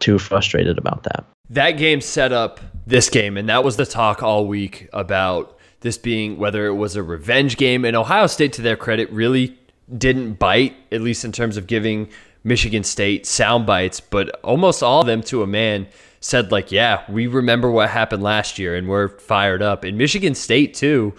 too 0.03 0.19
frustrated 0.19 0.77
about 0.77 1.03
that. 1.03 1.25
That 1.49 1.71
game 1.71 2.01
set 2.01 2.31
up 2.33 2.59
this 2.85 3.09
game, 3.09 3.37
and 3.37 3.47
that 3.49 3.63
was 3.63 3.77
the 3.77 3.85
talk 3.85 4.21
all 4.21 4.45
week 4.47 4.89
about 4.91 5.57
this 5.79 5.97
being 5.97 6.37
whether 6.37 6.65
it 6.65 6.73
was 6.73 6.95
a 6.95 7.03
revenge 7.03 7.57
game. 7.57 7.85
And 7.85 7.95
Ohio 7.95 8.27
State, 8.27 8.53
to 8.53 8.61
their 8.61 8.77
credit, 8.77 9.09
really 9.11 9.57
didn't 9.97 10.33
bite, 10.33 10.75
at 10.91 11.01
least 11.01 11.23
in 11.25 11.31
terms 11.31 11.57
of 11.57 11.67
giving 11.67 12.09
Michigan 12.43 12.83
State 12.83 13.25
sound 13.25 13.65
bites, 13.65 13.99
but 13.99 14.39
almost 14.43 14.83
all 14.83 15.01
of 15.01 15.07
them 15.07 15.21
to 15.23 15.43
a 15.43 15.47
man 15.47 15.87
said, 16.19 16.51
like, 16.51 16.71
yeah, 16.71 17.03
we 17.09 17.27
remember 17.27 17.69
what 17.71 17.89
happened 17.89 18.23
last 18.23 18.59
year 18.59 18.75
and 18.75 18.87
we're 18.87 19.07
fired 19.07 19.61
up. 19.61 19.83
And 19.83 19.97
Michigan 19.97 20.35
State, 20.35 20.73
too, 20.73 21.13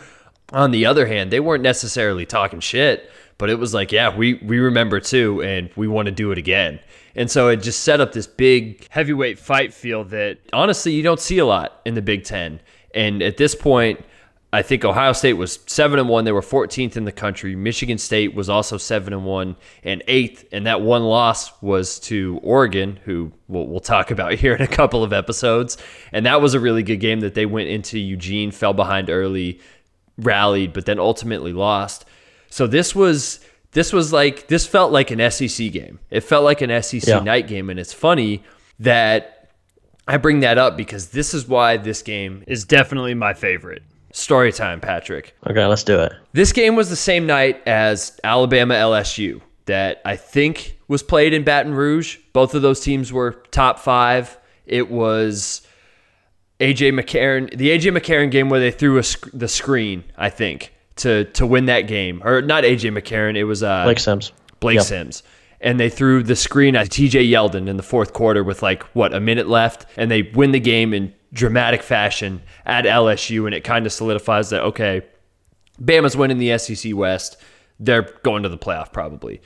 on 0.52 0.70
the 0.70 0.86
other 0.86 1.06
hand, 1.06 1.30
they 1.30 1.40
weren't 1.40 1.62
necessarily 1.62 2.26
talking 2.26 2.60
shit, 2.60 3.10
but 3.38 3.50
it 3.50 3.58
was 3.58 3.74
like, 3.74 3.92
yeah, 3.92 4.14
we 4.14 4.34
we 4.34 4.58
remember 4.58 5.00
too, 5.00 5.42
and 5.42 5.70
we 5.76 5.88
want 5.88 6.06
to 6.06 6.12
do 6.12 6.30
it 6.30 6.38
again. 6.38 6.80
And 7.16 7.30
so 7.30 7.48
it 7.48 7.56
just 7.58 7.84
set 7.84 8.00
up 8.00 8.12
this 8.12 8.26
big 8.26 8.86
heavyweight 8.90 9.38
fight 9.38 9.72
field 9.72 10.10
that 10.10 10.38
honestly 10.52 10.92
you 10.92 11.02
don't 11.02 11.20
see 11.20 11.38
a 11.38 11.46
lot 11.46 11.80
in 11.84 11.94
the 11.94 12.02
Big 12.02 12.24
Ten. 12.24 12.60
And 12.94 13.22
at 13.22 13.36
this 13.36 13.54
point, 13.54 14.04
I 14.54 14.62
think 14.62 14.84
Ohio 14.84 15.12
State 15.12 15.32
was 15.32 15.58
seven 15.66 15.98
and 15.98 16.08
one. 16.08 16.24
They 16.24 16.30
were 16.30 16.40
14th 16.40 16.96
in 16.96 17.04
the 17.04 17.10
country. 17.10 17.56
Michigan 17.56 17.98
State 17.98 18.36
was 18.36 18.48
also 18.48 18.76
seven 18.78 19.12
and 19.12 19.24
one 19.24 19.56
and 19.82 20.00
eighth, 20.06 20.44
and 20.52 20.64
that 20.66 20.80
one 20.80 21.02
loss 21.02 21.60
was 21.60 21.98
to 22.00 22.38
Oregon, 22.40 23.00
who 23.04 23.32
we'll, 23.48 23.66
we'll, 23.66 23.80
talk 23.80 24.12
about 24.12 24.34
here 24.34 24.54
in 24.54 24.62
a 24.62 24.68
couple 24.68 25.02
of 25.02 25.12
episodes. 25.12 25.76
And 26.12 26.24
that 26.26 26.40
was 26.40 26.54
a 26.54 26.60
really 26.60 26.84
good 26.84 26.98
game 26.98 27.18
that 27.20 27.34
they 27.34 27.46
went 27.46 27.68
into 27.68 27.98
Eugene, 27.98 28.52
fell 28.52 28.72
behind 28.72 29.10
early, 29.10 29.60
rallied, 30.18 30.72
but 30.72 30.86
then 30.86 31.00
ultimately 31.00 31.52
lost. 31.52 32.04
So 32.48 32.68
this 32.68 32.94
was 32.94 33.40
this 33.74 33.92
was 33.92 34.12
like 34.12 34.48
this 34.48 34.66
felt 34.66 34.90
like 34.92 35.10
an 35.10 35.30
SEC 35.30 35.70
game. 35.70 36.00
It 36.10 36.20
felt 36.20 36.44
like 36.44 36.62
an 36.62 36.82
SEC 36.82 37.06
yeah. 37.06 37.20
night 37.20 37.46
game, 37.46 37.68
and 37.68 37.78
it's 37.78 37.92
funny 37.92 38.42
that 38.78 39.50
I 40.08 40.16
bring 40.16 40.40
that 40.40 40.58
up 40.58 40.76
because 40.76 41.10
this 41.10 41.34
is 41.34 41.46
why 41.46 41.76
this 41.76 42.02
game 42.02 42.44
is 42.46 42.64
definitely 42.64 43.14
my 43.14 43.34
favorite. 43.34 43.82
Story 44.12 44.52
time, 44.52 44.80
Patrick. 44.80 45.34
Okay, 45.46 45.64
let's 45.66 45.82
do 45.82 45.98
it. 46.00 46.12
This 46.32 46.52
game 46.52 46.76
was 46.76 46.88
the 46.88 46.96
same 46.96 47.26
night 47.26 47.66
as 47.66 48.18
Alabama 48.22 48.74
LSU 48.74 49.40
that 49.66 50.00
I 50.04 50.16
think 50.16 50.78
was 50.86 51.02
played 51.02 51.32
in 51.32 51.42
Baton 51.42 51.74
Rouge. 51.74 52.18
Both 52.32 52.54
of 52.54 52.62
those 52.62 52.80
teams 52.80 53.12
were 53.12 53.32
top 53.50 53.80
five. 53.80 54.38
It 54.66 54.90
was 54.90 55.66
AJ 56.60 56.98
McCarron, 56.98 57.56
the 57.56 57.70
AJ 57.70 57.96
McCarron 57.96 58.30
game 58.30 58.50
where 58.50 58.60
they 58.60 58.70
threw 58.70 58.98
a, 58.98 59.02
the 59.32 59.48
screen, 59.48 60.04
I 60.16 60.30
think, 60.30 60.73
to 60.96 61.24
to 61.24 61.46
win 61.46 61.66
that 61.66 61.82
game. 61.82 62.22
Or 62.24 62.42
not 62.42 62.64
AJ 62.64 62.96
McCarron, 62.96 63.36
it 63.36 63.44
was 63.44 63.62
uh, 63.62 63.84
Blake 63.84 63.98
Sims. 63.98 64.32
Blake 64.60 64.76
yep. 64.76 64.84
Sims. 64.84 65.22
And 65.60 65.80
they 65.80 65.88
threw 65.88 66.22
the 66.22 66.36
screen 66.36 66.76
at 66.76 66.88
TJ 66.88 67.30
Yeldon 67.30 67.68
in 67.68 67.76
the 67.76 67.82
fourth 67.82 68.12
quarter 68.12 68.44
with 68.44 68.62
like 68.62 68.82
what 68.94 69.14
a 69.14 69.20
minute 69.20 69.48
left, 69.48 69.86
and 69.96 70.10
they 70.10 70.22
win 70.22 70.52
the 70.52 70.60
game 70.60 70.92
in 70.92 71.14
dramatic 71.32 71.82
fashion 71.82 72.42
at 72.66 72.84
LSU, 72.84 73.46
and 73.46 73.54
it 73.54 73.64
kind 73.64 73.86
of 73.86 73.92
solidifies 73.92 74.50
that 74.50 74.62
okay, 74.62 75.02
Bama's 75.80 76.16
winning 76.16 76.38
the 76.38 76.56
SEC 76.58 76.94
West. 76.94 77.36
They're 77.80 78.02
going 78.22 78.42
to 78.42 78.48
the 78.48 78.58
playoff 78.58 78.92
probably. 78.92 79.40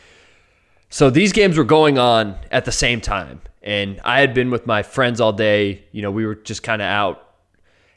So 0.91 1.11
these 1.11 1.33
games 1.33 1.57
were 1.57 1.65
going 1.65 1.99
on 1.99 2.37
at 2.51 2.65
the 2.65 2.73
same 2.73 3.01
time, 3.01 3.41
and 3.63 4.01
I 4.05 4.21
had 4.21 4.35
been 4.35 4.51
with 4.51 4.67
my 4.67 4.83
friends 4.83 5.21
all 5.21 5.33
day. 5.33 5.85
You 5.93 6.03
know, 6.03 6.11
we 6.11 6.27
were 6.27 6.35
just 6.35 6.63
kind 6.63 6.83
of 6.83 6.87
out 6.87 7.28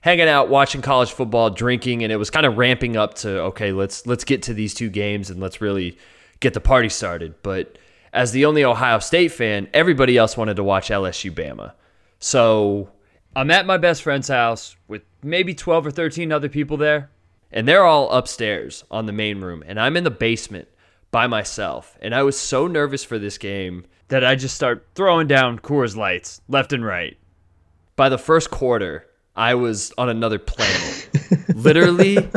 hanging 0.01 0.27
out 0.27 0.49
watching 0.49 0.81
college 0.81 1.11
football 1.11 1.49
drinking 1.49 2.03
and 2.03 2.11
it 2.11 2.17
was 2.17 2.29
kind 2.29 2.45
of 2.45 2.57
ramping 2.57 2.97
up 2.97 3.13
to 3.13 3.41
okay 3.41 3.71
let's 3.71 4.05
let's 4.05 4.23
get 4.23 4.43
to 4.43 4.53
these 4.53 4.73
two 4.73 4.89
games 4.89 5.29
and 5.29 5.39
let's 5.39 5.61
really 5.61 5.97
get 6.39 6.53
the 6.53 6.59
party 6.59 6.89
started 6.89 7.33
but 7.43 7.77
as 8.13 8.31
the 8.31 8.45
only 8.45 8.63
ohio 8.63 8.99
state 8.99 9.31
fan 9.31 9.67
everybody 9.73 10.17
else 10.17 10.35
wanted 10.35 10.55
to 10.55 10.63
watch 10.63 10.89
lsu 10.89 11.31
bama 11.31 11.73
so 12.19 12.89
I'm 13.35 13.49
at 13.49 13.65
my 13.65 13.77
best 13.77 14.03
friend's 14.03 14.27
house 14.27 14.75
with 14.89 15.03
maybe 15.23 15.53
12 15.53 15.87
or 15.87 15.91
13 15.91 16.33
other 16.33 16.49
people 16.49 16.75
there, 16.75 17.09
and 17.49 17.65
they're 17.65 17.85
all 17.85 18.11
upstairs 18.11 18.83
on 18.91 19.05
the 19.05 19.13
main 19.13 19.39
room, 19.39 19.63
and 19.65 19.79
I'm 19.79 19.95
in 19.95 20.03
the 20.03 20.11
basement 20.11 20.67
by 21.11 21.27
myself. 21.27 21.97
And 22.01 22.13
I 22.13 22.23
was 22.23 22.37
so 22.37 22.67
nervous 22.67 23.05
for 23.05 23.17
this 23.17 23.37
game 23.37 23.85
that 24.09 24.25
I 24.25 24.35
just 24.35 24.55
start 24.55 24.85
throwing 24.95 25.27
down 25.27 25.59
Coors 25.59 25.95
Lights 25.95 26.41
left 26.49 26.73
and 26.73 26.83
right. 26.83 27.17
By 27.95 28.09
the 28.09 28.17
first 28.17 28.51
quarter, 28.51 29.07
I 29.35 29.55
was 29.55 29.93
on 29.97 30.09
another 30.09 30.39
planet. 30.39 31.09
Literally, 31.55 32.29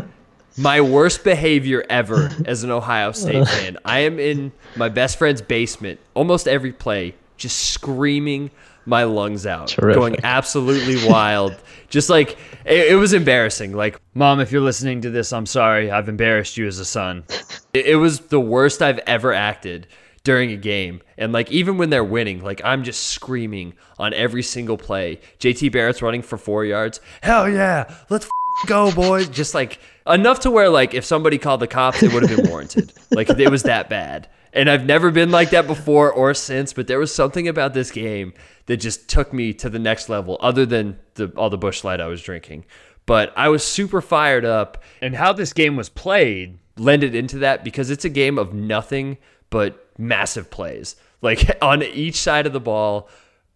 my 0.57 0.81
worst 0.81 1.25
behavior 1.25 1.85
ever 1.89 2.31
as 2.47 2.63
an 2.65 2.71
Ohio 2.71 3.13
State 3.13 3.43
uh. 3.43 3.45
fan. 3.45 3.79
I 3.85 4.01
am 4.01 4.19
in 4.19 4.53
my 4.77 4.89
best 4.89 5.19
friend's 5.19 5.43
basement 5.43 6.01
almost 6.15 6.47
every 6.47 6.73
play, 6.73 7.15
just 7.37 7.71
screaming 7.71 8.51
my 8.87 9.05
lungs 9.05 9.47
out, 9.47 9.69
Terrific. 9.69 9.99
going 9.99 10.17
absolutely 10.25 11.09
wild. 11.09 11.57
Just 11.89 12.11
like 12.11 12.37
it, 12.65 12.93
it, 12.93 12.97
was 12.97 13.13
embarrassing. 13.13 13.73
Like, 13.73 14.01
mom, 14.15 14.41
if 14.41 14.53
you're 14.53 14.61
listening 14.61 15.01
to 15.03 15.11
this, 15.11 15.33
I'm 15.33 15.47
sorry. 15.47 15.91
I've 15.91 16.09
embarrassed 16.09 16.57
you 16.57 16.67
as 16.67 16.79
a 16.79 16.85
son. 16.85 17.25
It, 17.73 17.87
it 17.87 17.97
was 17.97 18.21
the 18.21 18.41
worst 18.41 18.83
I've 18.83 18.99
ever 19.07 19.33
acted 19.33 19.87
during 20.25 20.51
a 20.51 20.57
game. 20.57 21.03
And 21.17 21.33
like 21.33 21.53
even 21.53 21.77
when 21.77 21.91
they're 21.91 22.03
winning, 22.03 22.43
like 22.43 22.61
I'm 22.65 22.83
just 22.83 23.09
screaming 23.09 23.75
on 23.99 24.13
every 24.15 24.43
single 24.43 24.77
play. 24.77 25.21
JT 25.39 25.71
Barrett's 25.71 26.03
running 26.03 26.23
for 26.23 26.37
four 26.37 26.65
yards. 26.65 27.01
Hell 27.23 27.49
yeah, 27.49 27.95
let's 28.09 28.29
go, 28.67 28.91
boys. 28.91 29.29
Just 29.29 29.55
like 29.55 29.79
enough 30.07 30.41
to 30.41 30.51
where 30.51 30.71
like 30.71 30.95
if 30.95 31.05
somebody 31.05 31.39
called 31.39 31.61
the 31.61 31.67
cops, 31.67 32.03
it 32.03 32.13
would 32.13 32.29
have 32.29 32.37
been 32.37 32.49
warranted. 32.51 32.93
like 33.11 33.31
it 33.31 33.51
was 33.51 33.63
that 33.65 33.89
bad. 33.89 34.29
And 34.55 34.71
I've 34.71 34.87
never 34.87 35.11
been 35.11 35.31
like 35.31 35.51
that 35.51 35.67
before 35.67 36.13
or 36.13 36.33
since, 36.33 36.73
but 36.73 36.87
there 36.87 36.99
was 36.99 37.13
something 37.13 37.49
about 37.49 37.75
this 37.75 37.91
game 37.91 38.33
that 38.67 38.77
just 38.77 39.09
took 39.09 39.33
me 39.33 39.53
to 39.55 39.69
the 39.69 39.81
next 39.81 40.09
level, 40.09 40.39
other 40.41 40.65
than 40.65 40.97
the, 41.15 41.27
all 41.37 41.51
the 41.51 41.59
Busch 41.59 41.83
Light 41.83 42.01
I 42.01 42.07
was 42.07 42.23
drinking. 42.23 42.65
But 43.05 43.33
I 43.37 43.49
was 43.49 43.65
super 43.65 44.01
fired 44.01 44.45
up, 44.45 44.83
and 45.03 45.17
how 45.17 45.33
this 45.33 45.53
game 45.53 45.75
was 45.75 45.89
played 45.89 46.59
lended 46.77 47.17
into 47.17 47.39
that 47.39 47.65
because 47.65 47.91
it's 47.91 48.05
a 48.05 48.09
game 48.09 48.39
of 48.39 48.55
nothing 48.55 49.19
but 49.51 49.84
massive 49.99 50.51
plays. 50.51 50.97
Like 51.23 51.51
on 51.63 51.83
each 51.83 52.17
side 52.17 52.47
of 52.47 52.53
the 52.53 52.61
ball 52.61 53.09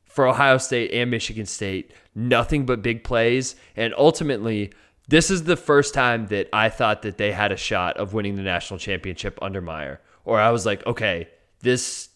for 0.05 0.26
Ohio 0.26 0.59
State 0.59 0.93
and 0.93 1.11
Michigan 1.11 1.47
State, 1.47 1.93
nothing 2.14 2.66
but 2.66 2.82
big 2.82 3.05
plays. 3.05 3.57
And 3.76 3.95
ultimately, 3.97 4.72
this 5.09 5.30
is 5.30 5.45
the 5.45 5.57
first 5.57 5.95
time 5.95 6.26
that 6.26 6.49
I 6.53 6.68
thought 6.68 7.03
that 7.03 7.18
they 7.18 7.32
had 7.32 7.53
a 7.53 7.57
shot 7.57 7.97
of 7.97 8.14
winning 8.14 8.34
the 8.34 8.43
national 8.43 8.78
championship 8.78 9.39
under 9.41 9.61
Meyer 9.61 10.01
or 10.28 10.39
I 10.39 10.51
was 10.51 10.66
like, 10.66 10.86
okay, 10.86 11.26
this 11.61 12.11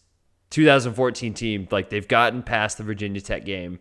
2014 0.51 1.33
team, 1.33 1.67
like 1.71 1.89
they've 1.89 2.07
gotten 2.07 2.43
past 2.43 2.77
the 2.77 2.83
Virginia 2.83 3.19
Tech 3.19 3.43
game. 3.43 3.79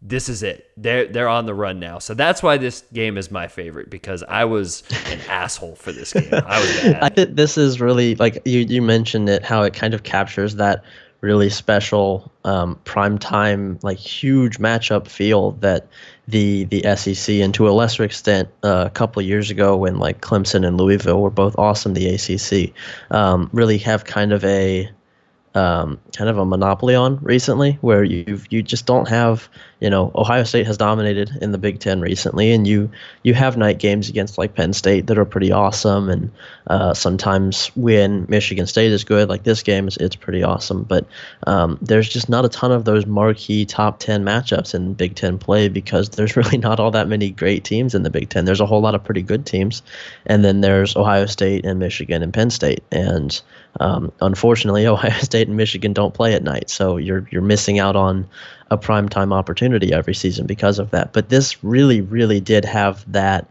This 0.00 0.28
is 0.28 0.44
it. 0.44 0.70
They're 0.76 1.06
they're 1.06 1.28
on 1.28 1.46
the 1.46 1.54
run 1.54 1.80
now. 1.80 1.98
So 1.98 2.14
that's 2.14 2.40
why 2.42 2.56
this 2.56 2.84
game 2.92 3.18
is 3.18 3.32
my 3.32 3.48
favorite 3.48 3.90
because 3.90 4.22
I 4.22 4.44
was 4.44 4.84
an 5.06 5.20
asshole 5.28 5.74
for 5.74 5.90
this 5.90 6.12
game. 6.12 6.32
I 6.32 6.60
was 6.60 6.80
bad. 6.82 7.02
I 7.02 7.08
think 7.08 7.34
this 7.34 7.58
is 7.58 7.80
really 7.80 8.14
like 8.14 8.40
you 8.44 8.60
you 8.60 8.80
mentioned 8.80 9.28
it 9.28 9.42
how 9.42 9.62
it 9.62 9.74
kind 9.74 9.94
of 9.94 10.04
captures 10.04 10.54
that 10.56 10.84
really 11.20 11.50
special 11.50 12.30
um, 12.44 12.78
prime 12.84 13.18
time 13.18 13.78
like 13.82 13.98
huge 13.98 14.58
matchup 14.58 15.08
feel 15.08 15.52
that 15.52 15.88
the 16.28 16.64
the 16.66 16.82
SEC 16.96 17.36
and 17.36 17.52
to 17.54 17.68
a 17.68 17.70
lesser 17.70 18.04
extent 18.04 18.48
uh, 18.62 18.84
a 18.86 18.90
couple 18.90 19.18
of 19.18 19.26
years 19.26 19.50
ago 19.50 19.76
when 19.76 19.98
like 19.98 20.20
Clemson 20.20 20.64
and 20.64 20.76
Louisville 20.76 21.20
were 21.20 21.30
both 21.30 21.58
awesome 21.58 21.94
the 21.94 22.06
ACC 22.14 22.72
um, 23.10 23.50
really 23.52 23.78
have 23.78 24.04
kind 24.04 24.32
of 24.32 24.44
a 24.44 24.88
um, 25.58 25.98
kind 26.16 26.30
of 26.30 26.38
a 26.38 26.44
monopoly 26.44 26.94
on 26.94 27.18
recently, 27.20 27.78
where 27.80 28.04
you 28.04 28.40
you 28.48 28.62
just 28.62 28.86
don't 28.86 29.08
have 29.08 29.48
you 29.80 29.90
know 29.90 30.12
Ohio 30.14 30.44
State 30.44 30.66
has 30.66 30.76
dominated 30.76 31.30
in 31.40 31.50
the 31.50 31.58
Big 31.58 31.80
Ten 31.80 32.00
recently, 32.00 32.52
and 32.52 32.64
you 32.66 32.88
you 33.24 33.34
have 33.34 33.56
night 33.56 33.78
games 33.78 34.08
against 34.08 34.38
like 34.38 34.54
Penn 34.54 34.72
State 34.72 35.08
that 35.08 35.18
are 35.18 35.24
pretty 35.24 35.50
awesome, 35.50 36.08
and 36.08 36.30
uh, 36.68 36.94
sometimes 36.94 37.72
when 37.74 38.24
Michigan 38.28 38.68
State 38.68 38.92
is 38.92 39.02
good, 39.02 39.28
like 39.28 39.42
this 39.42 39.64
game, 39.64 39.88
is 39.88 39.96
it's 39.96 40.14
pretty 40.14 40.44
awesome. 40.44 40.84
But 40.84 41.06
um, 41.48 41.76
there's 41.82 42.08
just 42.08 42.28
not 42.28 42.44
a 42.44 42.48
ton 42.48 42.70
of 42.70 42.84
those 42.84 43.04
marquee 43.04 43.66
top 43.66 43.98
ten 43.98 44.24
matchups 44.24 44.76
in 44.76 44.94
Big 44.94 45.16
Ten 45.16 45.38
play 45.38 45.68
because 45.68 46.10
there's 46.10 46.36
really 46.36 46.58
not 46.58 46.78
all 46.78 46.92
that 46.92 47.08
many 47.08 47.30
great 47.30 47.64
teams 47.64 47.96
in 47.96 48.04
the 48.04 48.10
Big 48.10 48.28
Ten. 48.28 48.44
There's 48.44 48.60
a 48.60 48.66
whole 48.66 48.80
lot 48.80 48.94
of 48.94 49.02
pretty 49.02 49.22
good 49.22 49.44
teams, 49.44 49.82
and 50.26 50.44
then 50.44 50.60
there's 50.60 50.94
Ohio 50.94 51.26
State 51.26 51.66
and 51.66 51.80
Michigan 51.80 52.22
and 52.22 52.32
Penn 52.32 52.50
State, 52.50 52.84
and 52.92 53.42
um, 53.80 54.12
unfortunately, 54.20 54.86
Ohio 54.88 55.18
State 55.20 55.48
and 55.48 55.56
Michigan 55.56 55.92
don't 55.92 56.14
play 56.14 56.34
at 56.34 56.42
night, 56.42 56.70
so 56.70 56.96
you're 56.96 57.26
you're 57.30 57.42
missing 57.42 57.78
out 57.78 57.96
on 57.96 58.28
a 58.70 58.76
prime 58.76 59.08
time 59.08 59.32
opportunity 59.32 59.92
every 59.92 60.14
season 60.14 60.46
because 60.46 60.78
of 60.78 60.90
that. 60.90 61.12
But 61.12 61.28
this 61.28 61.62
really, 61.64 62.00
really 62.00 62.40
did 62.40 62.64
have 62.64 63.10
that. 63.12 63.48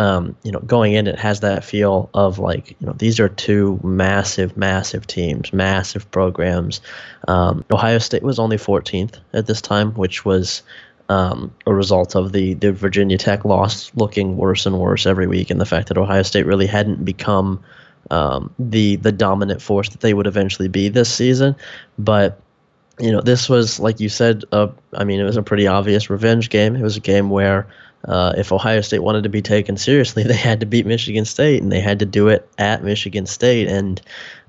Um, 0.00 0.36
you 0.44 0.52
know, 0.52 0.60
going 0.60 0.92
in, 0.92 1.08
it 1.08 1.18
has 1.18 1.40
that 1.40 1.64
feel 1.64 2.08
of 2.14 2.38
like, 2.38 2.76
you 2.78 2.86
know, 2.86 2.92
these 2.92 3.18
are 3.18 3.28
two 3.28 3.80
massive, 3.82 4.56
massive 4.56 5.08
teams, 5.08 5.52
massive 5.52 6.08
programs. 6.12 6.80
Um, 7.26 7.64
Ohio 7.72 7.98
State 7.98 8.22
was 8.22 8.38
only 8.38 8.58
14th 8.58 9.18
at 9.32 9.48
this 9.48 9.60
time, 9.60 9.90
which 9.94 10.24
was 10.24 10.62
um, 11.08 11.52
a 11.66 11.74
result 11.74 12.14
of 12.14 12.32
the 12.32 12.54
the 12.54 12.72
Virginia 12.72 13.18
Tech 13.18 13.44
loss 13.44 13.90
looking 13.94 14.36
worse 14.36 14.66
and 14.66 14.78
worse 14.78 15.06
every 15.06 15.26
week, 15.26 15.50
and 15.50 15.60
the 15.60 15.66
fact 15.66 15.88
that 15.88 15.98
Ohio 15.98 16.22
State 16.22 16.46
really 16.46 16.66
hadn't 16.66 17.04
become 17.04 17.62
um, 18.10 18.52
the 18.58 18.96
the 18.96 19.12
dominant 19.12 19.62
force 19.62 19.88
that 19.90 20.00
they 20.00 20.14
would 20.14 20.26
eventually 20.26 20.68
be 20.68 20.88
this 20.88 21.12
season. 21.12 21.56
But 21.98 22.40
you 22.98 23.12
know, 23.12 23.20
this 23.20 23.48
was 23.48 23.78
like 23.78 24.00
you 24.00 24.08
said. 24.08 24.44
Uh, 24.52 24.68
I 24.94 25.04
mean, 25.04 25.20
it 25.20 25.24
was 25.24 25.36
a 25.36 25.42
pretty 25.42 25.66
obvious 25.66 26.10
revenge 26.10 26.50
game. 26.50 26.76
It 26.76 26.82
was 26.82 26.96
a 26.96 27.00
game 27.00 27.30
where 27.30 27.66
uh, 28.06 28.32
if 28.36 28.52
Ohio 28.52 28.80
State 28.80 29.00
wanted 29.00 29.22
to 29.24 29.28
be 29.28 29.42
taken 29.42 29.76
seriously, 29.76 30.22
they 30.24 30.36
had 30.36 30.60
to 30.60 30.66
beat 30.66 30.86
Michigan 30.86 31.24
State, 31.24 31.62
and 31.62 31.70
they 31.70 31.80
had 31.80 31.98
to 32.00 32.06
do 32.06 32.28
it 32.28 32.48
at 32.58 32.82
Michigan 32.84 33.26
State. 33.26 33.68
And 33.68 34.00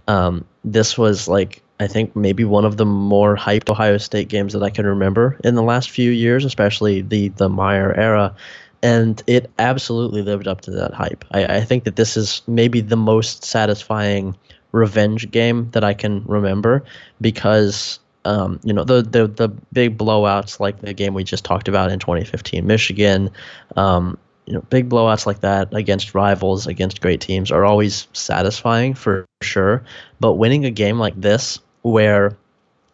um, 0.08 0.46
this 0.64 0.98
was 0.98 1.28
like 1.28 1.62
I 1.80 1.88
think 1.88 2.16
maybe 2.16 2.44
one 2.44 2.66
of 2.66 2.78
the 2.78 2.86
more 2.86 3.38
hyped 3.38 3.70
Ohio 3.70 3.98
State 3.98 4.28
games 4.28 4.54
that 4.54 4.64
I 4.64 4.70
can 4.70 4.86
remember 4.86 5.40
in 5.44 5.56
the 5.56 5.64
last 5.64 5.90
few 5.90 6.12
years, 6.12 6.44
especially 6.44 7.02
the 7.02 7.30
the 7.30 7.50
Meyer 7.50 7.94
era. 7.94 8.36
And 8.82 9.22
it 9.28 9.50
absolutely 9.60 10.22
lived 10.22 10.48
up 10.48 10.62
to 10.62 10.72
that 10.72 10.94
hype. 10.94 11.26
I, 11.32 11.58
I 11.58 11.62
think 11.62 11.84
that 11.84 11.96
this 11.96 12.16
is 12.16 12.42
maybe 12.48 12.82
the 12.82 12.96
most 12.96 13.44
satisfying 13.44 14.36
revenge 14.72 15.30
game 15.32 15.70
that 15.72 15.84
I 15.84 15.94
can 15.94 16.24
remember 16.26 16.84
because 17.20 18.00
um, 18.26 18.60
you 18.64 18.74
know 18.74 18.84
the, 18.84 19.02
the 19.02 19.28
the 19.28 19.50
big 19.74 19.98
blowouts 19.98 20.60
like 20.60 20.80
the 20.80 20.94
game 20.94 21.14
we 21.14 21.24
just 21.24 21.44
talked 21.44 21.68
about 21.68 21.92
in 21.92 22.00
2015 22.00 22.68
Michigan 22.68 23.32
um, 23.76 24.18
you 24.46 24.54
know 24.54 24.62
big 24.70 24.90
blowouts 24.90 25.26
like 25.26 25.40
that 25.42 25.74
against 25.74 26.14
rivals 26.14 26.68
against 26.68 27.02
great 27.02 27.22
teams 27.22 27.52
are 27.52 27.66
always 27.66 28.08
satisfying 28.14 28.94
for 28.94 29.26
sure 29.42 29.84
but 30.20 30.34
winning 30.34 30.66
a 30.66 30.72
game 30.72 31.00
like 31.00 31.20
this 31.20 31.60
where 31.82 32.38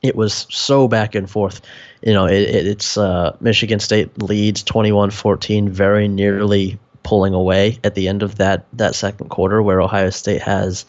it 0.07 0.15
was 0.15 0.47
so 0.49 0.87
back 0.87 1.15
and 1.15 1.29
forth. 1.29 1.61
You 2.01 2.13
know 2.13 2.25
it, 2.25 2.41
it, 2.41 2.67
it's 2.67 2.97
uh, 2.97 3.35
Michigan 3.41 3.79
State 3.79 4.21
leads 4.21 4.63
21-14 4.63 5.69
very 5.69 6.07
nearly 6.07 6.77
pulling 7.03 7.33
away 7.33 7.79
at 7.83 7.95
the 7.95 8.07
end 8.07 8.23
of 8.23 8.35
that 8.35 8.65
that 8.73 8.95
second 8.95 9.29
quarter 9.29 9.61
where 9.61 9.81
Ohio 9.81 10.09
State 10.09 10.41
has 10.41 10.85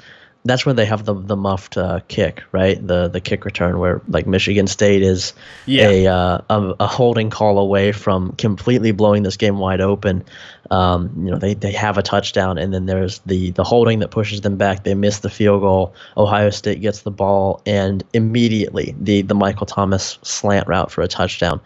that's 0.47 0.65
where 0.65 0.75
they 0.75 0.85
have 0.87 1.05
the 1.05 1.15
the 1.15 1.37
muffed 1.37 1.77
uh, 1.77 2.01
kick, 2.09 2.43
right? 2.53 2.85
The 2.85 3.09
the 3.09 3.21
kick 3.21 3.45
return 3.45 3.79
where 3.79 4.01
like 4.09 4.27
Michigan 4.27 4.67
State 4.67 5.03
is 5.03 5.33
yeah. 5.67 5.89
a, 5.89 6.07
uh, 6.07 6.41
a, 6.49 6.75
a 6.81 6.87
holding 6.87 7.31
call 7.31 7.59
away 7.59 7.93
from 7.93 8.33
completely 8.33 8.93
blowing 8.93 9.23
this 9.23 9.37
game 9.37 9.59
wide 9.59 9.81
open. 9.81 10.25
Um, 10.71 11.13
you 11.25 11.31
know, 11.31 11.39
they, 11.39 11.55
they 11.55 11.71
have 11.73 11.97
a 11.97 12.03
touchdown, 12.03 12.59
and 12.59 12.73
then 12.73 12.87
there's 12.87 13.19
the 13.21 13.51
the 13.53 13.65
holding 13.65 14.01
that 14.01 14.11
pushes 14.11 14.41
them 14.41 14.57
back. 14.57 14.85
They 14.85 14.95
miss 14.95 15.21
the 15.21 15.31
field 15.31 15.61
goal. 15.61 15.95
Ohio 16.17 16.51
State 16.51 16.81
gets 16.81 17.03
the 17.03 17.11
ball, 17.11 17.63
and 17.67 18.03
immediately 18.13 18.95
the 19.01 19.23
the 19.23 19.35
Michael 19.35 19.67
Thomas 19.67 20.19
slant 20.23 20.67
route 20.67 20.91
for 20.91 21.03
a 21.03 21.09
touchdown 21.09 21.61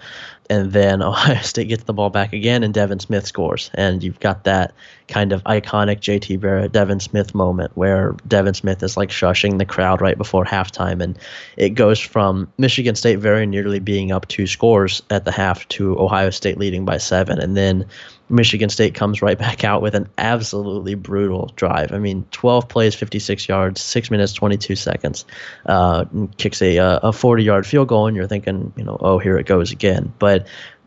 and 0.51 0.72
then 0.72 1.01
Ohio 1.11 1.41
State 1.41 1.68
gets 1.68 1.85
the 1.85 1.95
ball 1.95 2.11
back 2.11 2.35
again, 2.35 2.62
and 2.62 2.74
Devin 2.74 2.99
Smith 2.99 3.26
scores. 3.26 3.70
And 3.72 4.03
you've 4.03 4.20
got 4.20 4.45
that 4.45 4.74
kind 5.11 5.33
of 5.33 5.45
iconic 5.45 6.01
JT 6.01 6.41
Barrett, 6.41 6.73
Devin 6.73 7.01
Smith 7.01 7.35
moment 7.35 7.73
where 7.77 8.17
Devin 8.27 8.55
Smith 8.55 8.83
is 8.83 8.97
like 8.97 9.11
shushing 9.11 9.59
the 9.59 9.67
crowd 9.67 10.01
right 10.01 10.17
before 10.17 10.45
halftime. 10.45 11.03
And 11.03 11.19
it 11.57 11.71
goes 11.71 11.99
from 11.99 12.51
Michigan 12.57 12.95
State 12.95 13.19
very 13.19 13.47
nearly 13.47 13.81
being 13.81 14.13
up 14.13 14.29
two 14.29 14.47
scores 14.47 15.03
at 15.11 15.25
the 15.25 15.33
half 15.33 15.69
to 15.69 15.99
Ohio 15.99 16.31
State 16.31 16.59
leading 16.59 16.85
by 16.85 16.99
seven. 16.99 17.39
And 17.39 17.57
then 17.57 17.87
Michigan 18.31 18.69
State 18.69 18.95
comes 18.95 19.21
right 19.21 19.39
back 19.39 19.65
out 19.65 19.83
with 19.83 19.95
an 19.95 20.09
absolutely 20.17 20.95
brutal 20.95 21.53
drive. 21.57 21.93
I 21.93 21.99
mean, 21.99 22.25
12 22.31 22.69
plays, 22.69 22.95
56 22.95 23.49
yards, 23.49 23.81
six 23.81 24.11
minutes, 24.11 24.33
22 24.33 24.77
seconds, 24.77 25.25
uh, 25.67 26.05
kicks 26.37 26.63
a 26.63 26.79
uh, 26.79 27.01
a 27.03 27.13
40 27.13 27.43
yard 27.43 27.67
field 27.67 27.89
goal, 27.89 28.07
and 28.07 28.17
you're 28.17 28.29
thinking, 28.29 28.73
you 28.77 28.85
know, 28.85 28.97
oh, 29.01 29.19
here 29.19 29.37
it 29.37 29.47
goes 29.47 29.73
again. 29.73 30.13
But 30.19 30.47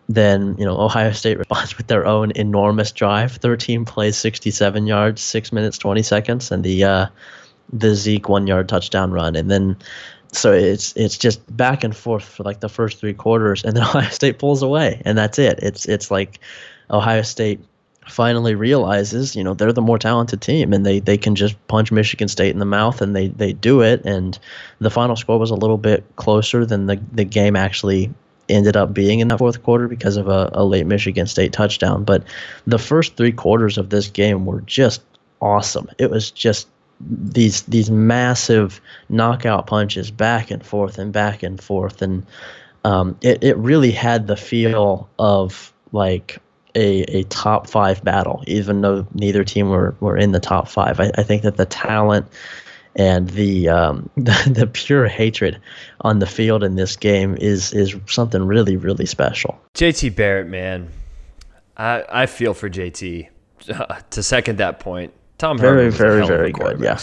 then 0.10 0.56
you 0.58 0.66
know 0.66 0.78
Ohio 0.78 1.12
State 1.12 1.38
responds 1.40 1.78
with 1.78 1.88
their 1.88 2.06
own 2.06 2.32
enormous 2.32 2.92
drive, 2.92 3.34
13 3.34 3.86
plays, 3.86 4.18
67 4.18 4.88
yards, 4.88 5.22
six 5.22 5.52
minutes, 5.52 5.78
20 5.78 6.04
seconds, 6.04 6.52
and 6.52 6.64
the 6.64 6.84
uh, 6.84 7.06
the 7.72 7.96
Zeke 7.96 8.30
one 8.30 8.48
yard 8.48 8.70
touchdown 8.70 9.12
run, 9.12 9.36
and 9.36 9.50
then 9.50 9.78
so 10.32 10.52
it's 10.52 10.94
it's 10.96 11.18
just 11.18 11.56
back 11.56 11.84
and 11.84 11.96
forth 11.96 12.24
for 12.24 12.44
like 12.44 12.60
the 12.60 12.70
first 12.70 13.00
three 13.00 13.14
quarters, 13.14 13.64
and 13.64 13.76
then 13.76 13.84
Ohio 13.84 14.10
State 14.10 14.40
pulls 14.40 14.62
away, 14.62 15.02
and 15.06 15.18
that's 15.18 15.40
it. 15.40 15.60
It's 15.62 15.86
it's 15.88 16.12
like 16.12 16.40
Ohio 16.90 17.22
State 17.22 17.62
finally 18.08 18.56
realizes, 18.56 19.36
you 19.36 19.44
know, 19.44 19.54
they're 19.54 19.74
the 19.74 19.82
more 19.82 19.98
talented 19.98 20.42
team 20.42 20.74
and 20.74 20.86
they, 20.86 21.00
they 21.00 21.18
can 21.18 21.36
just 21.36 21.56
punch 21.68 21.92
Michigan 21.92 22.28
State 22.28 22.52
in 22.52 22.60
the 22.60 22.66
mouth 22.66 23.02
and 23.02 23.16
they, 23.16 23.30
they 23.30 23.54
do 23.54 23.82
it. 23.82 24.04
And 24.06 24.38
the 24.80 24.90
final 24.90 25.16
score 25.16 25.40
was 25.40 25.52
a 25.52 25.56
little 25.56 25.78
bit 25.78 26.04
closer 26.16 26.66
than 26.66 26.88
the, 26.88 27.02
the 27.12 27.24
game 27.24 27.56
actually 27.56 28.14
ended 28.50 28.76
up 28.76 28.94
being 28.94 29.20
in 29.20 29.28
that 29.30 29.38
fourth 29.40 29.64
quarter 29.64 29.88
because 29.88 30.18
of 30.18 30.28
a, 30.28 30.50
a 30.54 30.66
late 30.66 30.86
Michigan 30.86 31.28
State 31.28 31.54
touchdown. 31.54 32.04
But 32.04 32.24
the 32.68 32.80
first 32.80 33.16
three 33.16 33.32
quarters 33.32 33.78
of 33.78 33.90
this 33.90 34.08
game 34.08 34.46
were 34.46 34.62
just 34.62 35.02
awesome. 35.42 35.90
It 35.98 36.10
was 36.10 36.32
just 36.32 36.68
these 37.00 37.64
these 37.64 37.92
massive 37.92 38.80
knockout 39.10 39.68
punches 39.68 40.12
back 40.12 40.52
and 40.52 40.66
forth 40.66 40.98
and 40.98 41.12
back 41.12 41.44
and 41.44 41.62
forth 41.62 42.02
and 42.02 42.26
um, 42.86 43.18
it, 43.22 43.44
it 43.44 43.58
really 43.58 43.92
had 43.92 44.28
the 44.28 44.36
feel 44.36 45.10
of 45.18 45.74
like 45.92 46.40
a, 46.76 47.02
a 47.04 47.24
top 47.26 47.68
five 47.68 48.04
battle, 48.04 48.44
even 48.48 48.82
though 48.82 49.08
neither 49.14 49.44
team 49.44 49.70
were, 49.70 49.96
were 50.00 50.18
in 50.18 50.32
the 50.32 50.40
top 50.40 50.68
five. 50.68 51.00
I, 51.00 51.12
I 51.16 51.24
think 51.24 51.44
that 51.44 51.58
the 51.58 51.66
talent 51.66 52.26
and 52.96 53.30
the, 53.30 53.70
um, 53.70 54.10
the 54.18 54.52
the 54.54 54.68
pure 54.68 55.08
hatred 55.08 55.60
on 56.02 56.20
the 56.20 56.28
field 56.28 56.64
in 56.64 56.76
this 56.76 56.96
game 56.96 57.36
is 57.40 57.74
is 57.74 57.96
something 58.08 58.44
really 58.44 58.78
really 58.78 59.06
special. 59.06 59.60
JT 59.76 60.16
Barrett, 60.16 60.48
man, 60.48 60.90
I 61.78 62.04
I 62.10 62.26
feel 62.26 62.54
for 62.54 62.70
JT. 62.70 63.30
Uh, 63.70 64.00
to 64.12 64.24
second 64.24 64.58
that 64.58 64.80
point, 64.80 65.14
Tom 65.38 65.58
very 65.58 65.90
very 65.90 66.26
very 66.26 66.52
good. 66.52 66.80
Yeah, 66.80 67.00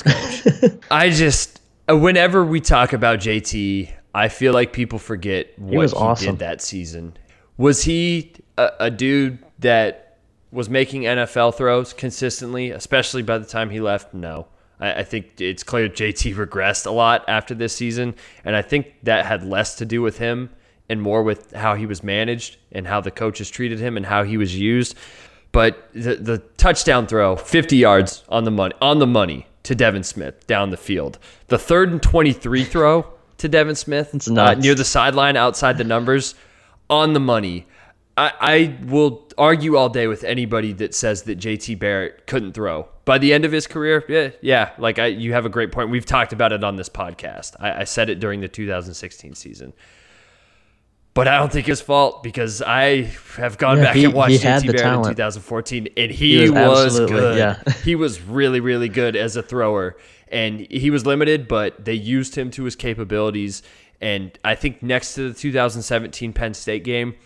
I 0.91 1.11
just 1.11 1.61
whenever 1.89 2.45
we 2.45 2.61
talk 2.61 2.93
about 2.93 3.19
JT, 3.21 3.91
I 4.15 4.29
feel 4.29 4.53
like 4.53 4.73
people 4.73 4.99
forget 4.99 5.59
what 5.59 5.71
he, 5.71 5.79
was 5.79 5.95
awesome. 5.95 6.33
did 6.33 6.39
that 6.41 6.63
season. 6.63 7.17
Was 7.57 7.83
he 7.83 8.33
a, 8.57 8.71
a 8.81 8.91
dude 8.91 9.39
that 9.59 10.19
was 10.53 10.69
making 10.69 11.03
NFL 11.03 11.55
throws 11.55 11.93
consistently, 11.93 12.71
especially 12.71 13.23
by 13.23 13.39
the 13.39 13.45
time 13.45 13.71
he 13.71 13.81
left? 13.81 14.15
No. 14.15 14.49
I, 14.81 14.95
I 14.95 15.03
think 15.05 15.41
it's 15.41 15.63
clear 15.63 15.89
JT 15.89 16.35
regressed 16.35 16.87
a 16.87 16.91
lot 16.91 17.25
after 17.29 17.55
this 17.55 17.75
season, 17.75 18.15
and 18.45 18.57
I 18.57 18.63
think 18.63 18.95
that 19.05 19.27
had 19.27 19.45
less 19.45 19.77
to 19.77 19.85
do 19.85 20.03
with 20.03 20.19
him 20.19 20.51
and 20.89 21.01
more 21.01 21.23
with 21.23 21.53
how 21.53 21.77
he 21.77 21.87
was 21.87 22.03
managed 22.03 22.57
and 22.73 22.87
how 22.87 23.01
the 23.01 23.11
coaches 23.11 23.49
treated 23.49 23.79
him 23.79 23.97
and 23.97 24.07
how 24.07 24.25
he 24.25 24.37
was 24.37 24.59
used. 24.59 24.97
But 25.53 25.89
the, 25.93 26.17
the 26.17 26.39
touchdown 26.57 27.07
throw, 27.07 27.37
50 27.37 27.77
yards 27.77 28.25
on 28.29 28.45
the 28.45 28.51
money, 28.51 28.75
on 28.81 28.99
the 28.99 29.07
money 29.07 29.47
to 29.65 29.75
Devin 29.75 30.03
Smith 30.05 30.47
down 30.47 30.71
the 30.71 30.77
field. 30.77 31.19
The 31.49 31.59
third 31.59 31.91
and 31.91 32.03
23 32.03 32.65
throw 32.65 33.07
to 33.39 33.49
Devin 33.49 33.77
Smith 33.77 34.29
uh, 34.37 34.55
near 34.55 34.75
the 34.75 34.85
sideline 34.85 35.37
outside 35.37 35.79
the 35.79 35.85
numbers 35.85 36.35
on 36.89 37.13
the 37.13 37.21
money. 37.21 37.67
I, 38.17 38.33
I 38.41 38.77
will 38.85 39.29
argue 39.39 39.77
all 39.77 39.89
day 39.89 40.07
with 40.07 40.25
anybody 40.25 40.73
that 40.75 40.95
says 40.95 41.23
that 41.23 41.39
JT 41.39 41.79
Barrett 41.79 42.27
couldn't 42.27 42.53
throw. 42.53 42.89
By 43.05 43.19
the 43.19 43.33
end 43.33 43.45
of 43.45 43.53
his 43.53 43.67
career, 43.67 44.05
yeah, 44.09 44.31
yeah, 44.41 44.71
like 44.79 44.99
I, 44.99 45.07
you 45.07 45.33
have 45.33 45.47
a 45.47 45.49
great 45.49 45.73
point. 45.73 45.91
We've 45.91 46.07
talked 46.07 46.33
about 46.33 46.53
it 46.53 46.63
on 46.63 46.77
this 46.77 46.89
podcast. 46.89 47.57
I, 47.59 47.81
I 47.81 47.85
said 47.85 48.11
it 48.11 48.21
during 48.21 48.41
the 48.41 48.49
2016 48.49 49.35
season. 49.35 49.73
But 51.13 51.27
I 51.27 51.39
don't 51.39 51.51
think 51.51 51.69
it's 51.69 51.81
fault 51.81 52.23
because 52.23 52.63
I 52.63 53.03
have 53.37 53.59
gone 53.59 53.79
yeah, 53.79 53.85
back 53.85 53.97
he, 53.97 54.05
and 54.05 54.15
watched 54.15 54.43
JT 54.43 54.67
Barrett 54.67 54.79
talent. 54.79 55.07
in 55.09 55.17
2014, 55.17 55.89
and 55.97 56.11
he, 56.11 56.45
he 56.45 56.51
was, 56.51 57.01
was 57.01 57.11
good. 57.11 57.37
Yeah. 57.37 57.73
he 57.85 57.97
was 57.97 58.21
really, 58.21 58.61
really 58.61 58.89
good 58.89 59.17
as 59.17 59.35
a 59.35 59.43
thrower, 59.43 59.97
and 60.29 60.61
he 60.71 60.91
was 60.91 61.07
limited, 61.07 61.49
but 61.49 61.85
they 61.85 61.95
used 61.95 62.37
him 62.37 62.51
to 62.53 62.65
his 62.65 62.77
capabilities. 62.77 63.63
And 64.01 64.39
I 64.45 64.55
think 64.55 64.83
next 64.83 65.15
to 65.15 65.33
the 65.33 65.35
2017 65.35 66.33
Penn 66.33 66.55
State 66.55 66.85
game, 66.85 67.17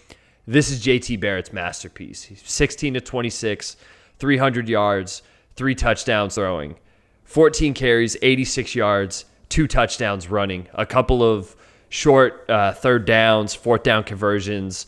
this 0.46 0.70
is 0.70 0.82
JT 0.82 1.20
Barrett's 1.20 1.52
masterpiece. 1.52 2.24
He's 2.24 2.42
16 2.44 2.94
to 2.94 3.00
26, 3.00 3.76
300 4.18 4.68
yards, 4.68 5.22
three 5.56 5.74
touchdowns 5.74 6.34
throwing, 6.34 6.76
14 7.24 7.74
carries, 7.74 8.16
86 8.20 8.74
yards, 8.74 9.24
two 9.48 9.66
touchdowns 9.66 10.28
running, 10.28 10.68
a 10.74 10.84
couple 10.84 11.22
of 11.22 11.56
short 11.88 12.48
uh, 12.50 12.72
third 12.72 13.06
downs, 13.06 13.54
fourth 13.54 13.82
down 13.82 14.04
conversions. 14.04 14.86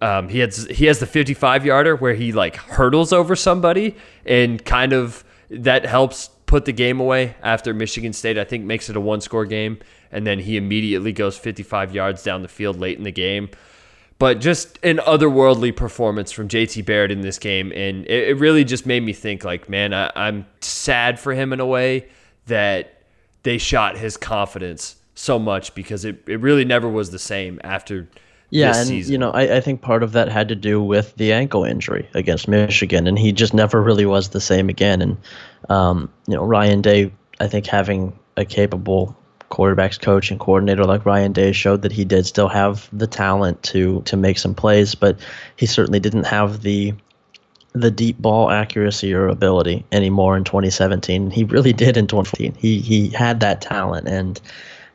Um, 0.00 0.28
he 0.28 0.38
has 0.40 0.66
he 0.66 0.86
has 0.86 0.98
the 0.98 1.06
55 1.06 1.64
yarder 1.64 1.96
where 1.96 2.14
he 2.14 2.32
like 2.32 2.56
hurdles 2.56 3.12
over 3.12 3.36
somebody 3.36 3.96
and 4.26 4.62
kind 4.64 4.92
of 4.92 5.24
that 5.50 5.86
helps 5.86 6.28
put 6.46 6.64
the 6.64 6.72
game 6.72 7.00
away 7.00 7.36
after 7.42 7.72
Michigan 7.72 8.12
State. 8.12 8.38
I 8.38 8.44
think 8.44 8.64
makes 8.64 8.88
it 8.88 8.96
a 8.96 9.00
one 9.00 9.20
score 9.20 9.46
game, 9.46 9.78
and 10.10 10.26
then 10.26 10.38
he 10.38 10.56
immediately 10.56 11.12
goes 11.12 11.36
55 11.36 11.94
yards 11.94 12.22
down 12.22 12.42
the 12.42 12.48
field 12.48 12.78
late 12.78 12.98
in 12.98 13.04
the 13.04 13.12
game 13.12 13.50
but 14.18 14.40
just 14.40 14.78
an 14.82 14.98
otherworldly 14.98 15.74
performance 15.74 16.30
from 16.30 16.48
JT 16.48 16.84
Barrett 16.84 17.10
in 17.10 17.20
this 17.20 17.38
game. 17.38 17.72
And 17.72 18.06
it, 18.06 18.28
it 18.28 18.38
really 18.38 18.64
just 18.64 18.86
made 18.86 19.02
me 19.02 19.12
think, 19.12 19.44
like, 19.44 19.68
man, 19.68 19.92
I, 19.92 20.10
I'm 20.14 20.46
sad 20.60 21.18
for 21.18 21.32
him 21.32 21.52
in 21.52 21.60
a 21.60 21.66
way 21.66 22.08
that 22.46 23.02
they 23.42 23.58
shot 23.58 23.96
his 23.96 24.16
confidence 24.16 24.96
so 25.14 25.38
much 25.38 25.74
because 25.74 26.04
it, 26.04 26.22
it 26.26 26.40
really 26.40 26.64
never 26.64 26.88
was 26.88 27.10
the 27.10 27.18
same 27.18 27.60
after 27.64 28.08
yeah, 28.50 28.76
and 28.76 28.86
season. 28.86 29.12
you 29.12 29.18
know, 29.18 29.30
I, 29.32 29.56
I 29.56 29.60
think 29.60 29.82
part 29.82 30.02
of 30.02 30.12
that 30.12 30.28
had 30.28 30.48
to 30.48 30.54
do 30.54 30.82
with 30.82 31.16
the 31.16 31.32
ankle 31.32 31.64
injury 31.64 32.08
against 32.14 32.46
Michigan, 32.46 33.08
and 33.08 33.18
he 33.18 33.32
just 33.32 33.52
never 33.52 33.82
really 33.82 34.06
was 34.06 34.28
the 34.28 34.40
same 34.40 34.68
again. 34.68 35.02
And 35.02 35.16
um, 35.68 36.12
you 36.28 36.36
know, 36.36 36.44
Ryan 36.44 36.80
Day, 36.80 37.12
I 37.40 37.48
think 37.48 37.66
having 37.66 38.16
a 38.36 38.44
capable 38.44 39.16
quarterbacks 39.50 40.00
coach 40.00 40.30
and 40.30 40.40
coordinator 40.40 40.84
like 40.84 41.06
Ryan 41.06 41.32
Day 41.32 41.52
showed 41.52 41.82
that 41.82 41.92
he 41.92 42.04
did 42.04 42.26
still 42.26 42.48
have 42.48 42.88
the 42.92 43.06
talent 43.06 43.62
to 43.64 44.02
to 44.02 44.16
make 44.16 44.38
some 44.38 44.54
plays, 44.54 44.94
but 44.94 45.18
he 45.56 45.66
certainly 45.66 46.00
didn't 46.00 46.24
have 46.24 46.62
the 46.62 46.94
the 47.72 47.90
deep 47.90 48.18
ball 48.18 48.50
accuracy 48.50 49.12
or 49.12 49.26
ability 49.26 49.84
anymore 49.90 50.36
in 50.36 50.44
2017. 50.44 51.30
He 51.30 51.44
really 51.44 51.72
did 51.84 51.96
in 51.96 52.06
2014. 52.06 52.54
He 52.54 52.80
he 52.80 53.08
had 53.08 53.40
that 53.40 53.60
talent 53.60 54.08
and 54.08 54.40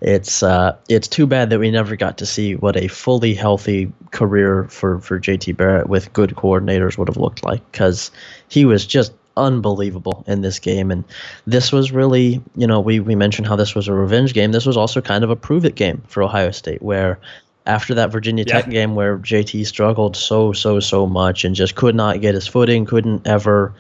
it's 0.02 0.44
uh, 0.44 0.78
it's 0.88 1.08
too 1.08 1.28
bad 1.28 1.50
that 1.50 1.60
we 1.60 1.72
never 1.72 1.96
got 1.96 2.18
to 2.20 2.26
see 2.26 2.56
what 2.56 2.78
a 2.78 2.88
fully 2.88 3.34
healthy 3.34 3.92
career 4.12 4.66
for 4.66 5.00
for 5.00 5.20
JT 5.20 5.58
Barrett 5.58 5.90
with 5.90 6.14
good 6.14 6.32
coordinators 6.32 6.98
would 6.98 7.10
have 7.10 7.18
looked 7.18 7.44
like 7.44 7.70
because 7.72 8.12
he 8.48 8.64
was 8.64 8.86
just 8.86 9.12
unbelievable 9.40 10.24
in 10.28 10.42
this 10.42 10.60
game 10.60 10.92
and 10.92 11.04
this 11.48 11.72
was 11.72 11.92
really 11.92 12.42
you 12.56 12.68
know 12.68 12.80
we 12.80 13.00
we 13.00 13.16
mentioned 13.16 13.48
how 13.48 13.56
this 13.56 13.74
was 13.74 13.88
a 13.88 13.94
revenge 13.94 14.34
game 14.34 14.52
this 14.52 14.66
was 14.66 14.78
also 14.78 15.02
kind 15.02 15.24
of 15.24 15.30
a 15.30 15.36
prove 15.36 15.66
it 15.66 15.76
game 15.76 16.02
for 16.08 16.22
Ohio 16.24 16.52
State 16.52 16.82
where 16.82 17.20
after 17.66 17.94
that 17.94 18.12
Virginia 18.12 18.46
Tech 18.46 18.66
yeah. 18.66 18.72
game 18.72 18.96
where 18.96 19.18
JT 19.18 19.66
struggled 19.66 20.16
so 20.16 20.54
so 20.54 20.80
so 20.80 21.08
much 21.08 21.44
and 21.44 21.56
just 21.56 21.76
could 21.76 21.96
not 21.96 22.22
get 22.22 22.36
his 22.36 22.48
footing 22.48 22.86
couldn't 22.86 23.28
ever 23.28 23.74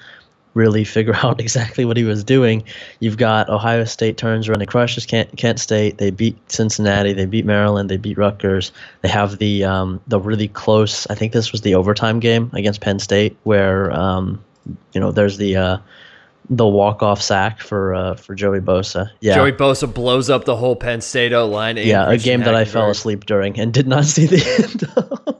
really 0.53 0.83
figure 0.95 1.15
out 1.15 1.39
exactly 1.39 1.85
what 1.85 1.97
he 1.97 2.03
was 2.03 2.23
doing. 2.23 2.63
You've 2.99 3.17
got 3.17 3.49
Ohio 3.49 3.85
State 3.85 4.17
turns 4.17 4.47
around 4.47 4.61
and 4.61 4.69
crushes 4.69 5.05
Kent, 5.05 5.35
Kent 5.37 5.59
State. 5.59 5.97
They 5.97 6.11
beat 6.11 6.37
Cincinnati. 6.51 7.13
They 7.13 7.25
beat 7.25 7.45
Maryland. 7.45 7.89
They 7.89 7.97
beat 7.97 8.17
Rutgers. 8.17 8.71
They 9.01 9.09
have 9.09 9.37
the 9.37 9.63
um, 9.63 10.01
the 10.07 10.19
really 10.19 10.47
close. 10.47 11.07
I 11.07 11.15
think 11.15 11.33
this 11.33 11.51
was 11.51 11.61
the 11.61 11.75
overtime 11.75 12.19
game 12.19 12.51
against 12.53 12.81
Penn 12.81 12.99
State 12.99 13.37
where 13.43 13.91
um, 13.91 14.43
you 14.93 14.99
know 14.99 15.11
there's 15.11 15.37
the. 15.37 15.55
Uh, 15.55 15.77
the 16.51 16.67
walk 16.67 17.03
off 17.03 17.21
sack 17.21 17.61
for 17.61 17.93
uh, 17.93 18.15
for 18.15 18.33
Joey 18.33 18.59
Bosa. 18.59 19.11
Yeah, 19.21 19.35
Joey 19.35 19.51
Bosa 19.51 19.91
blows 19.91 20.29
up 20.29 20.45
the 20.45 20.55
whole 20.55 20.75
Penn 20.75 21.01
State 21.01 21.31
O 21.31 21.45
line. 21.45 21.77
Yeah, 21.77 22.09
a 22.09 22.17
game 22.17 22.39
that 22.41 22.55
I 22.55 22.65
fell 22.65 22.89
asleep 22.89 23.25
during 23.25 23.59
and 23.59 23.71
did 23.71 23.87
not 23.87 24.05
see 24.05 24.25
the 24.25 24.43
end 24.57 24.83
of. 24.95 25.39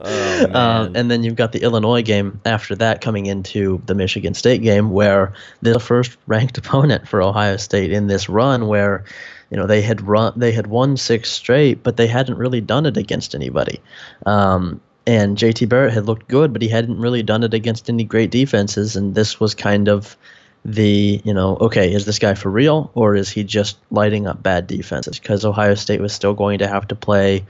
Oh, 0.00 0.44
uh, 0.52 0.90
and 0.94 1.10
then 1.10 1.22
you've 1.22 1.34
got 1.34 1.52
the 1.52 1.62
Illinois 1.62 2.02
game 2.02 2.40
after 2.44 2.74
that 2.76 3.00
coming 3.00 3.26
into 3.26 3.82
the 3.86 3.94
Michigan 3.94 4.32
State 4.32 4.62
game, 4.62 4.90
where 4.90 5.32
they're 5.60 5.74
the 5.74 5.80
first 5.80 6.16
ranked 6.26 6.56
opponent 6.58 7.08
for 7.08 7.22
Ohio 7.22 7.56
State 7.56 7.92
in 7.92 8.06
this 8.06 8.28
run, 8.28 8.68
where 8.68 9.04
you 9.50 9.56
know 9.56 9.66
they 9.66 9.82
had 9.82 10.00
run 10.00 10.32
they 10.36 10.52
had 10.52 10.68
won 10.68 10.96
six 10.96 11.30
straight, 11.30 11.82
but 11.82 11.96
they 11.96 12.06
hadn't 12.06 12.38
really 12.38 12.60
done 12.60 12.86
it 12.86 12.96
against 12.96 13.34
anybody. 13.34 13.80
Um, 14.26 14.80
and 15.08 15.38
JT 15.38 15.70
Barrett 15.70 15.94
had 15.94 16.04
looked 16.04 16.28
good, 16.28 16.52
but 16.52 16.60
he 16.60 16.68
hadn't 16.68 17.00
really 17.00 17.22
done 17.22 17.42
it 17.42 17.54
against 17.54 17.88
any 17.88 18.04
great 18.04 18.30
defenses, 18.30 18.94
and 18.94 19.14
this 19.14 19.40
was 19.40 19.54
kind 19.54 19.88
of 19.88 20.16
the 20.64 21.20
you 21.24 21.32
know 21.32 21.56
okay 21.60 21.94
is 21.94 22.04
this 22.04 22.18
guy 22.18 22.34
for 22.34 22.50
real 22.50 22.90
or 22.94 23.14
is 23.14 23.30
he 23.30 23.44
just 23.44 23.78
lighting 23.92 24.26
up 24.26 24.42
bad 24.42 24.66
defenses 24.66 25.18
because 25.18 25.44
ohio 25.44 25.76
state 25.76 26.00
was 26.00 26.12
still 26.12 26.34
going 26.34 26.58
to 26.58 26.66
have 26.66 26.86
to 26.88 26.96
play 26.96 27.46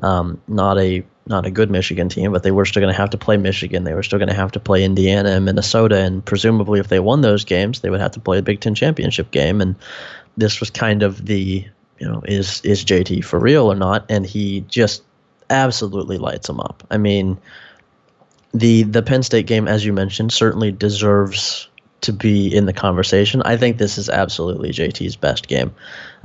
um, 0.00 0.40
not 0.46 0.78
a 0.78 1.04
not 1.26 1.46
a 1.46 1.50
good 1.50 1.70
Michigan 1.70 2.08
team, 2.08 2.32
but 2.32 2.42
they 2.42 2.50
were 2.50 2.64
still 2.64 2.80
going 2.80 2.92
to 2.92 2.98
have 2.98 3.10
to 3.10 3.18
play 3.18 3.36
Michigan. 3.36 3.84
They 3.84 3.94
were 3.94 4.02
still 4.02 4.18
going 4.18 4.28
to 4.28 4.34
have 4.34 4.52
to 4.52 4.60
play 4.60 4.82
Indiana 4.82 5.30
and 5.30 5.44
Minnesota, 5.44 5.98
and 5.98 6.24
presumably, 6.24 6.80
if 6.80 6.88
they 6.88 6.98
won 6.98 7.20
those 7.20 7.44
games, 7.44 7.80
they 7.80 7.90
would 7.90 8.00
have 8.00 8.12
to 8.12 8.20
play 8.20 8.38
a 8.38 8.42
Big 8.42 8.60
Ten 8.60 8.74
championship 8.74 9.30
game. 9.30 9.60
And 9.60 9.76
this 10.36 10.60
was 10.60 10.70
kind 10.70 11.02
of 11.02 11.26
the 11.26 11.66
you 11.98 12.08
know 12.08 12.22
is 12.24 12.60
is 12.62 12.84
JT 12.84 13.24
for 13.24 13.38
real 13.38 13.70
or 13.70 13.76
not? 13.76 14.06
And 14.08 14.26
he 14.26 14.62
just 14.62 15.02
absolutely 15.50 16.18
lights 16.18 16.46
them 16.46 16.60
up. 16.60 16.82
I 16.90 16.98
mean, 16.98 17.38
the 18.52 18.82
the 18.84 19.02
Penn 19.02 19.22
State 19.22 19.46
game, 19.46 19.66
as 19.68 19.84
you 19.84 19.92
mentioned, 19.92 20.32
certainly 20.32 20.72
deserves 20.72 21.68
to 22.02 22.12
be 22.12 22.54
in 22.54 22.66
the 22.66 22.72
conversation. 22.72 23.42
I 23.42 23.56
think 23.56 23.78
this 23.78 23.96
is 23.96 24.08
absolutely 24.08 24.70
JT's 24.70 25.14
best 25.14 25.46
game. 25.46 25.72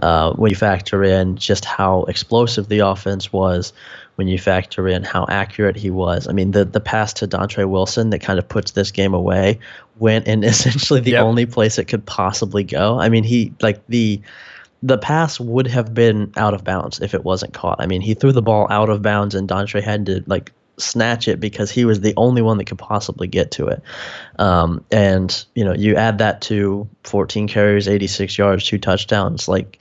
Uh, 0.02 0.34
when 0.34 0.50
you 0.50 0.56
factor 0.56 1.04
in 1.04 1.38
just 1.38 1.66
how 1.66 2.04
explosive 2.04 2.68
the 2.68 2.80
offense 2.80 3.32
was, 3.32 3.74
when 4.16 4.28
you 4.28 4.40
factor 4.40 4.88
in 4.88 5.04
how 5.04 5.26
accurate 5.30 5.76
he 5.76 5.92
was. 5.92 6.28
I 6.28 6.34
mean, 6.34 6.52
the 6.52 6.66
the 6.66 6.80
pass 6.80 7.14
to 7.14 7.28
Dontre 7.28 7.70
Wilson 7.70 8.10
that 8.10 8.20
kind 8.20 8.40
of 8.40 8.48
puts 8.48 8.72
this 8.72 8.92
game 8.92 9.14
away 9.14 9.60
went 10.00 10.28
in 10.28 10.44
essentially 10.44 11.00
the 11.00 11.12
yep. 11.12 11.24
only 11.24 11.46
place 11.46 11.78
it 11.78 11.86
could 11.86 12.06
possibly 12.06 12.64
go. 12.64 13.00
I 13.00 13.10
mean, 13.10 13.24
he 13.24 13.54
like 13.62 13.86
the 13.88 14.22
the 14.84 14.98
pass 14.98 15.40
would 15.40 15.68
have 15.68 15.94
been 15.94 16.32
out 16.38 16.54
of 16.54 16.64
bounds 16.64 17.00
if 17.00 17.14
it 17.14 17.24
wasn't 17.24 17.54
caught. 17.54 17.82
I 17.82 17.88
mean, 17.88 18.02
he 18.02 18.14
threw 18.14 18.32
the 18.32 18.42
ball 18.42 18.68
out 18.70 18.90
of 18.90 19.02
bounds 19.02 19.36
and 19.36 19.48
Dontre 19.48 19.82
had 19.82 20.06
to 20.06 20.24
like 20.28 20.52
snatch 20.78 21.28
it 21.28 21.40
because 21.40 21.72
he 21.72 21.86
was 21.86 22.02
the 22.02 22.14
only 22.18 22.42
one 22.42 22.58
that 22.58 22.66
could 22.66 22.78
possibly 22.78 23.28
get 23.28 23.52
to 23.52 23.68
it. 23.68 23.82
Um, 24.38 24.84
and 24.92 25.46
you 25.56 25.66
know, 25.66 25.74
you 25.74 25.96
add 25.96 26.20
that 26.20 26.42
to 26.42 26.88
14 27.04 27.48
carries, 27.48 27.88
86 27.88 28.38
yards, 28.38 28.66
two 28.66 28.78
touchdowns. 28.78 29.48
Like 29.48 29.80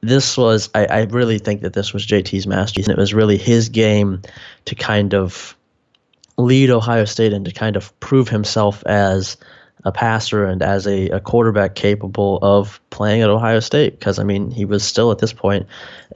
this 0.00 0.36
was, 0.36 0.68
I, 0.74 0.86
I 0.86 1.02
really 1.04 1.38
think 1.38 1.62
that 1.62 1.72
this 1.72 1.92
was 1.92 2.06
JT's 2.06 2.46
masterpiece, 2.46 2.88
and 2.88 2.96
it 2.96 3.00
was 3.00 3.14
really 3.14 3.36
his 3.36 3.68
game 3.68 4.22
to 4.64 4.74
kind 4.74 5.14
of 5.14 5.56
lead 6.36 6.70
Ohio 6.70 7.04
State 7.04 7.32
and 7.32 7.44
to 7.44 7.52
kind 7.52 7.76
of 7.76 7.98
prove 8.00 8.28
himself 8.28 8.82
as 8.86 9.36
a 9.84 9.92
passer 9.92 10.44
and 10.44 10.62
as 10.62 10.86
a, 10.86 11.08
a 11.10 11.20
quarterback 11.20 11.74
capable 11.74 12.38
of 12.42 12.80
playing 12.90 13.22
at 13.22 13.30
Ohio 13.30 13.60
State. 13.60 13.98
Because 13.98 14.18
I 14.18 14.24
mean, 14.24 14.50
he 14.50 14.64
was 14.64 14.84
still 14.84 15.10
at 15.10 15.18
this 15.18 15.32
point 15.32 15.66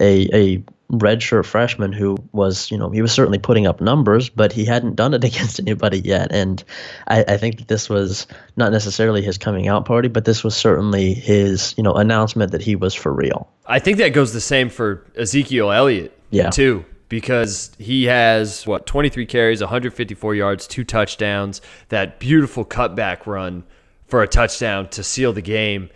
a 0.00 0.28
a 0.32 0.62
redshirt 0.92 1.44
freshman 1.44 1.92
who 1.92 2.16
was, 2.32 2.70
you 2.70 2.78
know, 2.78 2.90
he 2.90 3.02
was 3.02 3.12
certainly 3.12 3.38
putting 3.38 3.66
up 3.66 3.80
numbers, 3.80 4.28
but 4.28 4.52
he 4.52 4.64
hadn't 4.64 4.94
done 4.94 5.14
it 5.14 5.24
against 5.24 5.58
anybody 5.58 6.00
yet. 6.00 6.28
And 6.30 6.62
I, 7.08 7.24
I 7.26 7.36
think 7.36 7.58
that 7.58 7.68
this 7.68 7.88
was 7.88 8.26
not 8.56 8.72
necessarily 8.72 9.22
his 9.22 9.38
coming 9.38 9.68
out 9.68 9.84
party, 9.84 10.08
but 10.08 10.24
this 10.24 10.44
was 10.44 10.56
certainly 10.56 11.14
his, 11.14 11.74
you 11.76 11.82
know, 11.82 11.94
announcement 11.94 12.52
that 12.52 12.62
he 12.62 12.76
was 12.76 12.94
for 12.94 13.12
real. 13.12 13.48
I 13.66 13.78
think 13.78 13.98
that 13.98 14.10
goes 14.10 14.32
the 14.32 14.40
same 14.40 14.68
for 14.68 15.04
Ezekiel 15.16 15.72
Elliott, 15.72 16.16
yeah. 16.30 16.50
too, 16.50 16.84
because 17.08 17.72
he 17.78 18.04
has 18.04 18.66
what 18.66 18.86
23 18.86 19.26
carries, 19.26 19.60
154 19.60 20.34
yards, 20.34 20.66
two 20.66 20.84
touchdowns, 20.84 21.60
that 21.88 22.18
beautiful 22.18 22.64
cutback 22.64 23.26
run 23.26 23.64
for 24.06 24.22
a 24.22 24.28
touchdown 24.28 24.88
to 24.90 25.02
seal 25.02 25.32
the 25.32 25.42
game. 25.42 25.90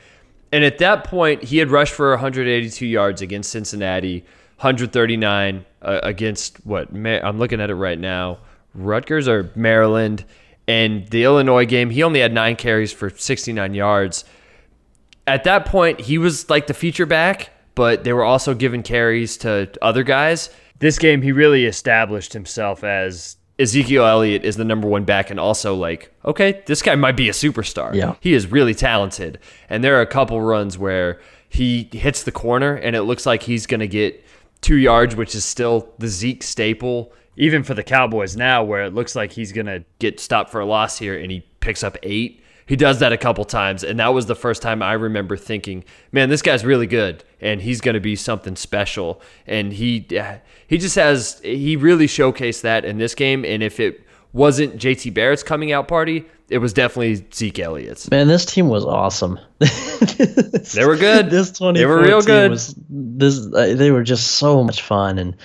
And 0.52 0.64
at 0.64 0.78
that 0.78 1.04
point, 1.04 1.44
he 1.44 1.58
had 1.58 1.70
rushed 1.70 1.94
for 1.94 2.10
182 2.10 2.86
yards 2.86 3.22
against 3.22 3.50
Cincinnati 3.50 4.24
139 4.60 5.64
uh, 5.80 6.00
against 6.02 6.58
what 6.66 6.92
I'm 6.92 7.38
looking 7.38 7.62
at 7.62 7.70
it 7.70 7.74
right 7.74 7.98
now. 7.98 8.40
Rutgers 8.74 9.26
or 9.26 9.50
Maryland, 9.54 10.26
and 10.68 11.08
the 11.08 11.24
Illinois 11.24 11.64
game, 11.64 11.88
he 11.88 12.02
only 12.02 12.20
had 12.20 12.34
nine 12.34 12.56
carries 12.56 12.92
for 12.92 13.08
69 13.08 13.72
yards. 13.72 14.24
At 15.26 15.44
that 15.44 15.64
point, 15.64 16.00
he 16.00 16.18
was 16.18 16.50
like 16.50 16.66
the 16.66 16.74
feature 16.74 17.06
back, 17.06 17.50
but 17.74 18.04
they 18.04 18.12
were 18.12 18.22
also 18.22 18.54
giving 18.54 18.82
carries 18.82 19.38
to 19.38 19.70
other 19.80 20.02
guys. 20.02 20.50
This 20.80 20.98
game, 20.98 21.22
he 21.22 21.32
really 21.32 21.66
established 21.66 22.32
himself 22.32 22.82
as 22.84 23.36
Ezekiel 23.58 24.06
Elliott 24.06 24.44
is 24.44 24.56
the 24.56 24.64
number 24.64 24.88
one 24.88 25.04
back, 25.04 25.30
and 25.30 25.38
also 25.38 25.74
like, 25.74 26.12
okay, 26.24 26.62
this 26.66 26.82
guy 26.82 26.94
might 26.94 27.16
be 27.16 27.28
a 27.28 27.32
superstar. 27.32 27.94
Yeah, 27.94 28.16
he 28.20 28.32
is 28.32 28.50
really 28.50 28.74
talented. 28.74 29.38
And 29.68 29.84
there 29.84 29.96
are 29.98 30.02
a 30.02 30.06
couple 30.06 30.40
runs 30.40 30.78
where 30.78 31.20
he 31.48 31.88
hits 31.92 32.22
the 32.22 32.32
corner, 32.32 32.74
and 32.74 32.96
it 32.96 33.02
looks 33.02 33.26
like 33.26 33.42
he's 33.42 33.66
going 33.66 33.80
to 33.80 33.88
get 33.88 34.24
two 34.60 34.76
yards, 34.76 35.16
which 35.16 35.34
is 35.34 35.44
still 35.44 35.92
the 35.98 36.08
Zeke 36.08 36.42
staple, 36.42 37.12
even 37.36 37.62
for 37.62 37.74
the 37.74 37.82
Cowboys 37.82 38.36
now, 38.36 38.62
where 38.62 38.84
it 38.84 38.94
looks 38.94 39.14
like 39.14 39.32
he's 39.32 39.52
going 39.52 39.66
to 39.66 39.84
get 39.98 40.20
stopped 40.20 40.50
for 40.50 40.60
a 40.60 40.66
loss 40.66 40.98
here 40.98 41.18
and 41.18 41.30
he 41.30 41.40
picks 41.60 41.82
up 41.82 41.96
eight. 42.02 42.39
He 42.70 42.76
does 42.76 43.00
that 43.00 43.12
a 43.12 43.16
couple 43.16 43.44
times, 43.44 43.82
and 43.82 43.98
that 43.98 44.14
was 44.14 44.26
the 44.26 44.36
first 44.36 44.62
time 44.62 44.80
I 44.80 44.92
remember 44.92 45.36
thinking, 45.36 45.82
"Man, 46.12 46.28
this 46.28 46.40
guy's 46.40 46.64
really 46.64 46.86
good, 46.86 47.24
and 47.40 47.60
he's 47.60 47.80
going 47.80 47.94
to 47.94 48.00
be 48.00 48.14
something 48.14 48.54
special." 48.54 49.20
And 49.44 49.72
he 49.72 50.06
he 50.68 50.78
just 50.78 50.94
has 50.94 51.40
he 51.42 51.74
really 51.74 52.06
showcased 52.06 52.60
that 52.60 52.84
in 52.84 52.98
this 52.98 53.16
game. 53.16 53.44
And 53.44 53.64
if 53.64 53.80
it 53.80 54.06
wasn't 54.32 54.76
JT 54.76 55.12
Barrett's 55.12 55.42
coming 55.42 55.72
out 55.72 55.88
party, 55.88 56.24
it 56.48 56.58
was 56.58 56.72
definitely 56.72 57.26
Zeke 57.34 57.58
Elliott's. 57.58 58.08
Man, 58.08 58.28
this 58.28 58.44
team 58.44 58.68
was 58.68 58.84
awesome. 58.84 59.40
they 59.58 60.86
were 60.86 60.94
good. 60.94 61.28
This 61.28 61.50
twenty 61.50 61.80
they 61.80 61.86
were 61.86 62.00
real 62.00 62.22
good. 62.22 62.52
Was, 62.52 62.76
this 62.88 63.52
uh, 63.52 63.74
they 63.74 63.90
were 63.90 64.04
just 64.04 64.28
so 64.36 64.62
much 64.62 64.82
fun, 64.82 65.18
and 65.18 65.36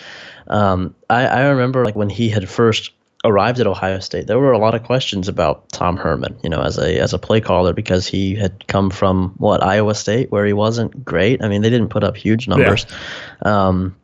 um, 0.45 0.93
I, 1.09 1.25
I 1.25 1.47
remember 1.47 1.83
like 1.85 1.95
when 1.95 2.11
he 2.11 2.29
had 2.29 2.47
first 2.47 2.91
arrived 3.25 3.59
at 3.59 3.67
Ohio 3.67 3.99
State, 3.99 4.27
there 4.27 4.39
were 4.39 4.51
a 4.51 4.57
lot 4.57 4.75
of 4.75 4.83
questions 4.83 5.27
about 5.27 5.69
Tom 5.69 5.97
Herman, 5.97 6.37
you 6.43 6.49
know, 6.49 6.61
as 6.61 6.77
a 6.77 6.99
as 6.99 7.13
a 7.13 7.19
play 7.19 7.41
caller 7.41 7.73
because 7.73 8.07
he 8.07 8.35
had 8.35 8.67
come 8.67 8.89
from 8.89 9.33
what 9.37 9.63
Iowa 9.63 9.95
State 9.95 10.31
where 10.31 10.45
he 10.45 10.53
wasn't 10.53 11.03
great. 11.03 11.43
I 11.43 11.49
mean, 11.49 11.61
they 11.61 11.69
didn't 11.69 11.89
put 11.89 12.03
up 12.03 12.15
huge 12.15 12.47
numbers. 12.47 12.85
Yeah. 13.43 13.67
Um, 13.67 13.95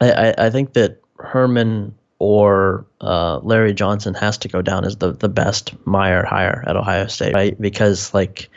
I, 0.00 0.12
I, 0.12 0.34
I 0.46 0.50
think 0.50 0.74
that 0.74 1.00
Herman 1.18 1.94
or 2.18 2.86
uh, 3.00 3.38
Larry 3.38 3.72
Johnson 3.72 4.14
has 4.14 4.38
to 4.38 4.48
go 4.48 4.62
down 4.62 4.84
as 4.84 4.96
the, 4.96 5.12
the 5.12 5.28
best 5.28 5.74
Meyer 5.86 6.24
hire 6.24 6.62
at 6.66 6.76
Ohio 6.76 7.06
State, 7.06 7.34
right? 7.34 7.60
Because 7.60 8.12
like 8.14 8.50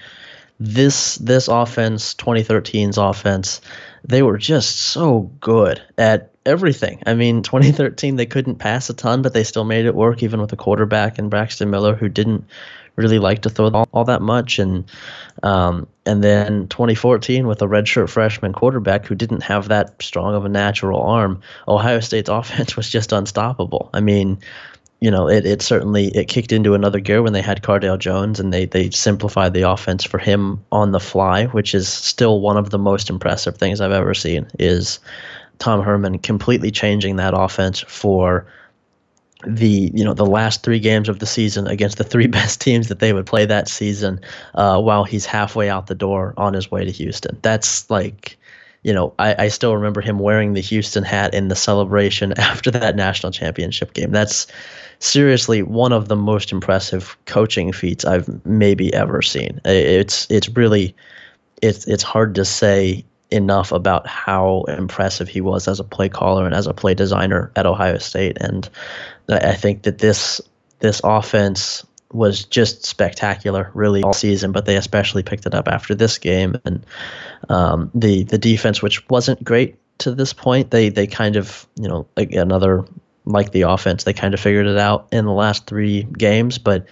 this 0.59 1.15
this 1.15 1.47
offense, 1.47 2.13
2013's 2.15 2.97
offense, 2.97 3.61
they 4.03 4.21
were 4.21 4.37
just 4.37 4.77
so 4.77 5.31
good 5.39 5.81
at 5.97 6.32
everything. 6.45 7.01
I 7.05 7.13
mean, 7.13 7.41
2013 7.43 8.15
they 8.15 8.25
couldn't 8.25 8.55
pass 8.55 8.89
a 8.89 8.93
ton, 8.93 9.21
but 9.21 9.33
they 9.33 9.43
still 9.43 9.63
made 9.63 9.85
it 9.85 9.95
work, 9.95 10.23
even 10.23 10.41
with 10.41 10.53
a 10.53 10.57
quarterback 10.57 11.17
and 11.17 11.29
Braxton 11.29 11.69
Miller 11.69 11.95
who 11.95 12.09
didn't 12.09 12.45
really 12.95 13.19
like 13.19 13.41
to 13.41 13.49
throw 13.49 13.69
all, 13.69 13.87
all 13.91 14.05
that 14.05 14.21
much. 14.21 14.59
And 14.59 14.85
um, 15.41 15.87
and 16.05 16.23
then 16.23 16.67
2014 16.67 17.47
with 17.47 17.61
a 17.61 17.67
redshirt 17.67 18.09
freshman 18.09 18.53
quarterback 18.53 19.05
who 19.05 19.15
didn't 19.15 19.43
have 19.43 19.69
that 19.69 20.01
strong 20.01 20.35
of 20.35 20.45
a 20.45 20.49
natural 20.49 21.01
arm, 21.01 21.41
Ohio 21.67 21.99
State's 21.99 22.29
offense 22.29 22.75
was 22.75 22.89
just 22.89 23.11
unstoppable. 23.11 23.89
I 23.93 23.99
mean, 23.99 24.39
you 24.99 25.11
know, 25.11 25.27
it, 25.27 25.45
it 25.45 25.61
certainly 25.61 26.07
it 26.15 26.29
kicked 26.29 26.53
into 26.53 26.75
another 26.75 27.01
gear 27.01 27.21
when 27.21 27.33
they 27.33 27.41
had 27.41 27.61
Cardale 27.61 27.99
Jones 27.99 28.39
and 28.39 28.53
they 28.53 28.65
they 28.65 28.89
simplified 28.89 29.53
the 29.53 29.69
offense 29.69 30.03
for 30.03 30.17
him 30.17 30.63
on 30.71 30.91
the 30.91 30.99
fly, 30.99 31.45
which 31.47 31.75
is 31.75 31.89
still 31.89 32.39
one 32.39 32.55
of 32.57 32.69
the 32.69 32.79
most 32.79 33.09
impressive 33.09 33.57
things 33.57 33.81
I've 33.81 33.91
ever 33.91 34.13
seen. 34.13 34.47
Is 34.59 34.99
Tom 35.59 35.81
Herman 35.81 36.19
completely 36.19 36.71
changing 36.71 37.17
that 37.17 37.33
offense 37.35 37.81
for 37.81 38.45
the 39.45 39.91
you 39.93 40.03
know 40.03 40.13
the 40.13 40.25
last 40.25 40.63
three 40.63 40.79
games 40.79 41.09
of 41.09 41.19
the 41.19 41.25
season 41.25 41.67
against 41.67 41.97
the 41.97 42.03
three 42.03 42.27
best 42.39 42.61
teams 42.61 42.87
that 42.87 42.99
they 42.99 43.13
would 43.13 43.25
play 43.25 43.45
that 43.45 43.67
season 43.67 44.19
uh, 44.55 44.79
while 44.79 45.03
he's 45.03 45.25
halfway 45.25 45.69
out 45.69 45.87
the 45.87 45.95
door 45.95 46.33
on 46.37 46.53
his 46.53 46.71
way 46.71 46.85
to 46.85 46.91
Houston. 46.91 47.37
That's 47.41 47.89
like 47.89 48.37
you 48.83 48.93
know, 48.93 49.13
I, 49.17 49.45
I 49.45 49.47
still 49.47 49.75
remember 49.75 50.01
him 50.01 50.19
wearing 50.19 50.53
the 50.53 50.61
Houston 50.61 51.03
hat 51.03 51.33
in 51.33 51.47
the 51.47 51.55
celebration 51.55 52.33
after 52.37 52.69
that 52.71 52.95
national 52.95 53.31
championship 53.31 53.93
game. 53.93 54.11
That's 54.11 54.47
seriously 54.99 55.63
one 55.63 55.93
of 55.93 56.07
the 56.09 56.15
most 56.15 56.51
impressive 56.51 57.17
coaching 57.25 57.71
feats 57.71 58.05
I've 58.05 58.45
maybe 58.45 58.93
ever 58.93 59.21
seen. 59.21 59.59
It's 59.65 60.29
it's 60.29 60.49
really 60.49 60.95
it's 61.61 61.87
it's 61.87 62.03
hard 62.03 62.35
to 62.35 62.45
say 62.45 63.05
enough 63.31 63.71
about 63.71 64.07
how 64.07 64.63
impressive 64.67 65.27
he 65.27 65.41
was 65.41 65.67
as 65.67 65.79
a 65.79 65.83
play 65.83 66.09
caller 66.09 66.45
and 66.45 66.53
as 66.53 66.67
a 66.67 66.73
play 66.73 66.93
designer 66.93 67.51
at 67.55 67.65
Ohio 67.65 67.97
State. 67.97 68.37
And 68.39 68.69
I 69.29 69.53
think 69.53 69.83
that 69.83 69.97
this 69.97 70.41
this 70.79 71.01
offense 71.03 71.85
was 72.11 72.45
just 72.45 72.85
spectacular, 72.85 73.71
really 73.73 74.03
all 74.03 74.13
season. 74.13 74.51
But 74.51 74.65
they 74.65 74.75
especially 74.77 75.23
picked 75.23 75.45
it 75.45 75.55
up 75.55 75.67
after 75.67 75.95
this 75.95 76.17
game, 76.17 76.55
and 76.65 76.85
um, 77.49 77.89
the 77.93 78.23
the 78.23 78.37
defense, 78.37 78.81
which 78.81 79.07
wasn't 79.09 79.43
great 79.43 79.77
to 79.99 80.13
this 80.13 80.33
point, 80.33 80.71
they 80.71 80.89
they 80.89 81.07
kind 81.07 81.35
of 81.35 81.67
you 81.75 81.87
know 81.87 82.07
like 82.15 82.31
another 82.33 82.85
like 83.25 83.51
the 83.51 83.61
offense, 83.61 84.03
they 84.03 84.13
kind 84.13 84.33
of 84.33 84.39
figured 84.39 84.67
it 84.67 84.77
out 84.77 85.07
in 85.11 85.25
the 85.25 85.31
last 85.31 85.65
three 85.65 86.03
games, 86.03 86.57
but. 86.57 86.85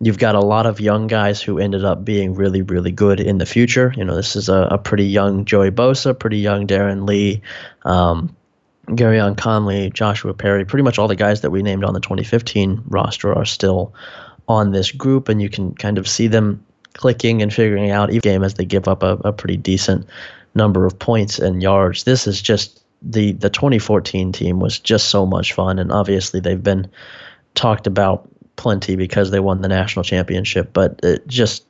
You've 0.00 0.18
got 0.18 0.34
a 0.34 0.40
lot 0.40 0.66
of 0.66 0.78
young 0.78 1.06
guys 1.06 1.40
who 1.40 1.58
ended 1.58 1.84
up 1.84 2.04
being 2.04 2.34
really, 2.34 2.62
really 2.62 2.92
good 2.92 3.18
in 3.18 3.38
the 3.38 3.46
future. 3.46 3.94
You 3.96 4.04
know, 4.04 4.14
this 4.14 4.36
is 4.36 4.48
a, 4.48 4.68
a 4.72 4.78
pretty 4.78 5.06
young 5.06 5.44
Joey 5.46 5.70
Bosa, 5.70 6.18
pretty 6.18 6.38
young 6.38 6.66
Darron 6.66 7.08
Lee, 7.08 7.40
um, 7.84 8.36
Gareon 8.88 9.36
Conley, 9.36 9.90
Joshua 9.90 10.34
Perry, 10.34 10.64
pretty 10.64 10.82
much 10.82 10.98
all 10.98 11.08
the 11.08 11.16
guys 11.16 11.40
that 11.40 11.50
we 11.50 11.62
named 11.62 11.84
on 11.84 11.94
the 11.94 12.00
2015 12.00 12.82
roster 12.86 13.34
are 13.34 13.44
still 13.44 13.94
on 14.48 14.70
this 14.70 14.92
group, 14.92 15.28
and 15.28 15.42
you 15.42 15.48
can 15.48 15.74
kind 15.74 15.98
of 15.98 16.06
see 16.06 16.28
them 16.28 16.64
clicking 16.92 17.42
and 17.42 17.52
figuring 17.52 17.90
out 17.90 18.12
each 18.12 18.22
game 18.22 18.42
as 18.42 18.54
they 18.54 18.64
give 18.64 18.88
up 18.88 19.02
a, 19.02 19.18
a 19.24 19.32
pretty 19.32 19.56
decent 19.56 20.06
number 20.54 20.86
of 20.86 20.98
points 20.98 21.38
and 21.38 21.62
yards. 21.62 22.04
This 22.04 22.26
is 22.26 22.40
just 22.40 22.82
the 23.02 23.32
the 23.32 23.50
2014 23.50 24.32
team 24.32 24.60
was 24.60 24.78
just 24.78 25.08
so 25.08 25.26
much 25.26 25.52
fun, 25.52 25.78
and 25.78 25.92
obviously 25.92 26.40
they've 26.40 26.62
been 26.62 26.88
talked 27.54 27.86
about 27.86 28.28
plenty 28.56 28.96
because 28.96 29.30
they 29.30 29.40
won 29.40 29.62
the 29.62 29.68
national 29.68 30.04
championship. 30.04 30.72
But 30.72 31.00
it 31.02 31.26
just 31.26 31.64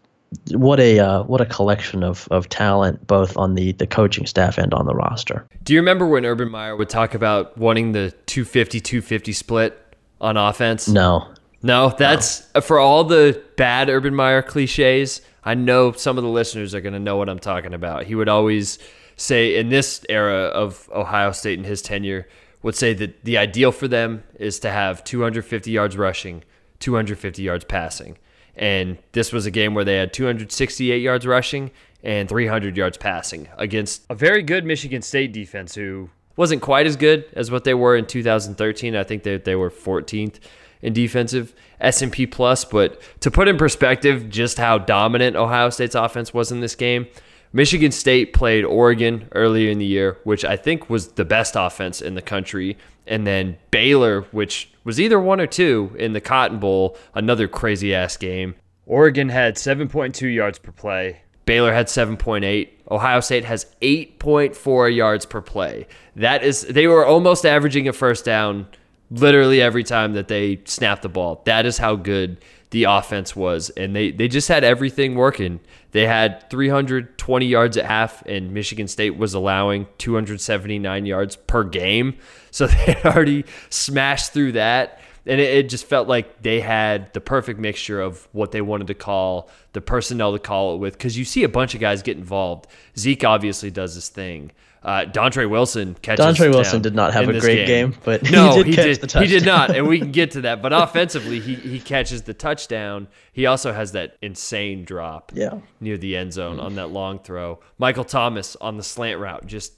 what 0.53 0.81
a 0.81 0.99
uh, 0.99 1.23
what 1.25 1.41
a 1.41 1.47
collection 1.47 2.03
of 2.03 2.27
of 2.31 2.49
talent 2.49 3.07
both 3.07 3.37
on 3.37 3.55
the 3.55 3.73
the 3.73 3.87
coaching 3.87 4.27
staff 4.27 4.59
and 4.59 4.73
on 4.75 4.87
the 4.87 4.95
roster. 4.95 5.47
Do 5.63 5.73
you 5.73 5.81
remember 5.81 6.07
when 6.07 6.25
Urban 6.25 6.51
Meyer 6.51 6.77
would 6.77 6.89
talk 6.89 7.15
about 7.15 7.57
wanting 7.59 7.93
the 7.93 8.13
250-250 8.27 9.35
split 9.35 9.97
on 10.21 10.37
offense? 10.37 10.89
No. 10.89 11.29
No, 11.63 11.95
that's 11.99 12.47
no. 12.55 12.61
for 12.61 12.79
all 12.79 13.03
the 13.05 13.43
bad 13.57 13.89
Urban 13.89 14.15
Meyer 14.15 14.43
cliches. 14.43 15.21
I 15.43 15.55
know 15.55 15.93
some 15.93 16.19
of 16.19 16.25
the 16.25 16.31
listeners 16.31 16.75
are 16.75 16.81
going 16.81 16.93
to 16.93 17.01
know 17.01 17.17
what 17.17 17.29
I'm 17.29 17.39
talking 17.39 17.73
about. 17.73 18.05
He 18.05 18.15
would 18.15 18.29
always 18.29 18.79
say, 19.17 19.57
in 19.57 19.69
this 19.69 20.05
era 20.09 20.47
of 20.47 20.91
Ohio 20.93 21.33
State 21.33 21.59
and 21.59 21.67
his 21.67 21.83
tenure, 21.83 22.29
would 22.63 22.75
say 22.75 22.93
that 22.95 23.25
the 23.25 23.39
ideal 23.39 23.73
for 23.73 23.89
them 23.89 24.25
is 24.39 24.59
to 24.61 24.71
have 24.71 25.05
250 25.05 25.71
yards 25.71 25.97
rushing, 25.97 26.43
250 26.81 27.43
yards 27.43 27.65
passing. 27.65 28.19
And 28.55 28.99
this 29.13 29.33
was 29.33 29.47
a 29.47 29.51
game 29.51 29.75
where 29.75 29.85
they 29.85 29.97
had 29.97 30.13
268 30.13 30.99
yards 30.99 31.27
rushing 31.27 31.71
and 32.03 32.29
300 32.29 32.77
yards 32.77 32.97
passing 32.97 33.49
against 33.59 34.05
a 34.09 34.15
very 34.15 34.43
good 34.43 34.65
Michigan 34.65 35.03
State 35.03 35.33
defense 35.33 35.75
who 35.75 36.11
wasn't 36.37 36.63
quite 36.63 36.87
as 36.87 36.97
good 36.97 37.25
as 37.35 37.51
what 37.51 37.65
they 37.65 37.75
were 37.75 37.97
in 37.97 38.07
2013. 38.07 38.95
I 38.97 39.05
think 39.05 39.23
that 39.25 39.45
they, 39.45 39.53
they 39.53 39.57
were 39.57 39.71
14th 39.71 40.39
in 40.83 40.93
defensive 40.93 41.55
S&P 41.81 42.27
plus, 42.27 42.65
but 42.65 43.01
to 43.21 43.31
put 43.31 43.49
in 43.49 43.57
perspective 43.57 44.29
just 44.29 44.59
how 44.59 44.79
dominant 44.79 45.37
Ohio 45.37 45.71
State's 45.71 45.95
offense 45.95 46.33
was 46.33 46.53
in 46.53 46.61
this 46.61 46.75
game, 46.75 47.07
Michigan 47.53 47.93
State 47.93 48.33
played 48.33 48.65
Oregon 48.65 49.29
earlier 49.33 49.71
in 49.71 49.79
the 49.79 49.87
year, 49.87 50.19
which 50.25 50.45
I 50.45 50.57
think 50.57 50.91
was 50.91 51.09
the 51.09 51.25
best 51.25 51.55
offense 51.57 52.01
in 52.01 52.15
the 52.15 52.23
country, 52.23 52.77
and 53.07 53.27
then 53.27 53.57
Baylor, 53.71 54.23
which 54.33 54.71
was 54.85 55.01
either 55.01 55.19
one 55.19 55.41
or 55.41 55.47
two 55.47 55.95
in 55.99 56.13
the 56.13 56.21
Cotton 56.21 56.59
Bowl, 56.59 56.97
another 57.15 57.49
crazy 57.49 57.95
ass 57.95 58.17
game. 58.17 58.55
Oregon 58.85 59.29
had 59.29 59.57
7.2 59.57 60.33
yards 60.33 60.59
per 60.59 60.73
play. 60.73 61.23
Baylor 61.45 61.73
had 61.73 61.87
7.8. 61.87 62.69
Ohio 62.91 63.21
State 63.21 63.45
has 63.45 63.67
8.4 63.81 64.95
yards 64.95 65.27
per 65.27 65.41
play. 65.41 65.87
That 66.15 66.43
is 66.43 66.63
they 66.63 66.87
were 66.87 67.07
almost 67.07 67.47
averaging 67.47 67.89
a 67.89 67.93
first 67.93 68.25
down 68.25 68.67
literally 69.11 69.63
every 69.63 69.85
time 69.85 70.15
that 70.15 70.29
they 70.29 70.61
snapped 70.65 71.03
the 71.03 71.09
ball. 71.09 71.43
That 71.45 71.67
is 71.67 71.79
how 71.79 71.97
good 71.97 72.39
the 72.71 72.85
offense 72.85 73.37
was. 73.37 73.71
And 73.71 73.95
they, 73.95 74.11
they 74.11 74.29
just 74.29 74.49
had 74.49 74.65
everything 74.65 75.15
working. 75.15 75.61
They 75.93 76.07
had 76.07 76.49
320 76.51 77.47
yards 77.47 77.77
at 77.77 77.87
half, 77.87 78.23
and 78.27 78.53
Michigan 78.53 78.89
State 78.89 79.17
was 79.17 79.35
allowing 79.35 79.87
279 79.99 81.07
yards 81.07 81.37
per 81.37 81.65
game. 81.65 82.19
So 82.51 82.67
they 82.87 82.97
already 83.05 83.45
smashed 83.71 84.33
through 84.33 84.53
that. 84.53 85.01
And 85.29 85.41
it, 85.41 85.59
it 85.59 85.69
just 85.69 85.87
felt 85.87 86.07
like 86.07 86.43
they 86.43 86.61
had 86.61 87.13
the 87.13 87.21
perfect 87.21 87.59
mixture 87.59 88.01
of 88.01 88.29
what 88.33 88.53
they 88.53 88.61
wanted 88.61 88.87
to 88.89 88.95
call 88.95 89.51
the 89.73 89.81
personnel 89.81 90.33
to 90.33 90.39
call 90.39 90.75
it 90.75 90.79
with. 90.79 90.95
Because 90.95 91.19
you 91.19 91.25
see 91.25 91.45
a 91.45 91.49
bunch 91.49 91.75
of 91.75 91.81
guys 91.81 92.03
get 92.03 92.17
involved. 92.17 92.67
Zeke 92.97 93.25
obviously 93.25 93.71
does 93.71 93.95
this 93.95 94.09
thing. 94.09 94.53
Uh, 94.87 95.05
Dontre 95.05 95.51
Wilson 95.51 95.97
catches. 96.01 96.25
Dontre 96.25 96.49
Wilson 96.49 96.81
did 96.81 96.95
not 96.95 97.13
have 97.13 97.29
a 97.29 97.41
great 97.41 97.67
game. 97.67 97.91
game, 97.91 98.01
but 98.05 98.31
no, 98.31 98.63
he 98.63 98.71
did. 98.71 98.99
He 98.99 99.07
did, 99.07 99.13
he 99.15 99.27
did, 99.27 99.45
not, 99.45 99.75
and 99.75 99.89
we 99.89 99.99
can 99.99 100.13
get 100.13 100.31
to 100.31 100.43
that. 100.43 100.63
But 100.63 100.73
offensively, 100.73 101.41
he 101.41 101.57
he 101.57 101.81
catches 101.81 102.23
the 102.23 102.33
touchdown. 102.33 103.09
He 103.33 103.47
also 103.47 103.73
has 103.73 103.91
that 103.93 104.17
insane 104.23 104.85
drop. 104.85 105.33
Yeah. 105.35 105.59
near 105.81 105.99
the 105.99 106.17
end 106.17 106.33
zone 106.33 106.61
on 106.61 106.77
that 106.77 106.91
long 106.91 107.19
throw. 107.19 107.59
Michael 107.79 108.05
Thomas 108.05 108.55
on 108.61 108.77
the 108.77 108.85
slant 108.85 109.19
route, 109.19 109.45
just 109.45 109.73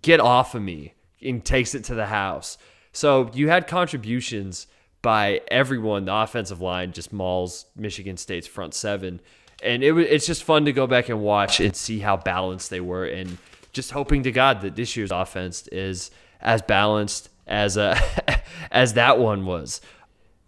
get 0.00 0.20
off 0.20 0.54
of 0.54 0.62
me, 0.62 0.94
and 1.20 1.44
takes 1.44 1.74
it 1.74 1.82
to 1.86 1.96
the 1.96 2.06
house. 2.06 2.56
So 2.92 3.32
you 3.34 3.48
had 3.48 3.66
contributions 3.66 4.68
by 5.02 5.40
everyone. 5.48 6.04
The 6.04 6.14
offensive 6.14 6.60
line 6.60 6.92
just 6.92 7.12
mauls 7.12 7.66
Michigan 7.74 8.16
State's 8.16 8.46
front 8.46 8.74
seven, 8.74 9.20
and 9.60 9.82
it 9.82 9.92
it's 9.98 10.24
just 10.24 10.44
fun 10.44 10.66
to 10.66 10.72
go 10.72 10.86
back 10.86 11.08
and 11.08 11.20
watch 11.20 11.58
and 11.58 11.74
see 11.74 11.98
how 11.98 12.16
balanced 12.16 12.70
they 12.70 12.80
were 12.80 13.06
and 13.06 13.36
just 13.72 13.92
hoping 13.92 14.22
to 14.24 14.32
God 14.32 14.60
that 14.62 14.76
this 14.76 14.96
year's 14.96 15.10
offense 15.10 15.66
is 15.68 16.10
as 16.40 16.62
balanced 16.62 17.28
as 17.46 17.76
uh, 17.76 17.98
as 18.70 18.94
that 18.94 19.18
one 19.18 19.46
was. 19.46 19.80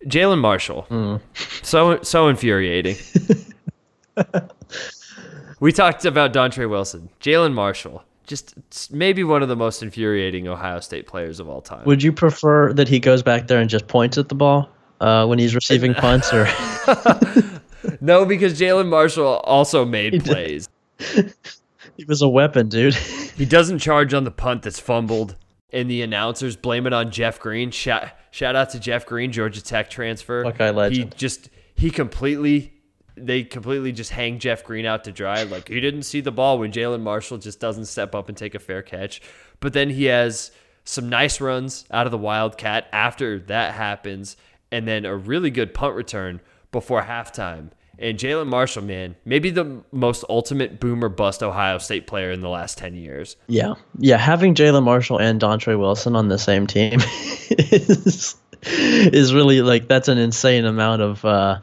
Jalin 0.06 0.40
Marshall, 0.40 0.86
mm. 0.90 1.20
so 1.62 2.02
so 2.02 2.28
infuriating. 2.28 2.96
we 5.60 5.72
talked 5.72 6.04
about 6.04 6.32
Dontre 6.32 6.68
Wilson, 6.68 7.08
Jalin 7.20 7.52
Marshall, 7.52 8.02
just 8.26 8.92
maybe 8.92 9.22
one 9.22 9.42
of 9.42 9.48
the 9.48 9.56
most 9.56 9.82
infuriating 9.82 10.48
Ohio 10.48 10.80
State 10.80 11.06
players 11.06 11.38
of 11.38 11.48
all 11.48 11.60
time. 11.60 11.84
Would 11.84 12.02
you 12.02 12.12
prefer 12.12 12.72
that 12.72 12.88
he 12.88 12.98
goes 12.98 13.22
back 13.22 13.46
there 13.46 13.60
and 13.60 13.70
just 13.70 13.86
points 13.86 14.18
at 14.18 14.28
the 14.28 14.34
ball 14.34 14.68
uh, 15.00 15.26
when 15.26 15.38
he's 15.38 15.54
receiving 15.54 15.94
punts, 16.02 16.32
or 16.32 16.48
no? 18.00 18.24
Because 18.24 18.58
Jalin 18.58 18.88
Marshall 18.88 19.40
also 19.44 19.84
made 19.84 20.24
plays. 20.24 20.68
He 21.96 22.04
was 22.04 22.22
a 22.22 22.28
weapon, 22.28 22.68
dude. 22.68 22.94
he 23.36 23.44
doesn't 23.44 23.78
charge 23.78 24.14
on 24.14 24.24
the 24.24 24.30
punt 24.30 24.62
that's 24.62 24.80
fumbled, 24.80 25.36
and 25.72 25.90
the 25.90 26.02
announcers 26.02 26.56
blame 26.56 26.86
it 26.86 26.92
on 26.92 27.10
Jeff 27.10 27.40
Greene. 27.40 27.70
Shout, 27.70 28.10
shout 28.30 28.56
out 28.56 28.70
to 28.70 28.80
Jeff 28.80 29.06
Greene, 29.06 29.32
Georgia 29.32 29.62
Tech 29.62 29.90
transfer. 29.90 30.44
Buckeye 30.44 30.70
legend. 30.70 31.12
He 31.12 31.18
just 31.18 31.48
he 31.74 31.90
completely 31.90 32.72
they 33.16 33.44
completely 33.44 33.92
just 33.92 34.10
hang 34.10 34.38
Jeff 34.38 34.64
Greene 34.64 34.86
out 34.86 35.04
to 35.04 35.12
dry. 35.12 35.42
Like 35.42 35.68
he 35.68 35.80
didn't 35.80 36.04
see 36.04 36.20
the 36.20 36.32
ball 36.32 36.58
when 36.58 36.72
Jalin 36.72 37.02
Marshall 37.02 37.38
just 37.38 37.60
doesn't 37.60 37.86
step 37.86 38.14
up 38.14 38.28
and 38.28 38.36
take 38.36 38.54
a 38.54 38.58
fair 38.58 38.82
catch. 38.82 39.20
But 39.60 39.72
then 39.72 39.90
he 39.90 40.04
has 40.06 40.50
some 40.84 41.08
nice 41.08 41.40
runs 41.40 41.84
out 41.90 42.06
of 42.06 42.10
the 42.10 42.18
Wildcat 42.18 42.88
after 42.92 43.38
that 43.40 43.74
happens, 43.74 44.36
and 44.70 44.88
then 44.88 45.04
a 45.04 45.16
really 45.16 45.50
good 45.50 45.74
punt 45.74 45.94
return 45.94 46.40
before 46.70 47.02
halftime. 47.02 47.70
And 48.02 48.18
Jalin 48.18 48.48
Marshall, 48.48 48.82
man, 48.82 49.14
maybe 49.24 49.50
the 49.50 49.80
most 49.92 50.24
ultimate 50.28 50.80
boomer 50.80 51.08
bust 51.08 51.40
Ohio 51.42 51.78
State 51.78 52.08
player 52.08 52.32
in 52.32 52.40
the 52.40 52.48
last 52.48 52.76
10 52.78 52.96
years. 52.96 53.36
Yeah. 53.46 53.74
Yeah. 53.96 54.16
Having 54.16 54.56
Jalin 54.56 54.82
Marshall 54.82 55.20
and 55.20 55.40
Dontre 55.40 55.78
Wilson 55.78 56.16
on 56.16 56.26
the 56.26 56.38
same 56.38 56.66
team 56.66 57.00
is, 57.50 58.34
is 58.62 59.32
really 59.32 59.62
like, 59.62 59.86
that's 59.86 60.08
an 60.08 60.18
insane 60.18 60.64
amount 60.64 61.00
of, 61.00 61.24
uh, 61.24 61.60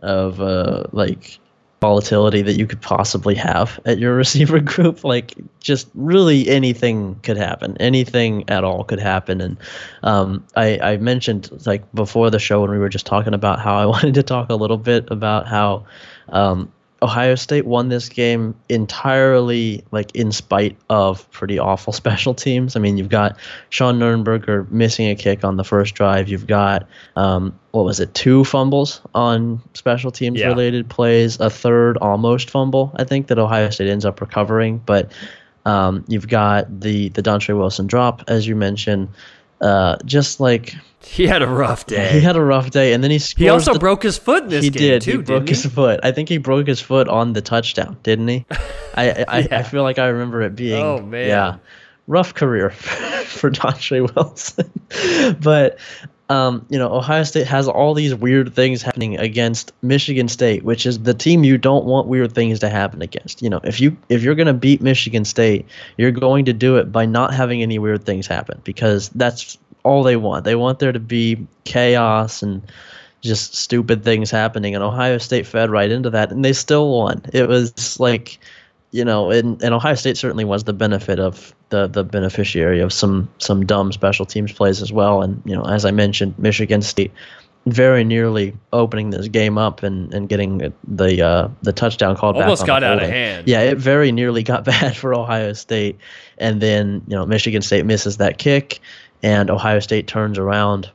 of, 0.00 0.40
uh, 0.40 0.84
like, 0.92 1.38
volatility 1.82 2.42
that 2.42 2.52
you 2.52 2.64
could 2.64 2.80
possibly 2.80 3.34
have 3.34 3.80
at 3.84 3.98
your 3.98 4.14
receiver 4.24 4.60
group. 4.60 5.02
Like, 5.02 5.34
just 5.58 5.88
really 5.94 6.48
anything 6.48 7.16
could 7.24 7.36
happen. 7.36 7.76
Anything 7.78 8.48
at 8.48 8.62
all 8.62 8.84
could 8.84 9.00
happen. 9.00 9.40
And 9.40 9.56
um, 10.04 10.46
I, 10.54 10.78
I 10.78 10.96
mentioned, 10.98 11.50
like, 11.66 11.82
before 11.92 12.30
the 12.30 12.38
show 12.38 12.60
when 12.62 12.70
we 12.70 12.78
were 12.78 12.88
just 12.88 13.04
talking 13.04 13.34
about 13.34 13.58
how 13.58 13.74
I 13.74 13.86
wanted 13.94 14.14
to 14.14 14.22
talk 14.22 14.48
a 14.48 14.54
little 14.54 14.78
bit 14.78 15.10
about 15.10 15.48
how 15.48 15.84
um, 16.28 16.72
Ohio 17.02 17.34
State 17.34 17.66
won 17.66 17.88
this 17.88 18.08
game 18.08 18.54
entirely 18.68 19.84
like 19.90 20.14
in 20.14 20.30
spite 20.30 20.78
of 20.88 21.28
pretty 21.32 21.58
awful 21.58 21.92
special 22.02 22.32
teams. 22.32 22.76
I 22.76 22.80
mean, 22.80 22.96
you've 22.96 23.08
got 23.08 23.36
Sean 23.70 23.98
Nuernberger 23.98 24.70
missing 24.70 25.08
a 25.08 25.16
kick 25.16 25.44
on 25.44 25.56
the 25.56 25.64
first 25.64 25.94
drive. 25.94 26.28
You've 26.28 26.46
got 26.46 26.86
um, 27.16 27.58
what 27.72 27.84
was 27.84 28.00
it, 28.00 28.14
two 28.14 28.44
fumbles 28.44 29.02
on 29.14 29.60
special 29.74 30.10
teams 30.10 30.38
yeah. 30.38 30.46
related 30.46 30.88
plays, 30.88 31.40
a 31.40 31.50
third 31.50 31.98
almost 31.98 32.48
fumble, 32.48 32.92
I 32.96 33.04
think 33.04 33.26
that 33.26 33.38
Ohio 33.38 33.70
State 33.70 33.88
ends 33.88 34.04
up 34.04 34.20
recovering. 34.20 34.78
But 34.78 35.10
um, 35.66 36.04
you've 36.08 36.28
got 36.28 36.80
the 36.80 37.08
the 37.10 37.22
Dontre 37.22 37.56
Wilson 37.56 37.86
drop, 37.86 38.22
as 38.28 38.46
you 38.46 38.56
mentioned. 38.56 39.08
Uh, 39.62 39.96
just 40.04 40.40
like 40.40 40.74
he 41.04 41.26
had 41.26 41.42
a 41.42 41.46
rough 41.46 41.86
day. 41.86 42.12
He 42.12 42.20
had 42.20 42.36
a 42.36 42.42
rough 42.42 42.70
day, 42.70 42.92
and 42.92 43.02
then 43.02 43.10
he 43.10 43.18
he 43.18 43.48
also 43.48 43.74
the, 43.74 43.78
broke 43.78 44.02
his 44.02 44.18
foot 44.18 44.48
this 44.48 44.64
he 44.64 44.70
game 44.70 44.80
did. 44.80 45.02
too. 45.02 45.10
He 45.12 45.16
broke 45.18 45.44
he? 45.44 45.54
his 45.54 45.66
foot. 45.66 46.00
I 46.02 46.10
think 46.12 46.28
he 46.28 46.38
broke 46.38 46.66
his 46.66 46.80
foot 46.80 47.08
on 47.08 47.32
the 47.32 47.42
touchdown, 47.42 47.96
didn't 48.02 48.28
he? 48.28 48.44
I 48.94 49.24
I, 49.28 49.38
yeah. 49.38 49.58
I 49.58 49.62
feel 49.62 49.82
like 49.82 49.98
I 49.98 50.08
remember 50.08 50.42
it 50.42 50.56
being. 50.56 50.82
Oh 50.82 51.00
man. 51.00 51.28
Yeah, 51.28 51.56
rough 52.06 52.34
career 52.34 52.70
for 53.26 53.50
Dontre 53.50 54.14
Wilson, 54.14 54.70
but. 55.40 55.78
Um, 56.32 56.64
you 56.70 56.78
know, 56.78 56.90
Ohio 56.90 57.24
State 57.24 57.46
has 57.46 57.68
all 57.68 57.92
these 57.92 58.14
weird 58.14 58.54
things 58.54 58.80
happening 58.80 59.18
against 59.18 59.70
Michigan 59.82 60.28
State, 60.28 60.64
which 60.64 60.86
is 60.86 61.00
the 61.00 61.12
team 61.12 61.44
you 61.44 61.58
don't 61.58 61.84
want 61.84 62.06
weird 62.06 62.34
things 62.34 62.58
to 62.60 62.70
happen 62.70 63.02
against. 63.02 63.42
You 63.42 63.50
know, 63.50 63.60
if 63.64 63.82
you 63.82 63.98
if 64.08 64.22
you're 64.22 64.34
going 64.34 64.46
to 64.46 64.54
beat 64.54 64.80
Michigan 64.80 65.26
State, 65.26 65.66
you're 65.98 66.10
going 66.10 66.46
to 66.46 66.54
do 66.54 66.76
it 66.76 66.90
by 66.90 67.04
not 67.04 67.34
having 67.34 67.60
any 67.60 67.78
weird 67.78 68.04
things 68.04 68.26
happen 68.26 68.62
because 68.64 69.10
that's 69.10 69.58
all 69.82 70.02
they 70.02 70.16
want. 70.16 70.46
They 70.46 70.54
want 70.54 70.78
there 70.78 70.92
to 70.92 71.00
be 71.00 71.46
chaos 71.64 72.42
and 72.42 72.62
just 73.20 73.54
stupid 73.54 74.02
things 74.02 74.30
happening. 74.30 74.74
And 74.74 74.82
Ohio 74.82 75.18
State 75.18 75.46
fed 75.46 75.68
right 75.68 75.90
into 75.90 76.08
that, 76.10 76.32
and 76.32 76.42
they 76.42 76.54
still 76.54 76.96
won. 76.96 77.20
It 77.34 77.46
was 77.46 78.00
like, 78.00 78.38
you 78.92 79.04
know, 79.04 79.30
and, 79.30 79.60
and 79.62 79.74
Ohio 79.74 79.94
State 79.94 80.18
certainly 80.18 80.44
was 80.44 80.64
the 80.64 80.74
benefit 80.74 81.18
of 81.18 81.54
the 81.70 81.88
the 81.88 82.04
beneficiary 82.04 82.80
of 82.80 82.92
some 82.92 83.28
some 83.38 83.66
dumb 83.66 83.90
special 83.90 84.26
teams 84.26 84.52
plays 84.52 84.80
as 84.80 84.92
well. 84.92 85.22
And 85.22 85.42
you 85.44 85.56
know, 85.56 85.64
as 85.64 85.84
I 85.84 85.90
mentioned, 85.90 86.38
Michigan 86.38 86.82
State 86.82 87.10
very 87.64 88.04
nearly 88.04 88.54
opening 88.72 89.10
this 89.10 89.28
game 89.28 89.56
up 89.56 89.82
and, 89.82 90.12
and 90.12 90.28
getting 90.28 90.72
the 90.86 91.22
uh, 91.22 91.48
the 91.62 91.72
touchdown 91.72 92.16
called 92.16 92.36
almost 92.36 92.62
back. 92.62 92.68
Almost 92.68 92.82
got 92.82 92.82
out 92.84 93.02
of 93.02 93.08
hand. 93.08 93.48
Yeah, 93.48 93.60
it 93.60 93.78
very 93.78 94.12
nearly 94.12 94.42
got 94.42 94.64
bad 94.66 94.94
for 94.94 95.14
Ohio 95.14 95.54
State, 95.54 95.98
and 96.36 96.60
then 96.60 97.02
you 97.08 97.16
know 97.16 97.24
Michigan 97.24 97.62
State 97.62 97.86
misses 97.86 98.18
that 98.18 98.36
kick, 98.36 98.78
and 99.22 99.50
Ohio 99.50 99.80
State 99.80 100.06
turns 100.06 100.38
around 100.38 100.90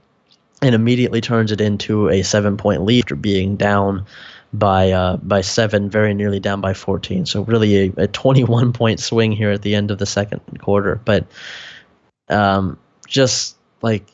and 0.61 0.75
immediately 0.75 1.21
turns 1.21 1.51
it 1.51 1.61
into 1.61 2.09
a 2.09 2.23
seven 2.23 2.57
point 2.57 2.83
lead 2.83 3.05
after 3.05 3.15
being 3.15 3.55
down 3.55 4.05
by 4.53 4.91
uh, 4.91 5.17
by 5.17 5.41
seven, 5.41 5.89
very 5.89 6.13
nearly 6.13 6.39
down 6.39 6.61
by 6.61 6.73
14. 6.73 7.25
So 7.25 7.43
really 7.43 7.87
a, 7.87 7.93
a 7.97 8.07
21 8.07 8.73
point 8.73 8.99
swing 8.99 9.31
here 9.31 9.51
at 9.51 9.61
the 9.61 9.75
end 9.75 9.91
of 9.91 9.97
the 9.97 10.05
second 10.05 10.41
quarter. 10.59 11.01
But 11.03 11.25
um, 12.29 12.77
just 13.07 13.57
like 13.81 14.05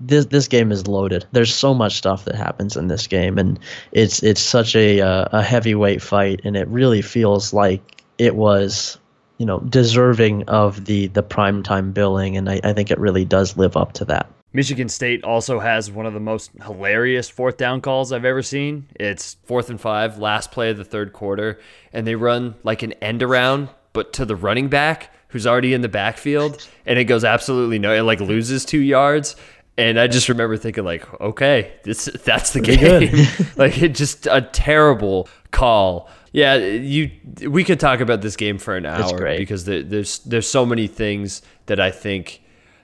this 0.00 0.26
this 0.26 0.48
game 0.48 0.70
is 0.72 0.86
loaded. 0.86 1.26
There's 1.32 1.54
so 1.54 1.74
much 1.74 1.96
stuff 1.96 2.24
that 2.26 2.34
happens 2.34 2.76
in 2.76 2.88
this 2.88 3.06
game, 3.06 3.38
and 3.38 3.58
it's 3.92 4.22
it's 4.22 4.40
such 4.40 4.76
a 4.76 5.00
uh, 5.00 5.28
a 5.32 5.42
heavyweight 5.42 6.02
fight, 6.02 6.40
and 6.44 6.56
it 6.56 6.68
really 6.68 7.02
feels 7.02 7.52
like 7.52 8.02
it 8.18 8.36
was 8.36 8.98
you 9.38 9.46
know 9.46 9.60
deserving 9.60 10.44
of 10.48 10.84
the 10.84 11.08
the 11.08 11.22
prime 11.22 11.62
time 11.62 11.92
billing, 11.92 12.36
and 12.36 12.48
I, 12.48 12.60
I 12.62 12.72
think 12.72 12.90
it 12.90 12.98
really 12.98 13.24
does 13.24 13.56
live 13.56 13.76
up 13.76 13.94
to 13.94 14.04
that. 14.06 14.30
Michigan 14.52 14.88
State 14.88 15.24
also 15.24 15.60
has 15.60 15.90
one 15.90 16.06
of 16.06 16.12
the 16.12 16.20
most 16.20 16.50
hilarious 16.62 17.28
fourth 17.28 17.56
down 17.56 17.80
calls 17.80 18.12
I've 18.12 18.24
ever 18.24 18.42
seen. 18.42 18.86
It's 18.96 19.36
fourth 19.44 19.70
and 19.70 19.80
five, 19.80 20.18
last 20.18 20.52
play 20.52 20.70
of 20.70 20.76
the 20.76 20.84
third 20.84 21.12
quarter, 21.12 21.58
and 21.92 22.06
they 22.06 22.14
run 22.14 22.54
like 22.62 22.82
an 22.82 22.92
end 22.94 23.22
around, 23.22 23.68
but 23.92 24.12
to 24.14 24.24
the 24.24 24.36
running 24.36 24.68
back 24.68 25.10
who's 25.28 25.46
already 25.46 25.72
in 25.72 25.80
the 25.80 25.88
backfield, 25.88 26.68
and 26.84 26.98
it 26.98 27.04
goes 27.04 27.24
absolutely 27.24 27.78
no, 27.78 27.92
it 27.92 28.02
like 28.02 28.20
loses 28.20 28.64
two 28.64 28.80
yards. 28.80 29.34
And 29.78 29.98
I 29.98 30.06
just 30.06 30.28
remember 30.28 30.58
thinking, 30.58 30.84
like, 30.84 31.20
okay, 31.20 31.72
this 31.82 32.04
that's 32.04 32.52
the 32.52 32.60
Pretty 32.60 33.08
game. 33.08 33.26
like, 33.56 33.80
it 33.80 33.94
just 33.94 34.26
a 34.26 34.42
terrible 34.42 35.28
call. 35.50 36.10
Yeah, 36.32 36.56
you. 36.56 37.10
We 37.48 37.64
could 37.64 37.80
talk 37.80 38.00
about 38.00 38.20
this 38.20 38.36
game 38.36 38.58
for 38.58 38.76
an 38.76 38.84
hour 38.84 39.36
because 39.38 39.64
there, 39.64 39.82
there's 39.82 40.18
there's 40.20 40.48
so 40.48 40.66
many 40.66 40.86
things 40.86 41.40
that 41.66 41.80
I 41.80 41.90
think 41.90 42.41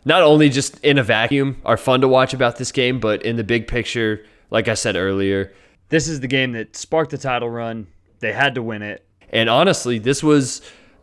not 0.08 0.22
only 0.22 0.48
just 0.48 0.82
in 0.82 0.96
a 0.96 1.02
vacuum 1.02 1.60
are 1.66 1.76
fun 1.76 2.00
to 2.00 2.08
watch 2.08 2.32
about 2.32 2.56
this 2.56 2.72
game, 2.72 2.98
but 2.98 3.22
in 3.22 3.36
the 3.36 3.44
big 3.44 3.68
picture, 3.68 4.24
like 4.50 4.66
I 4.66 4.72
said 4.72 4.96
earlier, 4.96 5.52
this 5.90 6.08
is 6.08 6.20
the 6.20 6.26
game 6.26 6.52
that 6.52 6.74
sparked 6.74 7.10
the 7.10 7.18
title 7.18 7.50
run. 7.50 7.86
They 8.20 8.32
had 8.32 8.54
to 8.54 8.62
win 8.62 8.80
it, 8.80 9.04
and 9.28 9.50
honestly, 9.50 9.98
this 9.98 10.22
was 10.22 10.62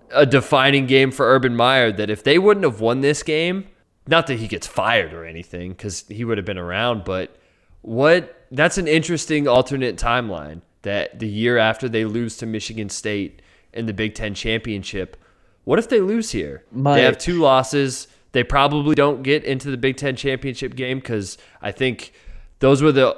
a 0.10 0.26
defining 0.26 0.88
game 0.88 1.12
for 1.12 1.28
Urban 1.28 1.56
Meyer. 1.56 1.92
That 1.92 2.10
if 2.10 2.24
they 2.24 2.40
wouldn't 2.40 2.66
have 2.66 2.82
won 2.82 3.02
this 3.02 3.22
game, 3.22 3.68
not 4.08 4.26
that 4.26 4.40
he 4.40 4.48
gets 4.48 4.66
fired 4.66 5.14
or 5.14 5.24
anything, 5.24 5.72
because 5.72 6.06
he 6.08 6.26
would 6.26 6.40
have 6.40 6.46
been 6.46 6.58
around, 6.58 7.04
but 7.04 7.38
what 7.84 8.48
that's 8.50 8.80
an 8.80 8.88
interesting 8.88 9.48
alternate 9.48 9.98
timeline 9.98 10.62
that 10.82 11.20
the 11.20 11.28
year 11.28 11.60
after 11.60 11.88
they 11.88 12.06
lose 12.06 12.38
to 12.38 12.48
Michigan 12.48 12.90
State 12.90 13.44
in 13.72 13.86
the 13.86 13.94
Big 13.94 14.16
Ten 14.16 14.34
championship, 14.34 15.16
what 15.64 15.78
if 15.78 15.90
they 15.90 16.02
lose 16.02 16.32
here? 16.32 16.64
My, 16.72 16.96
they 16.96 17.04
have 17.04 17.20
two 17.20 17.40
losses. 17.40 18.08
They 18.36 18.44
probably 18.44 18.96
don't 18.96 19.24
get 19.24 19.46
into 19.46 19.72
the 19.72 19.78
Big 19.78 19.96
Ten 19.96 20.18
championship 20.18 20.76
game 20.76 21.00
because 21.00 21.38
I 21.62 21.72
think 21.72 22.12
those 22.60 22.82
were 22.84 22.92
the 22.92 23.16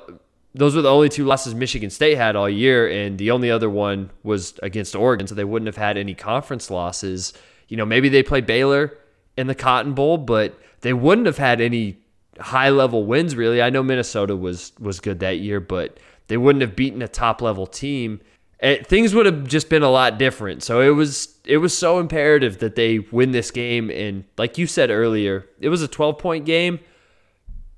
those 0.53 0.75
were 0.75 0.83
the 0.83 0.91
only 0.91 1.09
two 1.09 1.25
losses 1.25 1.55
Michigan 1.55 1.89
State 1.89 2.19
had 2.19 2.35
all 2.35 2.47
year, 2.47 2.87
and 2.87 3.17
the 3.17 3.31
only 3.31 3.49
other 3.49 3.67
one 3.67 4.11
was 4.21 4.59
against 4.61 4.95
Oregon, 4.95 5.25
so 5.25 5.33
they 5.33 5.43
wouldn't 5.43 5.65
have 5.65 5.75
had 5.75 5.97
any 5.97 6.13
conference 6.13 6.69
losses. 6.69 7.33
You 7.67 7.77
know, 7.77 7.85
maybe 7.85 8.09
they 8.09 8.21
play 8.21 8.41
Baylor 8.41 8.95
in 9.35 9.47
the 9.47 9.55
Cotton 9.55 9.93
Bowl, 9.93 10.19
but 10.19 10.55
they 10.81 10.93
wouldn't 10.93 11.25
have 11.25 11.39
had 11.39 11.61
any 11.61 11.97
high 12.39 12.69
level 12.69 13.03
wins 13.03 13.35
really. 13.35 13.59
I 13.59 13.71
know 13.71 13.81
Minnesota 13.81 14.35
was 14.35 14.71
was 14.79 14.99
good 14.99 15.19
that 15.21 15.39
year, 15.39 15.59
but 15.59 15.99
they 16.27 16.37
wouldn't 16.37 16.61
have 16.61 16.75
beaten 16.75 17.01
a 17.01 17.07
top 17.07 17.41
level 17.41 17.65
team. 17.65 18.21
Things 18.61 19.15
would 19.15 19.25
have 19.25 19.47
just 19.47 19.67
been 19.67 19.81
a 19.81 19.89
lot 19.89 20.19
different. 20.19 20.61
So 20.61 20.79
it 20.81 20.91
was 20.93 21.36
it 21.47 21.57
was 21.57 21.77
so 21.77 21.99
imperative 21.99 22.59
that 22.59 22.75
they 22.75 22.99
win 22.99 23.31
this 23.31 23.51
game. 23.51 23.89
And 23.89 24.25
like 24.37 24.57
you 24.57 24.67
said 24.67 24.89
earlier, 24.89 25.47
it 25.59 25.69
was 25.69 25.81
a 25.81 25.87
12 25.87 26.17
point 26.17 26.45
game, 26.45 26.79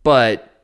but 0.04 0.64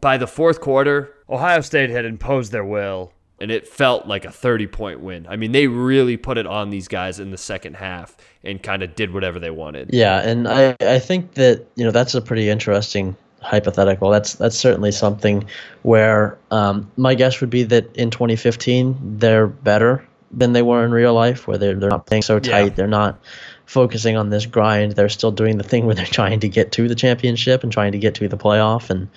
by 0.00 0.18
the 0.18 0.26
fourth 0.26 0.60
quarter, 0.60 1.14
Ohio 1.28 1.60
State 1.60 1.90
had 1.90 2.04
imposed 2.04 2.52
their 2.52 2.64
will, 2.64 3.12
and 3.40 3.50
it 3.50 3.66
felt 3.66 4.06
like 4.06 4.24
a 4.24 4.30
30 4.30 4.66
point 4.66 5.00
win. 5.00 5.26
I 5.28 5.36
mean, 5.36 5.52
they 5.52 5.66
really 5.66 6.16
put 6.16 6.38
it 6.38 6.46
on 6.46 6.70
these 6.70 6.88
guys 6.88 7.20
in 7.20 7.30
the 7.30 7.38
second 7.38 7.76
half 7.76 8.16
and 8.44 8.62
kind 8.62 8.82
of 8.82 8.94
did 8.94 9.12
whatever 9.12 9.38
they 9.38 9.50
wanted. 9.50 9.90
Yeah, 9.92 10.20
and 10.20 10.48
I, 10.48 10.76
I 10.80 10.98
think 10.98 11.34
that, 11.34 11.66
you 11.76 11.84
know, 11.84 11.90
that's 11.90 12.14
a 12.14 12.20
pretty 12.20 12.48
interesting 12.48 13.16
hypothetical. 13.42 14.10
That's 14.10 14.34
that's 14.34 14.56
certainly 14.56 14.92
something 14.92 15.44
where 15.82 16.36
um, 16.50 16.90
my 16.96 17.14
guess 17.14 17.40
would 17.40 17.50
be 17.50 17.62
that 17.64 17.94
in 17.96 18.10
2015 18.10 19.18
they're 19.18 19.46
better 19.46 20.06
than 20.30 20.52
they 20.52 20.62
were 20.62 20.84
in 20.84 20.90
real 20.92 21.14
life, 21.14 21.46
where 21.46 21.58
they're 21.58 21.74
they're 21.74 21.90
not 21.90 22.06
playing 22.06 22.22
so 22.22 22.38
tight. 22.38 22.64
Yeah. 22.64 22.68
They're 22.70 22.86
not 22.86 23.20
focusing 23.66 24.16
on 24.16 24.30
this 24.30 24.46
grind. 24.46 24.92
They're 24.92 25.08
still 25.08 25.30
doing 25.30 25.58
the 25.58 25.64
thing 25.64 25.86
where 25.86 25.94
they're 25.94 26.04
trying 26.06 26.40
to 26.40 26.48
get 26.48 26.72
to 26.72 26.88
the 26.88 26.94
championship 26.94 27.62
and 27.62 27.72
trying 27.72 27.92
to 27.92 27.98
get 27.98 28.16
to 28.16 28.28
the 28.28 28.36
playoff. 28.36 28.90
And 28.90 29.08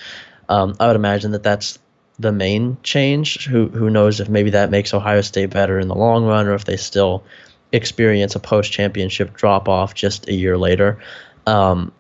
um, 0.50 0.76
I 0.80 0.88
would 0.88 0.96
imagine 0.96 1.32
that 1.32 1.44
that's 1.44 1.80
the 2.20 2.32
main 2.32 2.78
change. 2.84 3.46
Who 3.46 3.68
who 3.68 3.90
knows 3.90 4.20
if 4.20 4.30
maybe 4.30 4.52
that 4.52 4.70
makes 4.70 4.94
Ohio 4.94 5.22
State 5.22 5.50
better 5.50 5.80
in 5.80 5.88
the 5.88 5.96
long 5.96 6.26
run, 6.26 6.48
or 6.48 6.54
if 6.54 6.66
they 6.66 6.78
still 6.78 7.24
experience 7.72 8.36
a 8.36 8.40
post 8.40 8.72
championship 8.72 9.36
drop 9.36 9.68
off 9.68 9.96
just 9.96 10.28
a 10.28 10.34
year 10.34 10.58
later. 10.58 11.00
Um, 11.48 11.92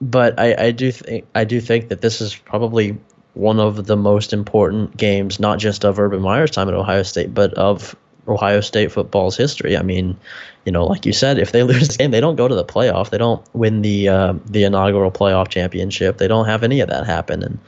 but 0.00 0.38
I, 0.38 0.66
I 0.66 0.70
do 0.72 0.90
think 0.90 1.26
I 1.34 1.44
do 1.44 1.60
think 1.60 1.88
that 1.88 2.00
this 2.00 2.20
is 2.20 2.34
probably 2.34 2.98
one 3.34 3.60
of 3.60 3.86
the 3.86 3.96
most 3.96 4.32
important 4.32 4.96
games, 4.96 5.38
not 5.38 5.58
just 5.58 5.84
of 5.84 5.98
Urban 5.98 6.20
Meyer's 6.20 6.50
time 6.50 6.68
at 6.68 6.74
Ohio 6.74 7.02
State, 7.02 7.32
but 7.32 7.54
of 7.54 7.94
Ohio 8.30 8.60
State 8.60 8.92
football's 8.92 9.36
history. 9.36 9.76
I 9.76 9.82
mean, 9.82 10.16
you 10.64 10.72
know, 10.72 10.86
like 10.86 11.04
you 11.06 11.12
said, 11.12 11.38
if 11.38 11.52
they 11.52 11.62
lose 11.72 11.88
the 11.88 11.98
game, 11.98 12.10
they 12.10 12.20
don't 12.20 12.36
go 12.36 12.48
to 12.48 12.54
the 12.54 12.64
playoff. 12.64 13.10
They 13.10 13.18
don't 13.18 13.44
win 13.54 13.82
the 13.82 14.08
uh, 14.08 14.34
the 14.46 14.64
inaugural 14.64 15.10
playoff 15.10 15.48
championship. 15.48 16.18
They 16.18 16.28
don't 16.28 16.46
have 16.46 16.62
any 16.62 16.80
of 16.80 16.88
that 16.88 17.06
happen. 17.06 17.42
And 17.42 17.58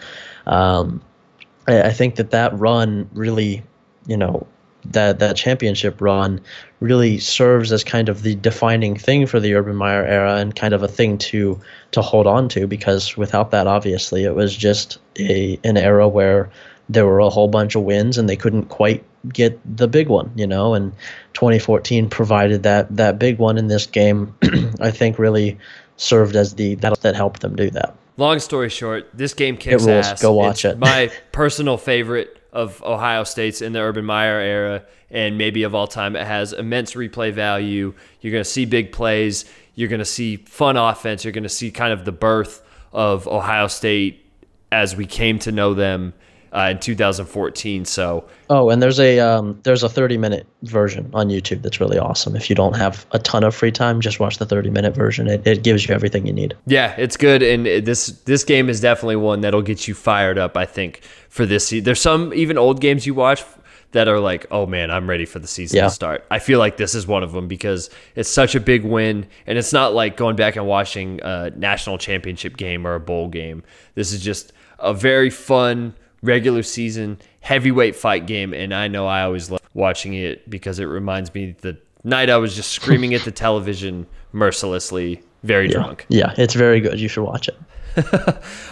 um, 0.46 1.00
I, 1.68 1.82
I 1.82 1.90
think 1.90 2.16
that 2.16 2.30
that 2.30 2.56
run 2.58 3.08
really, 3.12 3.62
you 4.06 4.16
know, 4.16 4.46
that 4.84 5.18
that 5.20 5.36
championship 5.36 6.00
run 6.00 6.40
really 6.80 7.18
serves 7.18 7.72
as 7.72 7.84
kind 7.84 8.08
of 8.08 8.22
the 8.22 8.34
defining 8.36 8.96
thing 8.96 9.26
for 9.26 9.38
the 9.38 9.54
Urban 9.54 9.76
Meyer 9.76 10.04
era 10.04 10.36
and 10.36 10.56
kind 10.56 10.74
of 10.74 10.82
a 10.82 10.88
thing 10.88 11.18
to 11.18 11.60
to 11.92 12.02
hold 12.02 12.26
on 12.26 12.48
to 12.50 12.66
because 12.66 13.16
without 13.16 13.50
that 13.52 13.66
obviously 13.66 14.24
it 14.24 14.34
was 14.34 14.56
just 14.56 14.98
a 15.18 15.58
an 15.62 15.76
era 15.76 16.08
where 16.08 16.50
there 16.88 17.06
were 17.06 17.20
a 17.20 17.30
whole 17.30 17.48
bunch 17.48 17.74
of 17.74 17.82
wins 17.82 18.18
and 18.18 18.28
they 18.28 18.36
couldn't 18.36 18.64
quite 18.64 19.04
get 19.28 19.58
the 19.76 19.88
big 19.88 20.08
one, 20.08 20.30
you 20.34 20.46
know, 20.46 20.74
and 20.74 20.92
2014 21.34 22.08
provided 22.08 22.62
that 22.62 22.94
that 22.96 23.18
big 23.18 23.38
one 23.38 23.58
in 23.58 23.68
this 23.68 23.86
game. 23.86 24.34
I 24.80 24.90
think 24.90 25.18
really 25.18 25.58
served 25.96 26.36
as 26.36 26.54
the 26.54 26.74
that 26.76 27.00
that 27.02 27.14
helped 27.14 27.40
them 27.40 27.56
do 27.56 27.70
that. 27.70 27.94
Long 28.16 28.38
story 28.40 28.68
short, 28.68 29.08
this 29.14 29.32
game 29.34 29.56
kicks 29.56 29.86
ass. 29.86 30.20
Go 30.20 30.32
watch 30.32 30.64
It's 30.64 30.74
it. 30.74 30.78
my 30.78 31.10
personal 31.32 31.78
favorite 31.78 32.38
of 32.52 32.82
Ohio 32.82 33.24
State's 33.24 33.62
in 33.62 33.72
the 33.72 33.80
Urban 33.80 34.04
Meyer 34.04 34.38
era, 34.38 34.82
and 35.10 35.38
maybe 35.38 35.62
of 35.62 35.74
all 35.74 35.86
time. 35.86 36.14
It 36.16 36.26
has 36.26 36.52
immense 36.52 36.92
replay 36.94 37.32
value. 37.32 37.94
You're 38.20 38.32
going 38.32 38.44
to 38.44 38.50
see 38.50 38.66
big 38.66 38.92
plays. 38.92 39.46
You're 39.74 39.88
going 39.88 40.00
to 40.00 40.04
see 40.04 40.36
fun 40.36 40.76
offense. 40.76 41.24
You're 41.24 41.32
going 41.32 41.44
to 41.44 41.48
see 41.48 41.70
kind 41.70 41.92
of 41.94 42.04
the 42.04 42.12
birth 42.12 42.62
of 42.92 43.26
Ohio 43.26 43.68
State 43.68 44.26
as 44.70 44.94
we 44.94 45.06
came 45.06 45.38
to 45.38 45.52
know 45.52 45.72
them 45.72 46.12
uh, 46.52 46.68
in 46.70 46.78
2014. 46.78 47.84
So 47.84 48.24
Oh, 48.50 48.68
and 48.70 48.82
there's 48.82 49.00
a 49.00 49.18
um, 49.20 49.58
there's 49.62 49.82
a 49.82 49.88
30 49.88 50.18
minute 50.18 50.46
version 50.62 51.10
on 51.14 51.28
YouTube 51.28 51.62
that's 51.62 51.80
really 51.80 51.98
awesome. 51.98 52.36
If 52.36 52.50
you 52.50 52.56
don't 52.56 52.76
have 52.76 53.06
a 53.12 53.18
ton 53.18 53.44
of 53.44 53.54
free 53.54 53.72
time, 53.72 54.00
just 54.00 54.20
watch 54.20 54.38
the 54.38 54.46
30 54.46 54.70
minute 54.70 54.94
version. 54.94 55.26
It, 55.28 55.46
it 55.46 55.62
gives 55.62 55.88
you 55.88 55.94
everything 55.94 56.26
you 56.26 56.32
need. 56.32 56.54
Yeah, 56.66 56.94
it's 56.98 57.16
good, 57.16 57.42
and 57.42 57.64
this 57.66 58.08
this 58.24 58.44
game 58.44 58.68
is 58.68 58.80
definitely 58.80 59.16
one 59.16 59.40
that'll 59.40 59.62
get 59.62 59.88
you 59.88 59.94
fired 59.94 60.38
up. 60.38 60.56
I 60.56 60.66
think 60.66 61.02
for 61.28 61.46
this 61.46 61.66
season. 61.68 61.84
There's 61.84 62.00
some 62.00 62.34
even 62.34 62.58
old 62.58 62.80
games 62.80 63.06
you 63.06 63.14
watch 63.14 63.42
that 63.92 64.08
are 64.08 64.20
like, 64.20 64.46
oh 64.50 64.64
man, 64.66 64.90
I'm 64.90 65.08
ready 65.08 65.24
for 65.26 65.38
the 65.38 65.46
season 65.46 65.76
Yeah. 65.76 65.84
to 65.84 65.90
start. 65.90 66.24
I 66.30 66.38
feel 66.38 66.58
like 66.58 66.78
this 66.78 66.94
is 66.94 67.06
one 67.06 67.22
of 67.22 67.32
them 67.32 67.46
because 67.46 67.90
it's 68.16 68.28
such 68.28 68.54
a 68.54 68.60
big 68.60 68.84
win, 68.84 69.26
and 69.46 69.56
it's 69.58 69.72
not 69.72 69.94
like 69.94 70.16
going 70.16 70.36
back 70.36 70.56
and 70.56 70.66
watching 70.66 71.20
a 71.22 71.50
national 71.56 71.98
championship 71.98 72.56
game 72.56 72.86
or 72.86 72.94
a 72.94 73.00
bowl 73.00 73.28
game. 73.28 73.62
This 73.94 74.12
is 74.12 74.22
just 74.22 74.52
a 74.78 74.92
very 74.94 75.30
fun 75.30 75.94
regular 76.22 76.62
season 76.62 77.18
heavyweight 77.40 77.96
fight 77.96 78.26
game, 78.26 78.54
and 78.54 78.72
I 78.72 78.88
know 78.88 79.06
I 79.06 79.22
always 79.22 79.50
love 79.50 79.60
watching 79.74 80.14
it 80.14 80.48
because 80.48 80.78
it 80.78 80.84
reminds 80.84 81.32
me 81.34 81.56
the 81.60 81.76
night 82.04 82.30
I 82.30 82.36
was 82.36 82.54
just 82.54 82.70
screaming 82.70 83.14
at 83.14 83.22
the 83.22 83.30
television 83.30 84.06
mercilessly, 84.32 85.22
very 85.42 85.68
drunk. 85.68 86.06
Yeah, 86.08 86.34
it's 86.38 86.54
very 86.54 86.80
good. 86.80 87.00
You 87.00 87.08
should 87.08 87.24
watch 87.24 87.48
it. 87.48 87.56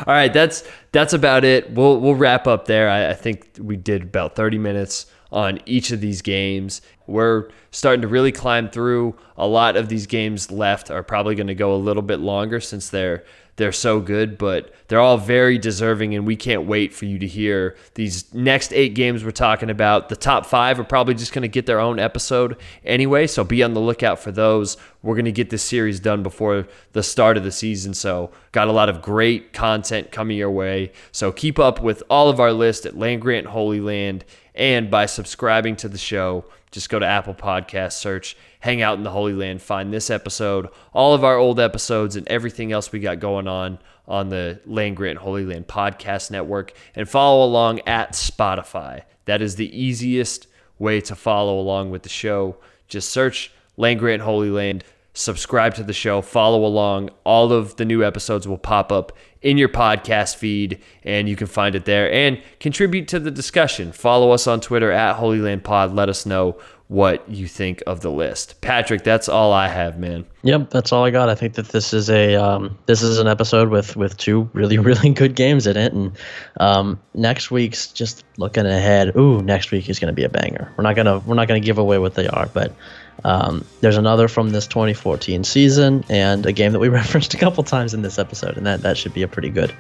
All 0.07 0.15
right, 0.15 0.33
that's 0.33 0.65
that's 0.93 1.13
about 1.13 1.45
it. 1.45 1.71
We'll 1.73 2.01
we'll 2.01 2.15
wrap 2.15 2.47
up 2.47 2.67
there. 2.67 2.89
I, 2.89 3.11
I 3.11 3.15
think 3.15 3.49
we 3.61 3.77
did 3.77 4.03
about 4.03 4.35
30 4.35 4.59
minutes 4.59 5.07
on 5.33 5.61
each 5.67 5.91
of 5.91 6.01
these 6.01 6.23
games. 6.23 6.81
We're 7.07 7.51
starting 7.71 8.03
to 8.03 8.09
really 8.09 8.33
climb 8.33 8.71
through. 8.71 9.17
A 9.37 9.47
lot 9.47 9.77
of 9.77 9.89
these 9.89 10.07
games 10.07 10.51
left 10.51 10.91
are 10.91 11.03
probably 11.03 11.35
going 11.35 11.49
to 11.49 11.55
go 11.55 11.75
a 11.75 11.77
little 11.77 12.03
bit 12.03 12.21
longer 12.21 12.61
since 12.61 12.89
they're 12.89 13.25
they're 13.61 13.73
so 13.73 14.01
good, 14.01 14.39
but 14.39 14.73
they're 14.89 15.01
all 15.01 15.19
very 15.19 15.59
deserving, 15.59 16.15
and 16.15 16.27
we 16.27 16.35
can't 16.35 16.65
wait 16.65 16.95
for 16.95 17.05
you 17.05 17.19
to 17.19 17.27
hear 17.27 17.77
these 17.93 18.33
next 18.33 18.73
eight 18.73 18.95
games 18.95 19.23
we're 19.23 19.33
talking 19.33 19.69
about. 19.69 20.09
The 20.09 20.17
top 20.17 20.47
five 20.47 20.81
are 20.81 20.85
probably 20.85 21.13
just 21.13 21.35
going 21.35 21.43
to 21.43 21.49
get 21.49 21.67
their 21.67 21.79
own 21.79 21.99
episode 21.99 22.57
anyway, 22.87 23.27
so 23.27 23.45
be 23.45 23.63
on 23.63 23.75
the 23.75 23.81
lookout 23.81 24.19
for 24.19 24.33
those. 24.33 24.79
We're 25.03 25.15
going 25.15 25.27
to 25.27 25.33
get 25.33 25.51
this 25.51 25.63
series 25.63 26.01
done 26.01 26.23
before 26.23 26.67
the 26.93 27.03
start 27.03 27.37
of 27.37 27.45
the 27.45 27.53
season, 27.53 27.93
so 27.93 28.31
got 28.53 28.69
a 28.69 28.73
lot 28.73 28.89
of 28.89 29.03
great 29.03 29.53
content 29.53 30.11
coming 30.11 30.39
your 30.39 30.51
way. 30.51 30.93
So 31.13 31.31
keep 31.31 31.59
up 31.59 31.83
with 31.83 32.03
all 32.09 32.31
of 32.31 32.41
our 32.41 32.55
list 32.55 32.87
at 32.87 32.97
Land 32.97 33.21
Grant 33.21 33.49
Holy 33.49 33.81
Land, 33.81 34.25
and 34.55 34.91
by 34.91 35.05
subscribing 35.05 35.77
to 35.77 35.89
the 35.89 35.99
show, 35.99 36.47
just 36.71 36.89
go 36.89 36.99
to 36.99 37.07
Apple 37.07 37.35
Podcasts, 37.35 37.93
search 37.93 38.39
Hang 38.61 38.83
Out 38.83 38.99
in 38.99 39.05
the 39.05 39.11
Holy 39.11 39.33
Land, 39.33 39.63
find 39.63 39.93
this 39.93 40.11
episode, 40.11 40.69
all 40.93 41.15
of 41.15 41.25
our 41.25 41.37
old 41.37 41.59
episodes, 41.59 42.15
and 42.17 42.29
everything 42.29 42.73
else 42.73 42.93
we 42.93 43.01
got 43.01 43.19
going 43.19 43.49
on 43.49 43.79
on 44.07 44.29
the 44.29 44.61
Land 44.67 44.97
Grant 44.97 45.19
Holy 45.19 45.45
Land 45.45 45.67
Podcast 45.67 46.31
Network, 46.31 46.73
and 46.95 47.09
follow 47.09 47.45
along 47.45 47.81
at 47.81 48.13
Spotify. 48.13 49.03
That 49.25 49.41
is 49.41 49.57
the 49.57 49.75
easiest 49.79 50.47
way 50.79 51.01
to 51.03 51.15
follow 51.15 51.59
along 51.59 51.91
with 51.91 52.03
the 52.03 52.09
show. 52.09 52.57
Just 52.89 53.11
search 53.11 53.53
Land 53.77 53.99
Grant 54.01 54.23
Holy 54.23 54.51
Land, 54.51 54.85
subscribe 55.15 55.75
to 55.75 55.83
the 55.83 55.93
show, 55.93 56.21
follow 56.21 56.65
along. 56.65 57.11
All 57.25 57.53
of 57.53 57.77
the 57.77 57.85
new 57.85 58.05
episodes 58.05 58.47
will 58.47 58.59
pop 58.59 58.93
up 58.93 59.13
in 59.41 59.57
your 59.57 59.69
podcast 59.69 60.37
feed, 60.37 60.83
and 61.03 61.29
you 61.29 61.37
can 61.37 61.47
find 61.47 61.75
it 61.75 61.87
there. 61.87 62.13
And 62.13 62.43
contribute 62.59 63.09
to 63.09 63.19
the 63.19 63.31
discussion. 63.31 63.93
Follow 63.93 64.33
us 64.33 64.47
on 64.47 64.61
Twitter 64.61 64.91
at 64.91 65.17
Holy 65.17 65.39
Land 65.39 65.65
Pod. 65.65 65.95
Let 65.95 66.09
us 66.09 66.27
know 66.27 66.59
what 66.91 67.23
you 67.31 67.47
think 67.47 67.85
of 67.87 68.01
the 68.01 68.11
list. 68.11 68.61
Patrick, 68.63 69.05
that's 69.05 69.29
all 69.29 69.53
I 69.53 69.69
have, 69.69 69.97
man. 69.97 70.25
Yep, 70.43 70.71
that's 70.71 70.91
all 70.91 71.05
I 71.05 71.11
got. 71.11 71.29
I 71.29 71.37
think 71.37 71.55
that 71.55 71.69
this 71.69 71.95
is 71.95 72.11
a 72.11 72.35
um, 72.35 72.77
this 72.87 73.01
is 73.01 73.21
an 73.21 73.29
episode 73.29 73.69
with 73.69 73.95
with 73.95 74.17
two 74.17 74.51
really 74.55 74.77
really 74.91 75.11
good 75.11 75.37
games 75.37 75.69
in 75.69 75.77
it, 75.77 75.93
and 75.93 76.11
um, 76.59 76.99
next 77.15 77.53
week's 77.53 77.87
just 77.93 78.25
looking 78.39 78.67
ahead. 78.67 79.15
Ooh, 79.17 79.41
next 79.41 79.71
week 79.71 79.89
is 79.89 80.01
going 80.01 80.13
to 80.13 80.17
be 80.17 80.25
a 80.25 80.29
banger. 80.29 80.73
We're 80.77 80.83
not 80.83 80.97
gonna 80.97 81.21
we're 81.21 81.37
not 81.37 81.47
gonna 81.47 81.61
give 81.61 81.79
away 81.79 81.99
what 81.99 82.17
they 82.17 82.27
are, 82.27 82.47
but 82.53 82.75
um, 83.23 83.65
there's 83.83 83.97
another 83.97 84.27
from 84.27 84.51
this 84.51 84.67
2014 84.67 85.45
season 85.45 86.05
and 86.09 86.45
a 86.45 86.51
game 86.51 86.73
that 86.73 86.81
we 86.81 86.89
referenced 87.01 87.33
a 87.35 87.39
couple 87.39 87.63
times 87.63 87.95
in 87.95 88.03
this 88.03 88.19
episode, 88.19 88.57
and 88.57 88.67
that 88.67 88.83
that 88.83 88.99
should 88.99 89.15
be 89.15 89.23
a 89.23 89.29
pretty 89.29 89.51
good 89.51 89.73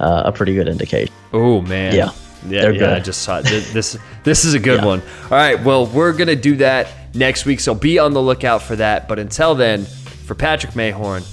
uh, 0.00 0.24
a 0.26 0.32
pretty 0.32 0.52
good 0.52 0.68
indication. 0.68 1.14
Oh 1.32 1.62
man. 1.62 1.94
Yeah. 1.94 2.10
Yeah, 2.50 2.62
They're 2.62 2.72
yeah, 2.72 2.78
good. 2.78 2.88
I 2.90 3.00
just 3.00 3.22
saw 3.22 3.38
it. 3.38 3.44
This 3.44 3.96
this, 4.24 4.44
is 4.44 4.54
a 4.54 4.58
good 4.58 4.80
Yeah. 4.80 4.86
one. 4.86 5.02
All 5.24 5.30
right, 5.30 5.62
well, 5.62 5.86
we're 5.86 6.12
gonna 6.12 6.36
do 6.36 6.56
that 6.56 6.88
next 7.14 7.44
week, 7.46 7.60
so 7.60 7.74
be 7.74 7.98
on 7.98 8.12
the 8.12 8.22
lookout 8.22 8.62
for 8.62 8.76
that. 8.76 9.08
But 9.08 9.18
until 9.18 9.54
then, 9.54 9.84
for 9.84 10.34
Patrick 10.34 10.74
Mayhorn, 10.74 11.24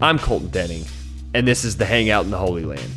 I'm 0.00 0.18
Colton 0.18 0.48
Denning, 0.48 0.84
and 1.34 1.46
this 1.46 1.64
is 1.64 1.76
the 1.76 1.84
Hangout 1.86 2.24
in 2.24 2.30
the 2.30 2.38
Holy 2.38 2.64
Land. 2.64 2.90